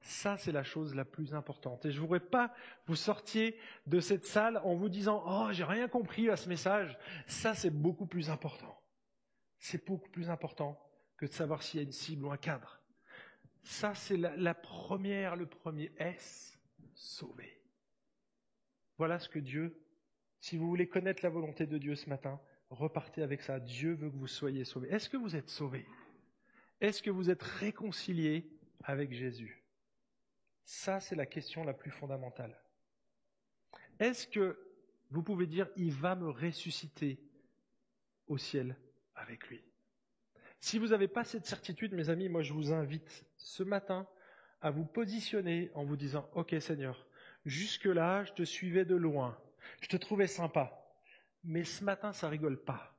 Ça, 0.02 0.38
c'est 0.38 0.52
la 0.52 0.64
chose 0.64 0.96
la 0.96 1.06
plus 1.06 1.34
importante. 1.34 1.86
Et 1.86 1.92
je 1.92 1.98
ne 1.98 2.02
voudrais 2.02 2.20
pas 2.20 2.54
vous 2.86 2.96
sortiez 2.96 3.58
de 3.88 4.00
cette 4.00 4.26
salle 4.26 4.58
en 4.64 4.76
vous 4.76 4.90
disant 4.90 5.24
Oh, 5.26 5.50
j'ai 5.52 5.64
rien 5.64 5.88
compris 5.88 6.30
à 6.30 6.38
ce 6.38 6.50
message. 6.50 6.98
Ça, 7.26 7.56
c'est 7.56 7.72
beaucoup 7.72 8.06
plus 8.06 8.30
important. 8.30 8.80
C'est 9.60 9.86
beaucoup 9.86 10.10
plus 10.10 10.30
important 10.30 10.80
que 11.18 11.26
de 11.26 11.32
savoir 11.32 11.63
s'il 11.63 11.80
y 11.80 11.84
a 11.84 11.86
une 11.86 11.91
cible 11.91 12.26
ou 12.26 12.32
un 12.32 12.38
cadre. 12.38 12.80
Ça, 13.63 13.93
c'est 13.95 14.18
la, 14.18 14.53
première, 14.53 15.36
le 15.36 15.45
premier 15.45 15.91
S, 15.97 16.57
sauver. 16.93 17.59
Voilà 18.97 19.20
ce 19.20 19.28
que 19.28 19.39
Dieu, 19.39 19.78
si 20.39 20.57
vous 20.57 20.68
voulez 20.68 20.88
connaître 20.88 21.22
la 21.24 21.30
volonté 21.30 21.65
de 21.65 21.78
Dieu 21.78 21.95
ce 21.95 22.09
matin, 22.09 22.39
repartez 22.70 23.24
avec 23.24 23.41
ça. 23.41 23.59
Dieu 23.59 23.93
veut 23.93 24.09
que 24.09 24.15
vous 24.15 24.28
soyez 24.28 24.63
sauvés. 24.63 24.89
Est-ce 24.89 25.09
que 25.09 25.18
vous 25.18 25.36
êtes 25.36 25.49
sauvés? 25.49 25.86
Est-ce 26.80 27.01
que 27.01 27.09
vous 27.09 27.30
êtes 27.30 27.43
réconciliés 27.43 28.49
avec 28.84 29.11
Jésus? 29.11 29.63
Ça, 30.63 30.99
c'est 30.99 31.15
la 31.15 31.26
question 31.26 31.63
la 31.63 31.74
plus 31.74 31.91
fondamentale. 31.91 32.57
Est-ce 33.99 34.28
que 34.28 34.57
vous 35.09 35.24
pouvez 35.24 35.47
dire, 35.47 35.70
il 35.76 35.91
va 35.91 36.15
me 36.15 36.30
ressusciter 36.30 37.20
au 38.28 38.38
ciel 38.38 38.78
avec 39.15 39.47
lui? 39.47 39.63
Si 40.60 40.80
vous 40.80 40.88
n'avez 40.88 41.08
pas 41.08 41.24
cette 41.24 41.45
certitude, 41.45 41.93
mes 41.93 42.10
amis, 42.10 42.30
moi 42.30 42.41
je 42.41 42.53
vous 42.53 42.72
invite 42.74 43.26
ce 43.38 43.64
matin 43.64 44.08
à 44.62 44.72
vous 44.72 44.86
positionner 44.86 45.72
en 45.76 45.84
vous 45.84 45.95
disant, 45.95 46.30
OK 46.34 46.55
Seigneur, 46.60 47.05
jusque-là, 47.45 48.24
je 48.26 48.34
te 48.34 48.43
suivais 48.43 48.86
de 48.86 48.95
loin, 48.95 49.38
je 49.82 49.88
te 49.88 49.97
trouvais 49.97 50.28
sympa, 50.28 50.88
mais 51.43 51.64
ce 51.64 51.84
matin, 51.84 52.12
ça 52.14 52.30
rigole 52.30 52.60
pas. 52.60 52.93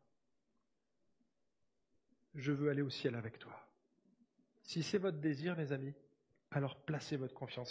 Je 2.34 2.52
veux 2.52 2.70
aller 2.70 2.82
au 2.82 2.90
ciel 2.90 3.14
avec 3.14 3.38
toi. 3.38 3.68
Si 4.62 4.82
c'est 4.82 4.98
votre 4.98 5.18
désir, 5.18 5.56
mes 5.56 5.72
amis, 5.72 5.94
alors 6.50 6.76
placez 6.76 7.16
votre 7.16 7.34
confiance. 7.34 7.66